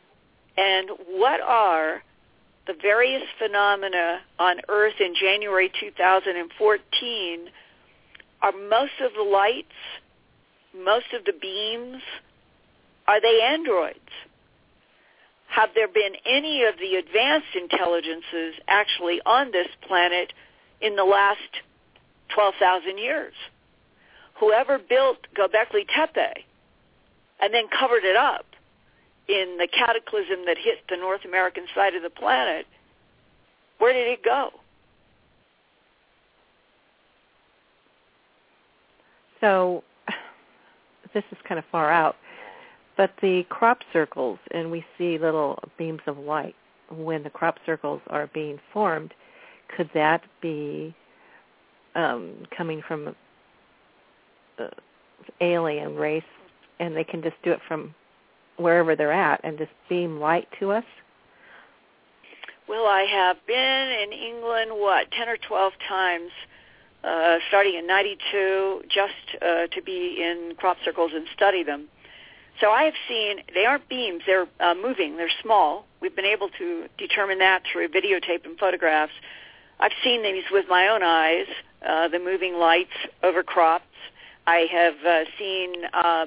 and 0.58 0.90
what 1.08 1.40
are 1.42 2.02
the 2.68 2.76
various 2.82 3.24
phenomena 3.40 4.20
on 4.38 4.58
Earth 4.70 5.00
in 5.00 5.14
January 5.20 5.72
2014 5.80 7.50
are 8.42 8.52
most 8.70 8.92
of 9.04 9.12
the 9.16 9.24
lights, 9.24 9.68
most 10.76 11.08
of 11.18 11.26
the 11.26 11.34
beams, 11.34 12.02
are 13.08 13.22
they 13.22 13.42
androids? 13.42 14.00
have 15.48 15.70
there 15.74 15.88
been 15.88 16.14
any 16.26 16.64
of 16.64 16.76
the 16.78 16.96
advanced 16.96 17.56
intelligences 17.56 18.56
actually 18.68 19.20
on 19.26 19.52
this 19.52 19.68
planet 19.88 20.34
in 20.82 20.96
the 20.96 21.04
last 21.04 21.40
12,000 22.36 22.98
years? 22.98 23.34
Whoever 24.40 24.78
built 24.78 25.18
Göbekli 25.36 25.88
Tepe 25.88 26.46
and 27.42 27.54
then 27.54 27.64
covered 27.68 28.04
it 28.04 28.16
up 28.16 28.46
in 29.28 29.58
the 29.58 29.68
cataclysm 29.68 30.46
that 30.46 30.58
hit 30.58 30.80
the 30.90 30.98
North 30.98 31.22
American 31.26 31.66
side 31.76 31.96
of 31.96 32.04
the 32.04 32.10
planet, 32.10 32.66
where 33.78 33.94
did 33.94 34.08
it 34.08 34.24
go? 34.24 34.50
So 39.42 39.84
this 41.14 41.24
is 41.32 41.38
kind 41.48 41.60
of 41.60 41.66
far 41.72 41.92
out, 41.92 42.16
but 42.96 43.12
the 43.22 43.44
crop 43.50 43.80
circles, 43.94 44.40
and 44.52 44.72
we 44.72 44.86
see 44.98 45.18
little 45.18 45.60
beams 45.78 46.02
of 46.08 46.18
light 46.18 46.56
when 46.90 47.24
the 47.24 47.30
crop 47.30 47.58
circles 47.66 48.02
are 48.08 48.28
being 48.34 48.60
formed, 48.72 49.14
could 49.76 49.90
that 49.94 50.24
be 50.42 50.96
um, 51.96 52.34
coming 52.56 52.82
from 52.88 53.14
uh, 54.60 54.68
alien 55.42 55.96
race, 55.96 56.24
and 56.80 56.96
they 56.96 57.04
can 57.04 57.22
just 57.22 57.36
do 57.44 57.52
it 57.52 57.60
from 57.68 57.94
wherever 58.58 58.96
they're 58.96 59.12
at 59.12 59.42
and 59.44 59.58
just 59.58 59.72
beam 59.90 60.20
light 60.20 60.48
to 60.60 60.72
us? 60.72 60.84
Well, 62.68 62.86
I 62.86 63.04
have 63.04 63.38
been 63.48 63.56
in 63.56 64.12
England, 64.12 64.72
what, 64.74 65.10
10 65.12 65.30
or 65.30 65.38
12 65.38 65.74
times, 65.88 66.32
uh, 67.04 67.38
starting 67.48 67.76
in 67.76 67.88
92, 67.88 68.84
just 68.90 69.14
uh, 69.42 69.68
to 69.68 69.82
be 69.82 70.22
in 70.22 70.54
crop 70.58 70.78
circles 70.84 71.12
and 71.14 71.26
study 71.34 71.64
them. 71.64 71.88
So 72.60 72.72
I 72.72 72.84
have 72.84 72.96
seen, 73.08 73.38
they 73.54 73.66
aren't 73.66 73.88
beams, 73.88 74.24
they're 74.26 74.48
uh, 74.60 74.74
moving, 74.74 75.16
they're 75.16 75.32
small. 75.42 75.86
We've 76.02 76.16
been 76.16 76.26
able 76.26 76.50
to 76.58 76.88
determine 76.98 77.40
that 77.40 77.64
through 77.72 77.90
videotape 77.90 78.46
and 78.46 78.58
photographs. 78.58 79.14
I've 79.80 79.92
seen 80.04 80.24
these 80.24 80.44
with 80.52 80.66
my 80.68 80.88
own 80.88 81.04
eyes, 81.04 81.46
uh, 81.88 82.08
the 82.08 82.20
moving 82.20 82.56
lights 82.56 82.92
over 83.24 83.44
crops. 83.44 83.86
I 84.48 84.66
have 84.72 84.96
uh, 85.06 85.24
seen 85.38 85.74
uh, 85.94 86.26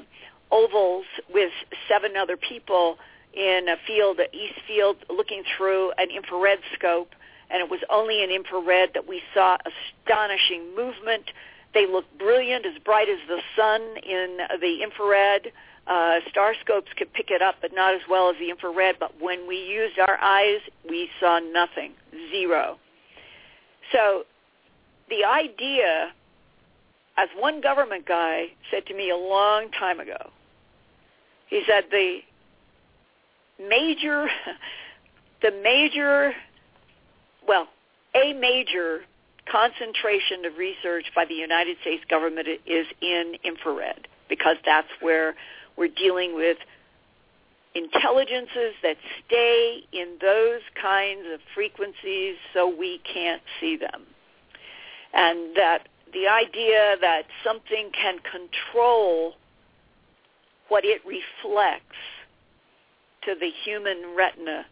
ovals 0.51 1.07
with 1.33 1.53
seven 1.89 2.17
other 2.17 2.37
people 2.37 2.99
in 3.33 3.69
a 3.69 3.77
field, 3.87 4.21
east 4.33 4.61
field, 4.67 4.97
looking 5.09 5.45
through 5.57 5.93
an 5.99 6.11
infrared 6.11 6.59
scope, 6.75 7.11
and 7.51 7.61
it 7.63 7.71
was 7.71 7.81
only 7.89 8.23
in 8.23 8.31
infrared 8.31 8.91
that 8.95 9.07
we 9.09 9.23
saw 9.35 9.57
astonishing 10.05 10.75
movement. 10.75 11.31
They 11.75 11.87
looked 11.87 12.19
brilliant, 12.19 12.67
as 12.67 12.75
bright 12.85 13.09
as 13.09 13.19
the 13.29 13.41
sun 13.57 13.83
in 14.03 14.39
the 14.61 14.83
infrared. 14.83 15.53
Uh, 15.87 16.21
star 16.29 16.55
scopes 16.61 16.89
could 16.97 17.13
pick 17.13 17.31
it 17.31 17.43
up, 17.43 17.57
but 17.61 17.73
not 17.73 17.95
as 17.95 18.03
well 18.09 18.31
as 18.31 18.37
the 18.39 18.51
infrared. 18.51 18.97
But 18.99 19.21
when 19.21 19.47
we 19.47 19.57
used 19.57 19.99
our 19.99 20.19
eyes, 20.21 20.61
we 20.89 21.09
saw 21.21 21.39
nothing, 21.39 21.93
zero. 22.31 22.79
So 23.93 24.25
the 25.09 25.25
idea, 25.25 26.13
as 27.17 27.29
one 27.37 27.61
government 27.61 28.07
guy 28.07 28.53
said 28.71 28.87
to 28.87 28.95
me 28.95 29.11
a 29.11 29.17
long 29.17 29.71
time 29.71 30.01
ago, 30.01 30.31
he 31.51 31.63
said 31.67 31.85
the 31.91 32.21
major, 33.61 34.29
the 35.43 35.51
major, 35.63 36.33
well, 37.47 37.69
a 38.15 38.33
major 38.33 39.01
concentration 39.51 40.45
of 40.47 40.57
research 40.57 41.07
by 41.15 41.25
the 41.25 41.35
United 41.35 41.77
States 41.81 42.05
government 42.09 42.47
is 42.67 42.87
in 43.03 43.35
infrared 43.45 44.07
because 44.29 44.57
that's 44.65 44.89
where 45.01 45.35
we're 45.77 45.89
dealing 45.89 46.35
with 46.35 46.57
intelligences 47.75 48.75
that 48.83 48.97
stay 49.27 49.83
in 49.93 50.19
those 50.21 50.61
kinds 50.81 51.27
of 51.33 51.41
frequencies 51.55 52.37
so 52.55 52.69
we 52.69 53.01
can't 53.13 53.43
see 53.61 53.77
them. 53.77 54.03
And 55.13 55.57
that 55.57 55.89
the 56.13 56.27
idea 56.29 56.97
that 57.01 57.23
something 57.45 57.91
can 57.93 58.19
control 58.19 59.35
what 60.71 60.85
it 60.85 61.03
reflects 61.05 61.85
to 63.25 63.35
the 63.39 63.51
human 63.65 64.15
retina 64.17 64.65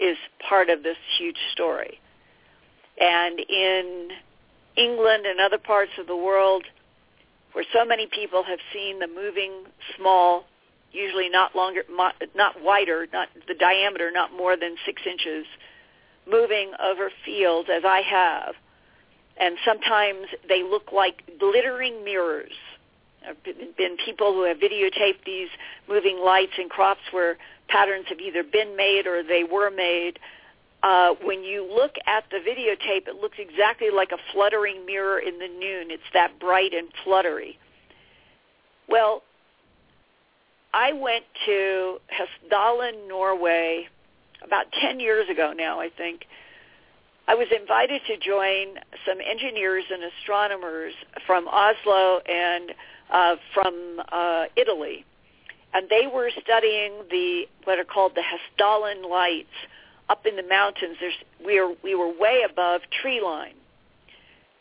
is 0.00 0.16
part 0.48 0.70
of 0.70 0.82
this 0.82 0.96
huge 1.18 1.36
story. 1.52 2.00
And 2.98 3.38
in 3.38 4.08
England 4.76 5.26
and 5.26 5.38
other 5.40 5.58
parts 5.58 5.92
of 5.98 6.06
the 6.06 6.16
world 6.16 6.64
where 7.52 7.64
so 7.72 7.84
many 7.84 8.06
people 8.06 8.42
have 8.44 8.58
seen 8.72 8.98
the 8.98 9.06
moving 9.06 9.64
small, 9.96 10.44
usually 10.92 11.28
not 11.28 11.54
longer, 11.54 11.82
not 12.34 12.54
wider, 12.62 13.06
not 13.12 13.28
the 13.46 13.54
diameter, 13.54 14.10
not 14.10 14.32
more 14.32 14.56
than 14.56 14.76
six 14.86 15.02
inches, 15.06 15.44
moving 16.30 16.72
over 16.82 17.10
fields 17.24 17.68
as 17.70 17.82
I 17.84 18.00
have, 18.00 18.54
and 19.38 19.56
sometimes 19.64 20.26
they 20.48 20.62
look 20.62 20.92
like 20.92 21.22
glittering 21.38 22.04
mirrors. 22.04 22.52
Been 23.44 23.96
people 24.04 24.32
who 24.32 24.44
have 24.44 24.58
videotaped 24.58 25.24
these 25.24 25.48
moving 25.88 26.20
lights 26.24 26.52
in 26.58 26.68
crops 26.68 27.00
where 27.10 27.38
patterns 27.68 28.06
have 28.08 28.20
either 28.20 28.42
been 28.42 28.76
made 28.76 29.06
or 29.06 29.22
they 29.22 29.44
were 29.44 29.70
made. 29.70 30.18
Uh, 30.82 31.14
when 31.22 31.44
you 31.44 31.64
look 31.64 31.94
at 32.06 32.24
the 32.30 32.38
videotape, 32.38 33.06
it 33.06 33.16
looks 33.20 33.38
exactly 33.38 33.90
like 33.90 34.10
a 34.10 34.18
fluttering 34.32 34.84
mirror 34.84 35.20
in 35.20 35.38
the 35.38 35.46
noon. 35.46 35.90
It's 35.90 36.02
that 36.12 36.38
bright 36.40 36.74
and 36.74 36.88
fluttery. 37.04 37.58
Well, 38.88 39.22
I 40.74 40.92
went 40.92 41.24
to 41.46 41.98
Hessdalen, 42.10 43.08
Norway, 43.08 43.88
about 44.44 44.66
10 44.80 45.00
years 45.00 45.28
ago 45.28 45.52
now, 45.56 45.80
I 45.80 45.88
think, 45.96 46.24
I 47.28 47.34
was 47.34 47.46
invited 47.56 48.02
to 48.08 48.16
join 48.18 48.74
some 49.06 49.18
engineers 49.20 49.84
and 49.92 50.02
astronomers 50.04 50.92
from 51.26 51.46
Oslo 51.46 52.18
and 52.26 52.72
uh, 53.10 53.36
from 53.54 54.00
uh, 54.10 54.44
Italy, 54.56 55.04
and 55.74 55.88
they 55.88 56.06
were 56.12 56.30
studying 56.42 56.92
the 57.10 57.44
what 57.64 57.78
are 57.78 57.84
called 57.84 58.12
the 58.14 58.22
Hessdalen 58.22 59.08
lights 59.08 59.48
up 60.08 60.26
in 60.26 60.36
the 60.36 60.42
mountains. 60.42 60.96
There's, 61.00 61.14
we 61.44 61.60
were 61.60 61.74
we 61.82 61.94
were 61.94 62.08
way 62.08 62.42
above 62.48 62.82
tree 63.00 63.20
line, 63.20 63.54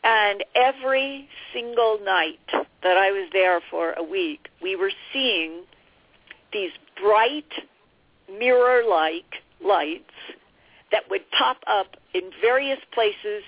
and 0.04 0.44
every 0.56 1.28
single 1.54 2.00
night 2.04 2.39
that 2.84 2.98
I 2.98 3.12
was 3.12 3.30
there 3.32 3.62
for 3.70 3.94
a 3.94 4.04
week, 4.04 4.50
we 4.62 4.76
were 4.76 4.92
seeing 5.14 5.64
these 6.52 6.72
bright 7.02 7.52
mirror-like 8.39 9.36
lights 9.64 10.04
that 10.92 11.04
would 11.10 11.30
pop 11.32 11.58
up 11.68 11.96
in 12.14 12.24
various 12.42 12.80
places. 12.94 13.44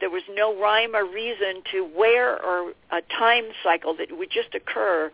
There 0.00 0.10
was 0.10 0.22
no 0.30 0.58
rhyme 0.60 0.94
or 0.94 1.04
reason 1.04 1.62
to 1.72 1.84
where 1.84 2.42
or 2.42 2.72
a 2.90 3.02
time 3.18 3.44
cycle 3.62 3.94
that 3.96 4.16
would 4.16 4.30
just 4.30 4.54
occur. 4.54 5.10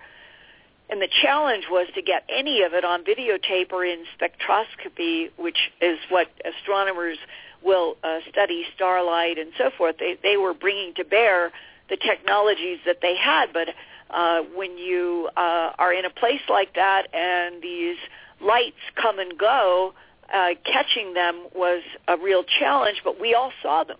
And 0.91 1.01
the 1.01 1.09
challenge 1.23 1.65
was 1.71 1.89
to 1.95 2.03
get 2.03 2.25
any 2.29 2.63
of 2.63 2.75
it 2.75 2.85
on 2.85 3.05
videotape 3.05 3.73
or 3.73 3.85
in 3.85 4.05
spectroscopy, 4.19 5.31
which 5.37 5.57
is 5.81 5.99
what 6.09 6.29
astronomers 6.45 7.19
will 7.65 7.97
uh, 8.05 8.19
study 8.31 8.65
starlight 8.75 9.39
and 9.39 9.51
so 9.57 9.71
forth. 9.77 9.97
They, 9.99 10.19
they 10.23 10.37
were 10.37 10.55
bringing 10.55 10.95
to 10.95 11.05
bear 11.05 11.51
the 11.89 11.97
technologies 11.97 12.79
that 12.87 12.99
they 13.01 13.17
had, 13.17 13.47
but 13.53 13.69
uh, 14.11 14.43
when 14.55 14.77
you 14.79 15.31
uh, 15.37 15.73
are 15.79 15.93
in 15.93 16.05
a 16.05 16.11
place 16.11 16.43
like 16.49 16.75
that 16.75 17.09
and 17.15 17.63
these 17.63 17.97
lights 18.41 18.77
come 18.95 19.19
and 19.19 19.37
go, 19.39 19.95
uh, 20.33 20.51
catching 20.65 21.15
them 21.15 21.47
was 21.55 21.83
a 22.09 22.17
real 22.17 22.45
challenge, 22.45 23.01
but 23.05 23.21
we 23.21 23.35
all 23.35 23.53
saw 23.63 23.85
them. 23.85 23.99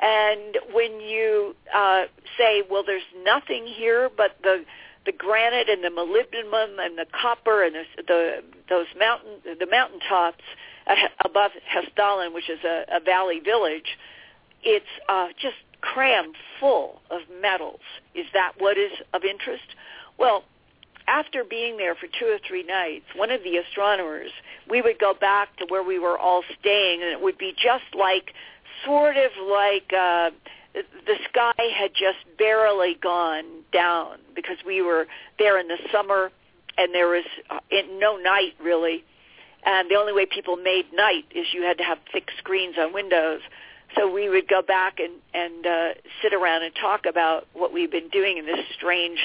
And 0.00 0.58
when 0.72 1.00
you 1.00 1.54
uh, 1.74 2.04
say, 2.38 2.62
well, 2.70 2.82
there's 2.84 3.02
nothing 3.24 3.66
here 3.66 4.10
but 4.14 4.36
the 4.42 4.64
the 5.06 5.12
granite 5.12 5.68
and 5.70 5.82
the 5.82 5.88
molybdenum 5.88 6.78
and 6.78 6.98
the 6.98 7.06
copper 7.18 7.64
and 7.64 7.74
the, 7.74 7.84
the 8.06 8.42
those 8.68 8.86
mountain 8.98 9.40
the 9.58 9.66
mountaintops 9.66 10.44
above 11.24 11.52
Hessdalen, 11.70 12.34
which 12.34 12.48
is 12.50 12.58
a, 12.64 12.84
a 12.96 13.00
valley 13.00 13.40
village, 13.40 13.96
it's 14.62 14.84
uh, 15.08 15.28
just 15.40 15.56
crammed 15.80 16.34
full 16.58 17.00
of 17.10 17.20
metals. 17.40 17.80
Is 18.14 18.26
that 18.34 18.52
what 18.58 18.76
is 18.76 18.92
of 19.14 19.24
interest? 19.24 19.64
Well, 20.18 20.44
after 21.08 21.44
being 21.44 21.76
there 21.76 21.94
for 21.94 22.06
two 22.06 22.26
or 22.26 22.38
three 22.46 22.62
nights, 22.62 23.04
one 23.16 23.30
of 23.30 23.42
the 23.42 23.56
astronomers, 23.56 24.30
we 24.68 24.80
would 24.80 24.98
go 24.98 25.14
back 25.14 25.56
to 25.56 25.66
where 25.68 25.82
we 25.82 25.98
were 25.98 26.18
all 26.18 26.42
staying, 26.60 27.02
and 27.02 27.10
it 27.10 27.20
would 27.20 27.38
be 27.38 27.52
just 27.52 27.94
like, 27.98 28.32
sort 28.84 29.16
of 29.16 29.30
like 29.48 29.92
uh, 29.92 30.30
the 30.74 31.16
sky 31.28 31.62
had 31.76 31.92
just 31.92 32.18
barely 32.38 32.96
gone 33.00 33.44
down 33.72 34.18
because 34.34 34.56
we 34.66 34.82
were 34.82 35.06
there 35.38 35.58
in 35.58 35.68
the 35.68 35.78
summer, 35.92 36.30
and 36.78 36.94
there 36.94 37.08
was 37.08 37.24
uh, 37.50 37.58
no 37.98 38.16
night 38.16 38.54
really. 38.62 39.04
And 39.64 39.90
the 39.90 39.96
only 39.96 40.14
way 40.14 40.24
people 40.24 40.56
made 40.56 40.86
night 40.94 41.24
is 41.34 41.46
you 41.52 41.62
had 41.62 41.76
to 41.78 41.84
have 41.84 41.98
thick 42.12 42.28
screens 42.38 42.76
on 42.78 42.94
windows. 42.94 43.40
So 43.96 44.10
we 44.10 44.28
would 44.28 44.48
go 44.48 44.62
back 44.62 44.98
and 45.00 45.14
and 45.34 45.66
uh, 45.66 45.88
sit 46.22 46.32
around 46.32 46.62
and 46.62 46.74
talk 46.74 47.06
about 47.06 47.46
what 47.52 47.72
we've 47.72 47.90
been 47.90 48.08
doing 48.08 48.38
in 48.38 48.46
this 48.46 48.64
strange 48.76 49.18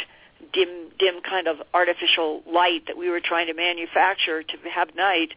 dim 0.53 0.89
dim 0.99 1.21
kind 1.21 1.47
of 1.47 1.57
artificial 1.73 2.41
light 2.51 2.87
that 2.87 2.97
we 2.97 3.09
were 3.09 3.21
trying 3.21 3.47
to 3.47 3.53
manufacture 3.53 4.43
to 4.43 4.57
have 4.73 4.95
night. 4.95 5.29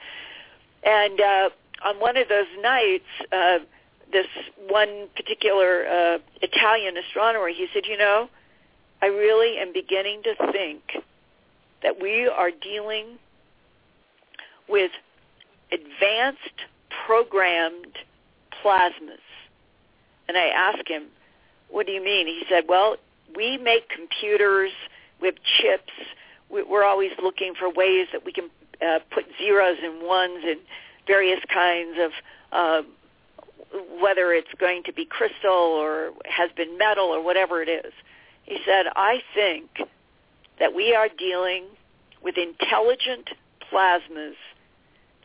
And 0.82 1.20
uh, 1.20 1.50
on 1.84 2.00
one 2.00 2.16
of 2.16 2.28
those 2.28 2.46
nights, 2.60 3.04
uh, 3.30 3.58
this 4.12 4.26
one 4.68 5.08
particular 5.16 5.86
uh, 5.86 6.18
Italian 6.42 6.96
astronomer, 6.96 7.48
he 7.48 7.66
said, 7.72 7.84
"You 7.86 7.96
know, 7.96 8.28
I 9.02 9.06
really 9.06 9.58
am 9.58 9.72
beginning 9.72 10.22
to 10.24 10.52
think 10.52 10.82
that 11.82 12.00
we 12.00 12.26
are 12.26 12.50
dealing 12.50 13.18
with 14.68 14.90
advanced 15.72 16.62
programmed 17.06 17.96
plasmas." 18.62 19.24
And 20.26 20.36
I 20.36 20.48
asked 20.48 20.88
him, 20.88 21.06
"What 21.70 21.86
do 21.86 21.92
you 21.92 22.02
mean?" 22.02 22.26
He 22.26 22.44
said, 22.48 22.64
"Well, 22.68 22.96
we 23.36 23.56
make 23.58 23.88
computers 23.88 24.72
with 25.20 25.34
chips. 25.60 25.92
We're 26.50 26.84
always 26.84 27.10
looking 27.22 27.54
for 27.54 27.68
ways 27.68 28.08
that 28.12 28.24
we 28.24 28.32
can 28.32 28.48
uh, 28.80 29.00
put 29.10 29.26
zeros 29.38 29.76
and 29.82 30.02
ones 30.02 30.44
in 30.44 30.58
various 31.06 31.40
kinds 31.52 31.98
of 32.00 32.10
uh, 32.52 32.82
whether 34.00 34.32
it's 34.32 34.52
going 34.58 34.82
to 34.84 34.92
be 34.92 35.04
crystal 35.04 35.50
or 35.50 36.12
has 36.24 36.50
been 36.56 36.78
metal 36.78 37.06
or 37.06 37.22
whatever 37.22 37.62
it 37.62 37.68
is. 37.68 37.92
He 38.44 38.58
said, 38.64 38.86
I 38.96 39.20
think 39.34 39.68
that 40.58 40.74
we 40.74 40.94
are 40.94 41.08
dealing 41.08 41.64
with 42.22 42.36
intelligent 42.36 43.30
plasmas 43.70 44.34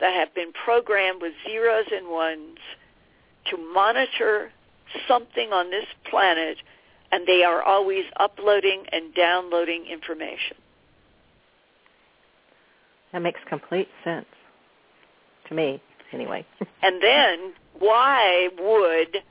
that 0.00 0.12
have 0.12 0.34
been 0.34 0.52
programmed 0.52 1.22
with 1.22 1.32
zeros 1.46 1.86
and 1.92 2.08
ones 2.08 2.58
to 3.50 3.56
monitor 3.56 4.50
something 5.08 5.52
on 5.52 5.70
this 5.70 5.86
planet 6.10 6.58
and 7.14 7.26
they 7.26 7.44
are 7.44 7.62
always 7.62 8.04
uploading 8.18 8.84
and 8.90 9.14
downloading 9.14 9.86
information. 9.86 10.56
That 13.12 13.20
makes 13.20 13.38
complete 13.48 13.88
sense 14.02 14.26
to 15.48 15.54
me, 15.54 15.80
anyway. 16.12 16.44
and 16.82 17.00
then 17.00 17.52
why 17.84 18.48
would 18.58 19.22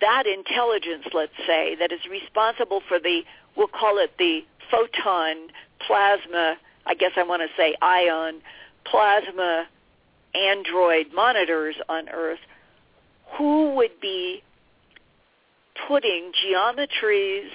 that 0.00 0.24
intelligence, 0.26 1.06
let's 1.12 1.32
say, 1.46 1.74
that 1.80 1.90
is 1.90 2.00
responsible 2.10 2.80
for 2.86 2.98
the, 2.98 3.22
we'll 3.56 3.66
call 3.66 3.98
it 3.98 4.10
the 4.18 4.40
photon 4.70 5.48
plasma, 5.86 6.56
I 6.86 6.94
guess 6.94 7.12
I 7.16 7.22
want 7.24 7.42
to 7.42 7.48
say 7.56 7.74
ion, 7.80 8.40
plasma 8.84 9.66
android 10.34 11.06
monitors 11.14 11.76
on 11.88 12.08
Earth, 12.08 12.38
who 13.36 13.74
would 13.74 14.00
be 14.00 14.42
putting 15.88 16.32
geometries 16.46 17.48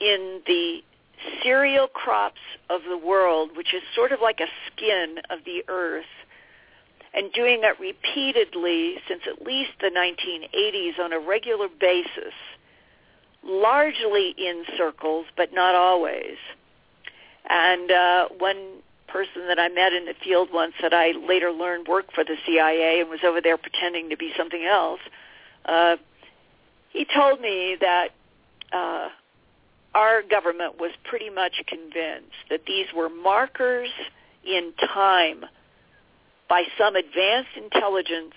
in 0.00 0.40
the 0.46 0.80
cereal 1.42 1.86
crops 1.88 2.40
of 2.70 2.82
the 2.88 2.98
world, 2.98 3.50
which 3.56 3.74
is 3.74 3.82
sort 3.94 4.12
of 4.12 4.20
like 4.22 4.40
a 4.40 4.48
skin 4.66 5.16
of 5.30 5.40
the 5.44 5.64
earth, 5.68 6.04
and 7.14 7.32
doing 7.32 7.60
it 7.62 7.78
repeatedly 7.78 8.96
since 9.08 9.22
at 9.26 9.46
least 9.46 9.70
the 9.80 9.90
1980s 9.90 10.98
on 10.98 11.12
a 11.12 11.18
regular 11.18 11.68
basis, 11.68 12.34
largely 13.44 14.34
in 14.36 14.64
circles, 14.76 15.26
but 15.36 15.52
not 15.52 15.74
always. 15.74 16.36
And 17.48 17.90
uh, 17.90 18.28
one 18.38 18.78
person 19.06 19.46
that 19.46 19.60
I 19.60 19.68
met 19.68 19.92
in 19.92 20.06
the 20.06 20.14
field 20.24 20.48
once 20.52 20.74
that 20.82 20.92
I 20.92 21.12
later 21.12 21.52
learned 21.52 21.86
worked 21.86 22.12
for 22.14 22.24
the 22.24 22.36
CIA 22.46 23.00
and 23.00 23.08
was 23.08 23.20
over 23.24 23.40
there 23.40 23.56
pretending 23.56 24.10
to 24.10 24.16
be 24.16 24.32
something 24.36 24.64
else. 24.64 25.00
Uh, 25.64 25.96
he 26.90 27.06
told 27.14 27.40
me 27.40 27.76
that 27.80 28.08
uh, 28.72 29.08
our 29.94 30.22
government 30.22 30.80
was 30.80 30.90
pretty 31.04 31.30
much 31.30 31.52
convinced 31.68 32.34
that 32.50 32.62
these 32.66 32.86
were 32.94 33.08
markers 33.08 33.90
in 34.44 34.72
time 34.92 35.44
by 36.48 36.64
some 36.78 36.96
advanced 36.96 37.50
intelligence 37.56 38.34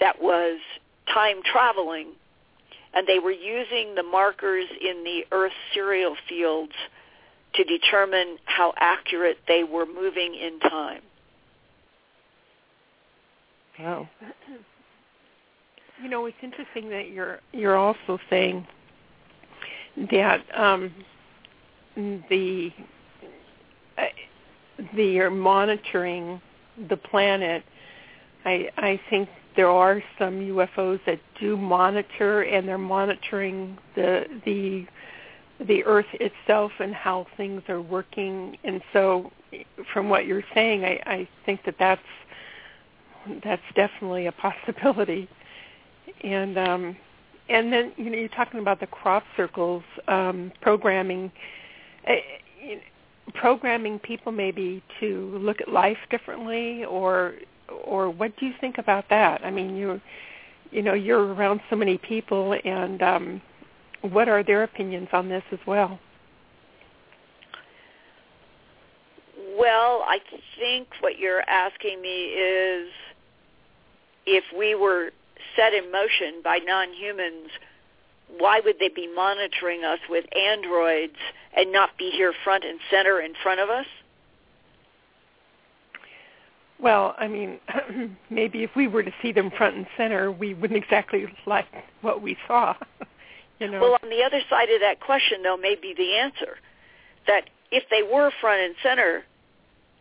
that 0.00 0.20
was 0.20 0.58
time 1.12 1.36
traveling, 1.44 2.08
and 2.94 3.06
they 3.06 3.18
were 3.18 3.30
using 3.30 3.94
the 3.94 4.02
markers 4.02 4.66
in 4.80 5.04
the 5.04 5.22
Earth 5.32 5.52
cereal 5.74 6.16
fields 6.28 6.72
to 7.54 7.64
determine 7.64 8.38
how 8.44 8.72
accurate 8.76 9.38
they 9.48 9.64
were 9.64 9.86
moving 9.86 10.34
in 10.34 10.58
time. 10.60 11.02
Wow. 13.78 14.08
You 16.02 16.08
know, 16.08 16.26
it's 16.26 16.36
interesting 16.42 16.90
that 16.90 17.10
you're 17.10 17.40
you're 17.52 17.76
also 17.76 18.18
saying 18.28 18.66
that 20.10 20.40
um, 20.56 20.92
the 21.96 22.70
uh, 23.98 24.02
the 24.94 25.18
are 25.18 25.30
monitoring 25.30 26.40
the 26.88 26.96
planet. 26.96 27.64
I 28.44 28.70
I 28.76 29.00
think 29.10 29.28
there 29.56 29.70
are 29.70 30.02
some 30.18 30.34
UFOs 30.40 31.00
that 31.06 31.20
do 31.40 31.56
monitor, 31.56 32.42
and 32.42 32.66
they're 32.66 32.78
monitoring 32.78 33.78
the 33.94 34.24
the 34.44 34.86
the 35.66 35.84
Earth 35.84 36.06
itself 36.14 36.72
and 36.78 36.94
how 36.94 37.26
things 37.36 37.62
are 37.68 37.82
working. 37.82 38.56
And 38.64 38.80
so, 38.92 39.30
from 39.92 40.08
what 40.08 40.26
you're 40.26 40.44
saying, 40.54 40.84
I, 40.84 41.00
I 41.06 41.28
think 41.44 41.64
that 41.64 41.76
that's 41.78 42.00
that's 43.44 43.62
definitely 43.74 44.26
a 44.26 44.32
possibility. 44.32 45.28
And 46.24 46.58
um, 46.58 46.96
and 47.48 47.72
then 47.72 47.92
you 47.96 48.10
know 48.10 48.16
you're 48.16 48.28
talking 48.28 48.60
about 48.60 48.80
the 48.80 48.86
crop 48.86 49.24
circles 49.36 49.82
um, 50.08 50.52
programming. 50.60 51.30
Programming 53.34 53.98
people 53.98 54.32
maybe 54.32 54.82
to 55.00 55.38
look 55.40 55.60
at 55.60 55.68
life 55.68 55.98
differently 56.10 56.84
or 56.84 57.34
or 57.84 58.10
what 58.10 58.36
do 58.38 58.46
you 58.46 58.52
think 58.60 58.78
about 58.78 59.04
that? 59.10 59.44
I 59.44 59.50
mean 59.50 59.76
you 59.76 60.00
you 60.70 60.82
know 60.82 60.94
you're 60.94 61.34
around 61.34 61.60
so 61.70 61.76
many 61.76 61.98
people 61.98 62.56
and 62.64 63.02
um 63.02 63.42
what 64.02 64.28
are 64.28 64.42
their 64.42 64.62
opinions 64.62 65.08
on 65.12 65.28
this 65.28 65.42
as 65.52 65.58
well? 65.66 65.98
Well 69.58 70.04
i 70.06 70.18
think 70.58 70.88
what 71.00 71.18
you're 71.18 71.42
asking 71.48 72.00
me 72.00 72.24
is 72.24 72.88
if 74.26 74.44
we 74.56 74.74
were 74.74 75.10
set 75.56 75.74
in 75.74 75.90
motion 75.90 76.40
by 76.42 76.58
non-humans 76.58 77.50
why 78.38 78.60
would 78.64 78.76
they 78.78 78.88
be 78.88 79.12
monitoring 79.14 79.84
us 79.84 79.98
with 80.08 80.24
androids 80.36 81.16
and 81.56 81.72
not 81.72 81.90
be 81.98 82.10
here 82.10 82.32
front 82.44 82.64
and 82.64 82.78
center 82.90 83.20
in 83.20 83.34
front 83.42 83.60
of 83.60 83.68
us? 83.68 83.86
Well, 86.78 87.14
I 87.18 87.28
mean, 87.28 87.58
maybe 88.30 88.62
if 88.62 88.70
we 88.74 88.88
were 88.88 89.02
to 89.02 89.12
see 89.20 89.32
them 89.32 89.50
front 89.50 89.76
and 89.76 89.86
center, 89.96 90.32
we 90.32 90.54
wouldn't 90.54 90.82
exactly 90.82 91.26
like 91.46 91.66
what 92.00 92.22
we 92.22 92.36
saw. 92.46 92.74
you 93.58 93.70
know. 93.70 93.80
Well, 93.80 93.98
on 94.02 94.08
the 94.08 94.22
other 94.22 94.40
side 94.48 94.70
of 94.70 94.80
that 94.80 95.00
question, 95.00 95.42
though, 95.42 95.56
may 95.56 95.76
be 95.80 95.94
the 95.96 96.16
answer 96.16 96.56
that 97.26 97.50
if 97.70 97.84
they 97.90 98.02
were 98.02 98.30
front 98.40 98.60
and 98.62 98.74
center, 98.82 99.24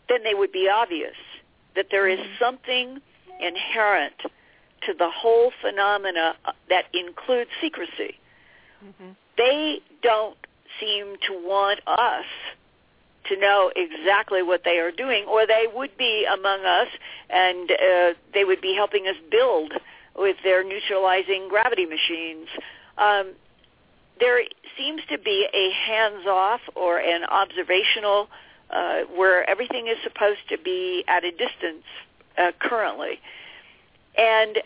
then 0.07 0.23
they 0.23 0.33
would 0.33 0.51
be 0.51 0.69
obvious 0.69 1.15
that 1.75 1.87
there 1.91 2.07
is 2.07 2.19
mm-hmm. 2.19 2.43
something 2.43 3.01
inherent 3.39 4.15
to 4.85 4.93
the 4.97 5.09
whole 5.09 5.51
phenomena 5.61 6.35
uh, 6.45 6.51
that 6.69 6.85
includes 6.93 7.49
secrecy. 7.61 8.18
Mm-hmm. 8.83 9.11
They 9.37 9.79
don't 10.01 10.37
seem 10.79 11.15
to 11.27 11.33
want 11.33 11.79
us 11.87 12.25
to 13.29 13.37
know 13.37 13.71
exactly 13.75 14.41
what 14.41 14.63
they 14.63 14.77
are 14.79 14.91
doing, 14.91 15.25
or 15.25 15.45
they 15.45 15.65
would 15.73 15.95
be 15.97 16.25
among 16.25 16.65
us 16.65 16.87
and 17.29 17.71
uh, 17.71 18.13
they 18.33 18.43
would 18.43 18.61
be 18.61 18.73
helping 18.75 19.07
us 19.07 19.15
build 19.29 19.73
with 20.15 20.37
their 20.43 20.63
neutralizing 20.63 21.47
gravity 21.49 21.85
machines. 21.85 22.47
Um, 22.97 23.33
there 24.19 24.41
seems 24.77 25.01
to 25.09 25.17
be 25.17 25.47
a 25.53 25.71
hands-off 25.71 26.61
or 26.75 26.99
an 26.99 27.23
observational 27.23 28.27
uh, 28.69 29.01
where 29.15 29.49
everything 29.49 29.87
is 29.87 29.97
supposed 30.03 30.41
to 30.49 30.57
be 30.57 31.03
at 31.07 31.23
a 31.23 31.31
distance 31.31 31.85
uh, 32.37 32.51
currently. 32.59 33.19
And 34.17 34.59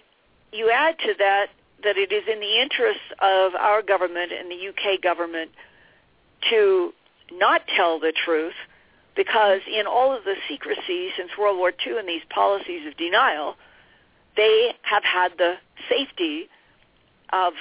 you 0.51 0.71
add 0.71 0.97
to 0.99 1.13
that 1.19 1.47
that 1.83 1.97
it 1.97 2.11
is 2.11 2.23
in 2.31 2.39
the 2.39 2.61
interests 2.61 3.11
of 3.19 3.55
our 3.55 3.81
government 3.81 4.31
and 4.31 4.49
the 4.49 4.69
UK 4.69 5.01
government 5.01 5.51
to 6.49 6.93
not 7.31 7.61
tell 7.75 7.99
the 7.99 8.13
truth 8.25 8.53
because 9.15 9.61
in 9.71 9.85
all 9.85 10.15
of 10.15 10.23
the 10.23 10.35
secrecy 10.49 11.09
since 11.15 11.31
World 11.37 11.57
War 11.57 11.71
II 11.85 11.99
and 11.99 12.07
these 12.07 12.23
policies 12.29 12.87
of 12.87 12.97
denial, 12.97 13.55
they 14.35 14.73
have 14.81 15.03
had 15.03 15.33
the 15.37 15.55
safety 15.89 16.49
of 17.31 17.53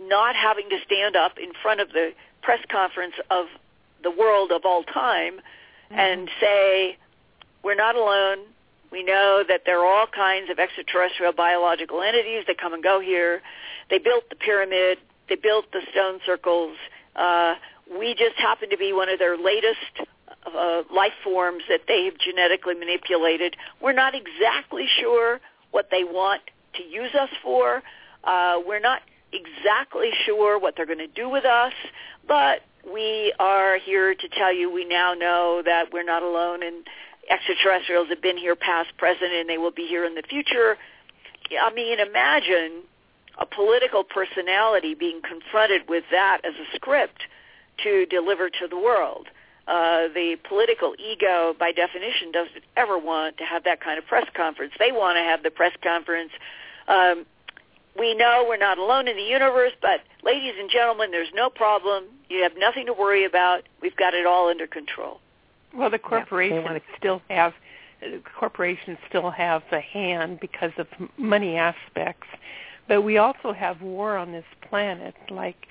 not 0.00 0.36
having 0.36 0.68
to 0.70 0.78
stand 0.84 1.16
up 1.16 1.38
in 1.38 1.50
front 1.62 1.80
of 1.80 1.88
the 1.92 2.12
press 2.42 2.60
conference 2.70 3.14
of 3.30 3.46
the 4.02 4.10
world 4.10 4.52
of 4.52 4.62
all 4.64 4.82
time 4.84 5.34
mm-hmm. 5.34 5.98
and 5.98 6.30
say, 6.40 6.96
we're 7.62 7.74
not 7.74 7.96
alone. 7.96 8.38
We 8.90 9.02
know 9.02 9.44
that 9.46 9.62
there 9.66 9.80
are 9.80 9.86
all 9.86 10.06
kinds 10.06 10.50
of 10.50 10.58
extraterrestrial 10.58 11.32
biological 11.32 12.02
entities 12.02 12.44
that 12.46 12.58
come 12.58 12.72
and 12.72 12.82
go 12.82 13.00
here. 13.00 13.42
They 13.90 13.98
built 13.98 14.28
the 14.30 14.36
pyramid. 14.36 14.98
They 15.28 15.36
built 15.36 15.66
the 15.72 15.80
stone 15.92 16.20
circles. 16.24 16.76
Uh, 17.14 17.54
we 17.98 18.14
just 18.14 18.36
happen 18.36 18.70
to 18.70 18.76
be 18.76 18.92
one 18.92 19.08
of 19.08 19.18
their 19.18 19.36
latest 19.36 20.08
uh, 20.46 20.82
life 20.94 21.12
forms 21.22 21.64
that 21.68 21.82
they 21.86 22.04
have 22.06 22.18
genetically 22.18 22.74
manipulated. 22.74 23.56
We're 23.80 23.92
not 23.92 24.14
exactly 24.14 24.86
sure 25.00 25.40
what 25.70 25.88
they 25.90 26.04
want 26.04 26.42
to 26.74 26.82
use 26.82 27.14
us 27.14 27.30
for. 27.42 27.82
Uh, 28.24 28.60
we're 28.66 28.80
not 28.80 29.02
exactly 29.32 30.10
sure 30.24 30.58
what 30.58 30.74
they're 30.76 30.86
going 30.86 30.98
to 30.98 31.06
do 31.06 31.28
with 31.28 31.44
us, 31.44 31.72
but 32.26 32.62
we 32.90 33.34
are 33.38 33.78
here 33.78 34.14
to 34.14 34.28
tell 34.28 34.52
you 34.52 34.72
we 34.72 34.84
now 34.84 35.14
know 35.14 35.62
that 35.64 35.92
we're 35.92 36.04
not 36.04 36.22
alone 36.22 36.62
and 36.62 36.86
extraterrestrials 37.30 38.08
have 38.08 38.22
been 38.22 38.36
here 38.36 38.56
past, 38.56 38.96
present, 38.96 39.32
and 39.32 39.48
they 39.48 39.58
will 39.58 39.70
be 39.70 39.86
here 39.86 40.04
in 40.04 40.14
the 40.14 40.22
future. 40.22 40.76
I 41.60 41.72
mean, 41.72 41.98
imagine 42.00 42.82
a 43.38 43.46
political 43.46 44.04
personality 44.04 44.94
being 44.94 45.20
confronted 45.22 45.82
with 45.88 46.04
that 46.10 46.40
as 46.44 46.54
a 46.54 46.76
script 46.76 47.22
to 47.84 48.06
deliver 48.06 48.50
to 48.50 48.66
the 48.68 48.76
world. 48.76 49.28
Uh, 49.66 50.08
the 50.14 50.36
political 50.48 50.94
ego, 50.98 51.54
by 51.58 51.72
definition, 51.72 52.32
doesn't 52.32 52.64
ever 52.76 52.98
want 52.98 53.36
to 53.36 53.44
have 53.44 53.64
that 53.64 53.80
kind 53.80 53.98
of 53.98 54.06
press 54.06 54.26
conference. 54.34 54.72
They 54.78 54.92
want 54.92 55.16
to 55.16 55.22
have 55.22 55.42
the 55.42 55.50
press 55.50 55.72
conference. 55.82 56.30
Um, 56.88 57.26
we 57.98 58.14
know 58.14 58.46
we're 58.48 58.56
not 58.56 58.78
alone 58.78 59.08
in 59.08 59.16
the 59.16 59.22
universe, 59.22 59.72
but 59.82 60.00
ladies 60.22 60.54
and 60.58 60.70
gentlemen, 60.70 61.10
there's 61.10 61.32
no 61.34 61.50
problem. 61.50 62.04
You 62.30 62.42
have 62.44 62.52
nothing 62.56 62.86
to 62.86 62.92
worry 62.92 63.24
about. 63.24 63.64
We've 63.82 63.96
got 63.96 64.14
it 64.14 64.24
all 64.24 64.48
under 64.48 64.66
control. 64.66 65.20
Well, 65.74 65.90
the 65.90 65.98
corporations 65.98 66.66
yeah, 66.66 66.96
still 66.96 67.22
have 67.28 67.52
corporations 68.38 68.96
still 69.08 69.30
have 69.30 69.62
the 69.70 69.80
hand 69.80 70.38
because 70.40 70.70
of 70.78 70.86
money 71.16 71.56
aspects, 71.56 72.28
but 72.86 73.02
we 73.02 73.18
also 73.18 73.52
have 73.52 73.82
war 73.82 74.16
on 74.16 74.32
this 74.32 74.44
planet. 74.68 75.14
Like 75.30 75.66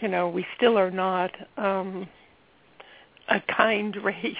you 0.00 0.08
know, 0.08 0.28
we 0.28 0.46
still 0.56 0.78
are 0.78 0.90
not 0.90 1.30
um, 1.56 2.08
a 3.28 3.40
kind 3.40 3.96
race, 4.04 4.36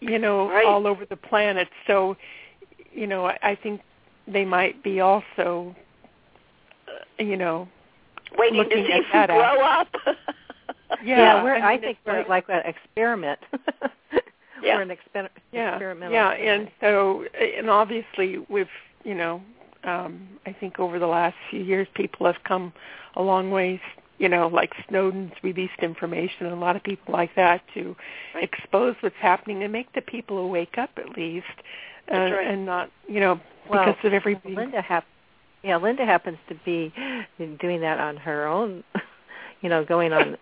you 0.00 0.18
know, 0.18 0.48
right. 0.48 0.66
all 0.66 0.86
over 0.86 1.04
the 1.04 1.16
planet. 1.16 1.68
So, 1.86 2.16
you 2.92 3.06
know, 3.06 3.26
I, 3.26 3.38
I 3.42 3.54
think 3.54 3.80
they 4.26 4.44
might 4.44 4.82
be 4.82 5.00
also, 5.00 5.74
uh, 6.88 7.22
you 7.22 7.36
know, 7.36 7.68
waiting 8.36 8.64
to 8.68 8.74
see 8.74 8.92
if 8.92 9.06
we 9.12 9.26
grow 9.26 9.60
up. 9.60 9.88
yeah, 11.04 11.42
we're, 11.42 11.54
I, 11.54 11.56
mean, 11.56 11.64
I 11.64 11.78
think 11.78 11.98
we're 12.06 12.26
like 12.28 12.44
an 12.48 12.62
experiment. 12.64 13.38
yeah. 14.62 14.76
We're 14.76 14.82
an 14.82 14.88
exper- 14.88 15.28
yeah. 15.52 15.72
experimental. 15.72 16.12
Yeah, 16.12 16.30
and 16.30 16.70
so, 16.80 17.24
and 17.40 17.70
obviously, 17.70 18.38
we've, 18.48 18.66
you 19.04 19.14
know, 19.14 19.42
um, 19.84 20.28
I 20.46 20.52
think 20.52 20.78
over 20.78 20.98
the 20.98 21.06
last 21.06 21.36
few 21.50 21.62
years, 21.62 21.88
people 21.94 22.26
have 22.26 22.42
come 22.44 22.72
a 23.16 23.22
long 23.22 23.50
ways 23.50 23.80
you 24.20 24.28
know, 24.28 24.48
like 24.48 24.74
Snowden's 24.88 25.32
released 25.42 25.78
information 25.80 26.44
and 26.44 26.52
a 26.52 26.58
lot 26.58 26.76
of 26.76 26.82
people 26.82 27.12
like 27.12 27.34
that 27.36 27.62
to 27.72 27.96
right. 28.34 28.44
expose 28.44 28.94
what's 29.00 29.16
happening 29.18 29.62
and 29.62 29.72
make 29.72 29.90
the 29.94 30.02
people 30.02 30.50
wake 30.50 30.76
up 30.76 30.90
at 30.98 31.16
least, 31.16 31.46
uh, 32.12 32.18
right. 32.18 32.46
and 32.46 32.66
not, 32.66 32.90
you 33.08 33.18
know, 33.18 33.40
well, 33.68 33.86
because 33.86 34.04
of 34.04 34.12
everything. 34.12 34.54
Linda 34.54 34.82
hap- 34.82 35.06
yeah, 35.64 35.78
Linda 35.78 36.04
happens 36.04 36.36
to 36.50 36.54
be 36.66 36.92
doing 37.60 37.80
that 37.80 37.98
on 37.98 38.18
her 38.18 38.46
own, 38.46 38.84
you 39.62 39.70
know, 39.70 39.86
going 39.86 40.12
on 40.12 40.36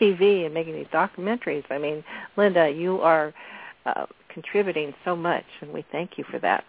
TV 0.00 0.44
and 0.44 0.54
making 0.54 0.74
these 0.74 0.86
documentaries. 0.86 1.64
I 1.70 1.78
mean, 1.78 2.04
Linda, 2.36 2.70
you 2.70 3.00
are 3.00 3.32
uh, 3.86 4.06
contributing 4.28 4.94
so 5.04 5.16
much, 5.16 5.44
and 5.60 5.72
we 5.72 5.84
thank 5.92 6.18
you 6.18 6.24
for 6.30 6.38
that. 6.40 6.64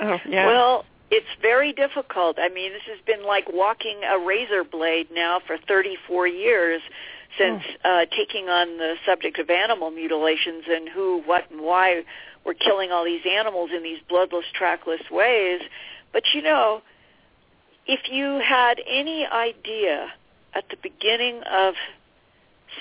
Oh, 0.00 0.18
yeah. 0.28 0.46
Well, 0.46 0.84
it's 1.10 1.26
very 1.42 1.72
difficult. 1.72 2.38
I 2.38 2.48
mean, 2.48 2.72
this 2.72 2.82
has 2.86 2.98
been 3.04 3.26
like 3.26 3.52
walking 3.52 4.00
a 4.04 4.18
razor 4.18 4.64
blade 4.64 5.08
now 5.12 5.40
for 5.46 5.58
34 5.66 6.28
years 6.28 6.80
since 7.38 7.62
uh, 7.84 8.06
taking 8.16 8.48
on 8.48 8.78
the 8.78 8.94
subject 9.06 9.38
of 9.38 9.50
animal 9.50 9.90
mutilations 9.90 10.64
and 10.68 10.88
who, 10.88 11.22
what, 11.24 11.50
and 11.50 11.60
why 11.60 12.02
we're 12.44 12.54
killing 12.54 12.90
all 12.90 13.04
these 13.04 13.24
animals 13.28 13.70
in 13.74 13.82
these 13.82 13.98
bloodless, 14.08 14.44
trackless 14.54 15.02
ways. 15.10 15.60
But 16.12 16.22
you 16.34 16.42
know, 16.42 16.82
if 17.86 18.00
you 18.10 18.40
had 18.44 18.78
any 18.86 19.26
idea 19.26 20.12
at 20.54 20.64
the 20.70 20.76
beginning 20.82 21.42
of 21.50 21.74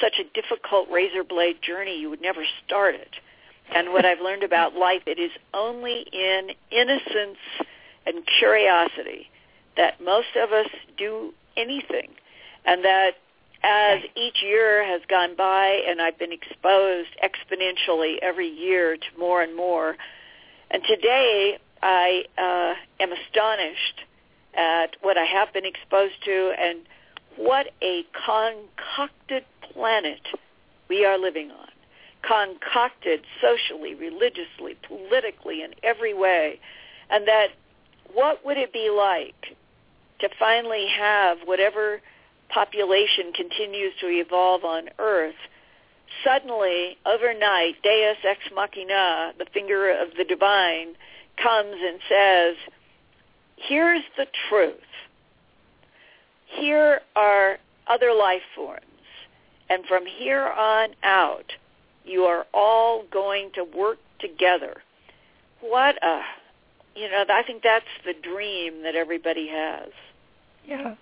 such 0.02 0.20
a 0.20 0.24
difficult 0.40 0.90
razor 0.92 1.24
blade 1.24 1.58
journey, 1.62 2.00
you 2.00 2.10
would 2.10 2.22
never 2.22 2.44
start 2.66 2.96
it. 2.96 3.16
And 3.74 3.94
what 3.94 4.06
I've 4.06 4.22
learned 4.22 4.44
about 4.44 4.74
life, 4.76 5.04
it 5.06 5.20
is 5.20 5.32
only 5.54 6.06
in 6.12 6.50
innocence 6.72 7.38
and 8.06 8.24
curiosity 8.40 9.30
that 9.78 10.04
most 10.04 10.36
of 10.36 10.52
us 10.52 10.68
do 10.98 11.34
anything. 11.56 12.10
And 12.66 12.84
that 12.84 13.12
as 13.64 14.00
each 14.16 14.42
year 14.42 14.86
has 14.86 15.02
gone 15.10 15.36
by 15.36 15.82
and 15.88 16.02
I've 16.02 16.18
been 16.18 16.32
exposed 16.32 17.10
exponentially 17.24 18.18
every 18.22 18.48
year 18.48 18.96
to 18.96 19.20
more 19.20 19.42
and 19.42 19.56
more, 19.56 19.96
and 20.72 20.84
today 20.84 21.58
I 21.82 22.24
uh, 22.38 23.04
am 23.04 23.12
astonished 23.12 24.02
at 24.54 24.96
what 25.02 25.18
I 25.18 25.26
have 25.26 25.54
been 25.54 25.66
exposed 25.66 26.16
to 26.26 26.54
and 26.58 26.80
what 27.38 27.68
a 27.82 28.04
concocted 28.14 29.46
planet 29.74 30.22
we 30.90 31.06
are 31.06 31.18
living 31.18 31.52
on. 31.52 31.68
Concocted 32.22 33.22
socially, 33.42 33.96
religiously, 33.96 34.76
politically, 34.88 35.64
in 35.64 35.74
every 35.84 36.14
way. 36.14 36.60
And 37.10 37.28
that 37.28 37.48
what 38.14 38.46
would 38.46 38.58
it 38.58 38.74
be 38.74 38.90
like 38.90 39.58
to 40.20 40.30
finally 40.38 40.88
have 40.88 41.38
whatever 41.46 42.02
population 42.50 43.32
continues 43.34 43.94
to 44.02 44.08
evolve 44.08 44.64
on 44.64 44.90
Earth, 44.98 45.36
suddenly, 46.24 46.98
overnight, 47.06 47.82
Deus 47.84 48.18
ex 48.28 48.40
machina, 48.54 49.34
the 49.38 49.46
finger 49.54 49.92
of 49.92 50.10
the 50.18 50.24
divine, 50.24 50.96
comes 51.42 51.76
and 51.82 52.00
says, 52.10 52.56
here's 53.56 54.04
the 54.18 54.26
truth. 54.50 54.76
Here 56.58 57.02
are 57.16 57.58
other 57.88 58.14
life 58.14 58.42
forms. 58.56 58.84
And 59.70 59.86
from 59.86 60.06
here 60.06 60.48
on 60.48 60.90
out, 61.04 61.52
you 62.04 62.24
are 62.24 62.46
all 62.54 63.04
going 63.12 63.52
to 63.56 63.64
work 63.64 64.00
together. 64.20 64.78
What 65.62 66.02
a, 66.04 66.22
you 66.96 67.10
know, 67.10 67.24
I 67.30 67.44
think 67.44 67.62
that's 67.64 67.86
the 68.06 68.14
dream 68.14 68.84
that 68.84 68.96
everybody 68.96 69.48
has. 69.50 69.90
Yeah. 70.66 70.96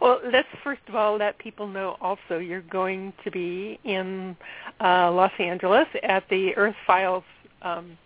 Well, 0.00 0.20
let's 0.32 0.48
first 0.64 0.80
of 0.88 0.94
all 0.94 1.16
let 1.18 1.38
people 1.38 1.66
know 1.66 1.96
also 2.00 2.38
you're 2.38 2.62
going 2.62 3.12
to 3.24 3.30
be 3.30 3.78
in 3.84 4.36
uh, 4.80 5.10
Los 5.10 5.32
Angeles 5.38 5.86
at 6.02 6.24
the 6.28 6.54
Earth 6.56 6.76
Files. 6.86 7.24
Um, 7.62 7.98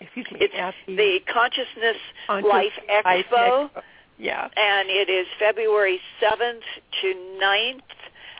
excuse 0.00 0.26
me. 0.32 0.38
It's 0.40 0.54
at 0.56 0.74
the, 0.86 0.96
the 0.96 1.18
Consciousness 1.32 1.96
Conscious 2.26 2.48
Life 2.48 2.72
Life 3.04 3.24
Expo, 3.30 3.70
Expo. 3.70 3.82
Yeah. 4.18 4.48
and 4.56 4.88
it 4.90 5.08
is 5.08 5.26
February 5.38 6.00
7th 6.20 6.62
to 7.02 7.14
9th, 7.40 7.80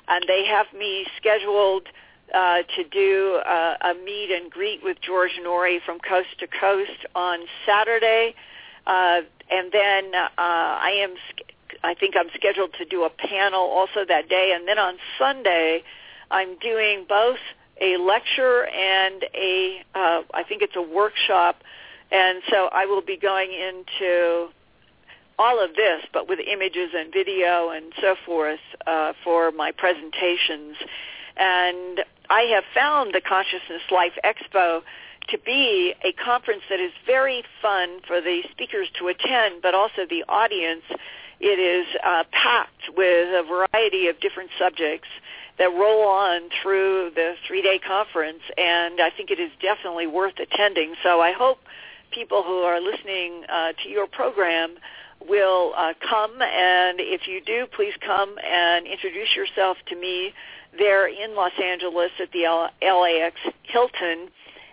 and 0.09 0.25
they 0.27 0.45
have 0.47 0.67
me 0.77 1.07
scheduled 1.17 1.87
uh, 2.35 2.63
to 2.77 2.85
do 2.85 3.41
uh, 3.47 3.77
a 3.81 3.95
meet 3.95 4.31
and 4.31 4.51
greet 4.51 4.83
with 4.83 5.01
George 5.01 5.39
Noory 5.43 5.79
from 5.85 5.99
Coast 6.01 6.29
to 6.41 6.47
Coast 6.47 7.07
on 7.15 7.41
Saturday, 7.65 8.35
uh, 8.87 9.21
and 9.51 9.73
then 9.73 10.15
uh, 10.15 10.29
I 10.37 11.01
am 11.03 11.15
I 11.85 11.95
think 11.95 12.17
I'm 12.19 12.29
scheduled 12.35 12.75
to 12.75 12.85
do 12.85 13.05
a 13.05 13.11
panel 13.11 13.61
also 13.61 14.05
that 14.07 14.29
day, 14.29 14.53
and 14.55 14.67
then 14.67 14.79
on 14.79 14.97
Sunday, 15.19 15.83
I'm 16.31 16.59
doing 16.59 17.07
both 17.09 17.39
a 17.81 17.97
lecture 17.97 18.67
and 18.67 19.25
a 19.35 19.81
uh, 19.95 20.23
I 20.35 20.43
think 20.47 20.63
it's 20.63 20.77
a 20.77 20.83
workshop, 20.83 21.63
and 22.11 22.43
so 22.51 22.69
I 22.73 22.87
will 22.87 23.03
be 23.03 23.17
going 23.17 23.53
into 23.53 24.49
all 25.39 25.63
of 25.63 25.75
this, 25.77 26.03
but 26.13 26.29
with 26.29 26.41
images 26.41 26.91
and 26.95 27.13
video 27.13 27.71
and 27.71 27.93
so 28.01 28.17
forth 28.27 28.61
uh, 28.87 29.13
for 29.23 29.53
my 29.53 29.71
presentations. 29.73 30.77
And 31.37 32.05
I 32.29 32.43
have 32.55 32.65
found 32.75 33.15
the 33.15 33.21
Consciousness 33.21 33.83
Life 33.91 34.15
Expo 34.25 34.83
to 35.29 35.39
be 35.39 35.95
a 36.03 36.13
conference 36.13 36.63
that 36.71 36.81
is 36.81 36.93
very 37.07 37.45
fun 37.63 38.01
for 38.07 38.21
the 38.21 38.43
speakers 38.51 38.89
to 38.99 39.09
attend, 39.09 39.63
but 39.63 39.75
also 39.75 40.07
the 40.09 40.25
audience. 40.29 40.85
It 41.41 41.59
is 41.61 41.87
uh, 42.05 42.25
packed 42.33 42.97
with 42.97 43.29
a 43.29 43.45
variety 43.47 44.09
of 44.09 44.19
different 44.21 44.51
subjects 44.59 45.09
that 45.59 45.67
roll 45.67 46.03
on 46.09 46.49
through 46.63 47.11
the 47.15 47.35
three-day 47.47 47.81
conference, 47.87 48.43
and 48.57 49.01
I 49.01 49.11
think 49.17 49.31
it 49.31 49.39
is 49.39 49.51
definitely 49.61 50.07
worth 50.07 50.35
attending. 50.39 50.95
So 51.03 51.21
I 51.21 51.33
hope 51.33 51.59
people 52.11 52.43
who 52.43 52.61
are 52.63 52.81
listening 52.81 53.45
uh, 53.49 53.73
to 53.83 53.89
your 53.89 54.07
program 54.07 54.77
will 55.27 55.73
uh, 55.77 55.95
come, 56.09 56.41
and 56.43 57.01
if 57.01 57.27
you 57.27 57.41
do, 57.45 57.67
please 57.75 57.95
come 58.05 58.37
and 58.39 58.87
introduce 58.87 59.35
yourself 59.35 59.77
to 59.89 59.97
me 59.97 60.33
there 60.77 61.09
in 61.09 61.35
Los 61.35 61.59
Angeles 61.63 62.11
at 62.21 62.31
the 62.33 62.45
LAX 62.83 63.37
Hilton. 63.65 64.29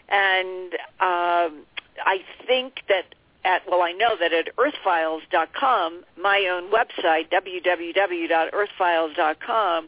And 0.10 0.74
um, 1.00 1.66
I 2.04 2.20
think 2.46 2.82
that 2.88 3.16
at, 3.44 3.64
well, 3.70 3.82
I 3.82 3.92
know 3.92 4.16
that 4.20 4.32
at 4.34 4.50
earthfiles.com, 4.58 6.04
my 6.22 6.48
own 6.52 6.72
website, 6.72 7.30
www.earthfiles.com, 7.32 9.88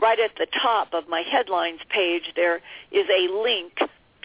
right 0.00 0.18
at 0.18 0.34
the 0.36 0.46
top 0.60 0.94
of 0.94 1.08
my 1.08 1.22
headlines 1.22 1.80
page, 1.88 2.32
there 2.34 2.60
is 2.90 3.06
a 3.08 3.28
link 3.32 3.78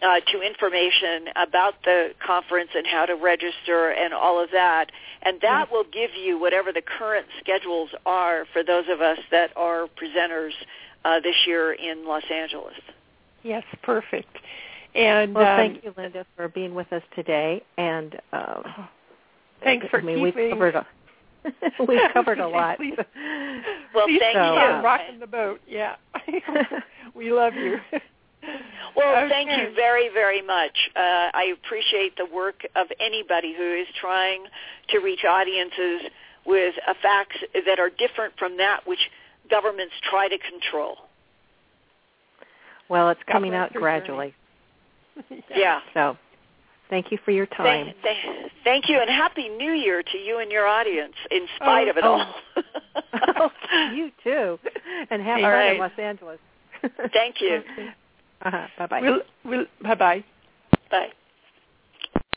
uh, 0.04 0.20
to 0.32 0.42
information 0.42 1.28
about 1.36 1.76
the 1.84 2.10
conference 2.26 2.70
and 2.76 2.86
how 2.86 3.06
to 3.06 3.16
register 3.16 3.90
and 3.92 4.14
all 4.14 4.44
of 4.44 4.50
that. 4.52 4.92
And 5.22 5.40
that 5.42 5.72
will 5.72 5.86
give 5.86 6.12
you 6.22 6.38
whatever 6.40 6.72
the 6.74 6.82
current 6.82 7.26
schedules 7.40 7.90
are 8.06 8.46
for 8.52 8.64
those 8.64 8.86
of 8.92 9.00
us 9.02 9.20
that 9.32 9.52
are 9.56 9.88
presenters 9.88 10.52
uh, 11.06 11.20
this 11.22 11.36
year 11.48 11.74
in 11.74 12.06
Los 12.06 12.24
Angeles. 12.32 12.74
Yes, 13.44 13.64
perfect. 13.82 14.36
And 14.96 15.34
Well, 15.34 15.46
um, 15.48 15.58
thank 15.58 15.84
you, 15.84 15.94
Linda, 15.98 16.26
for 16.36 16.48
being 16.50 16.76
with 16.76 16.92
us 16.94 17.02
today. 17.16 17.64
And 17.78 18.20
um, 18.34 18.64
thanks 19.64 19.88
for 19.90 20.00
I 20.00 20.04
mean, 20.04 20.22
we've 20.22 20.34
keeping. 20.34 20.52
covered 20.52 20.76
a, 20.76 20.86
we've 21.88 22.12
covered 22.14 22.40
a 22.40 22.48
lot. 22.60 22.78
Please, 22.78 22.96
Well, 23.96 24.06
please 24.08 24.20
thank 24.20 24.34
keep 24.34 24.42
you. 24.42 24.42
on 24.42 24.84
rocking 24.84 25.20
the 25.20 25.28
boat. 25.28 25.62
Yeah, 25.68 25.96
we 27.16 27.32
love 27.32 27.54
you. 27.54 27.78
Well, 28.96 29.28
thank 29.30 29.50
you 29.50 29.74
very, 29.76 30.10
very 30.14 30.42
much. 30.42 30.78
Uh, 30.96 31.00
I 31.34 31.54
appreciate 31.58 32.16
the 32.18 32.26
work 32.26 32.66
of 32.76 32.88
anybody 33.00 33.54
who 33.58 33.74
is 33.82 33.88
trying 34.00 34.44
to 34.90 35.00
reach 35.00 35.24
audiences 35.28 36.10
with 36.46 36.76
uh, 36.88 36.94
facts 37.02 37.38
that 37.66 37.80
are 37.80 37.90
different 37.90 38.34
from 38.38 38.58
that 38.58 38.82
which 38.86 39.00
governments 39.50 39.94
try 40.10 40.28
to 40.28 40.38
control. 40.38 40.98
well, 42.90 43.10
it's 43.10 43.22
coming 43.32 43.52
bless 43.52 43.72
out 43.72 43.74
gradually. 43.74 44.34
Yeah. 45.56 45.80
So, 45.94 46.18
thank 46.90 47.12
you 47.12 47.20
for 47.24 47.30
your 47.32 47.46
time. 47.46 47.86
Thank, 47.86 47.98
thank, 48.04 48.52
thank 48.64 48.90
you, 48.90 49.00
and 49.00 49.10
happy 49.10 49.48
New 49.48 49.74
Year 49.74 50.02
to 50.02 50.18
you 50.18 50.40
and 50.40 50.52
your 50.52 50.66
audience, 50.66 51.14
in 51.30 51.46
spite 51.56 51.88
Oh, 51.88 51.92
of 51.92 51.98
it 51.98 52.04
oh. 52.04 53.42
all. 53.42 53.52
you 53.94 54.12
too, 54.24 54.60
and 55.12 55.22
have 55.30 55.38
All 55.38 55.44
fun 55.44 55.52
right. 55.52 55.74
in 55.74 55.78
Los 55.80 55.92
Angeles. 56.00 56.40
Thank 57.14 57.42
you. 57.42 57.62
Uh-huh. 58.46 58.68
Bye 58.78 58.88
bye. 58.88 59.02
We'll, 59.02 59.22
we'll, 59.46 59.66
bye 59.82 59.96
bye. 59.96 60.24
Bye. 60.90 61.12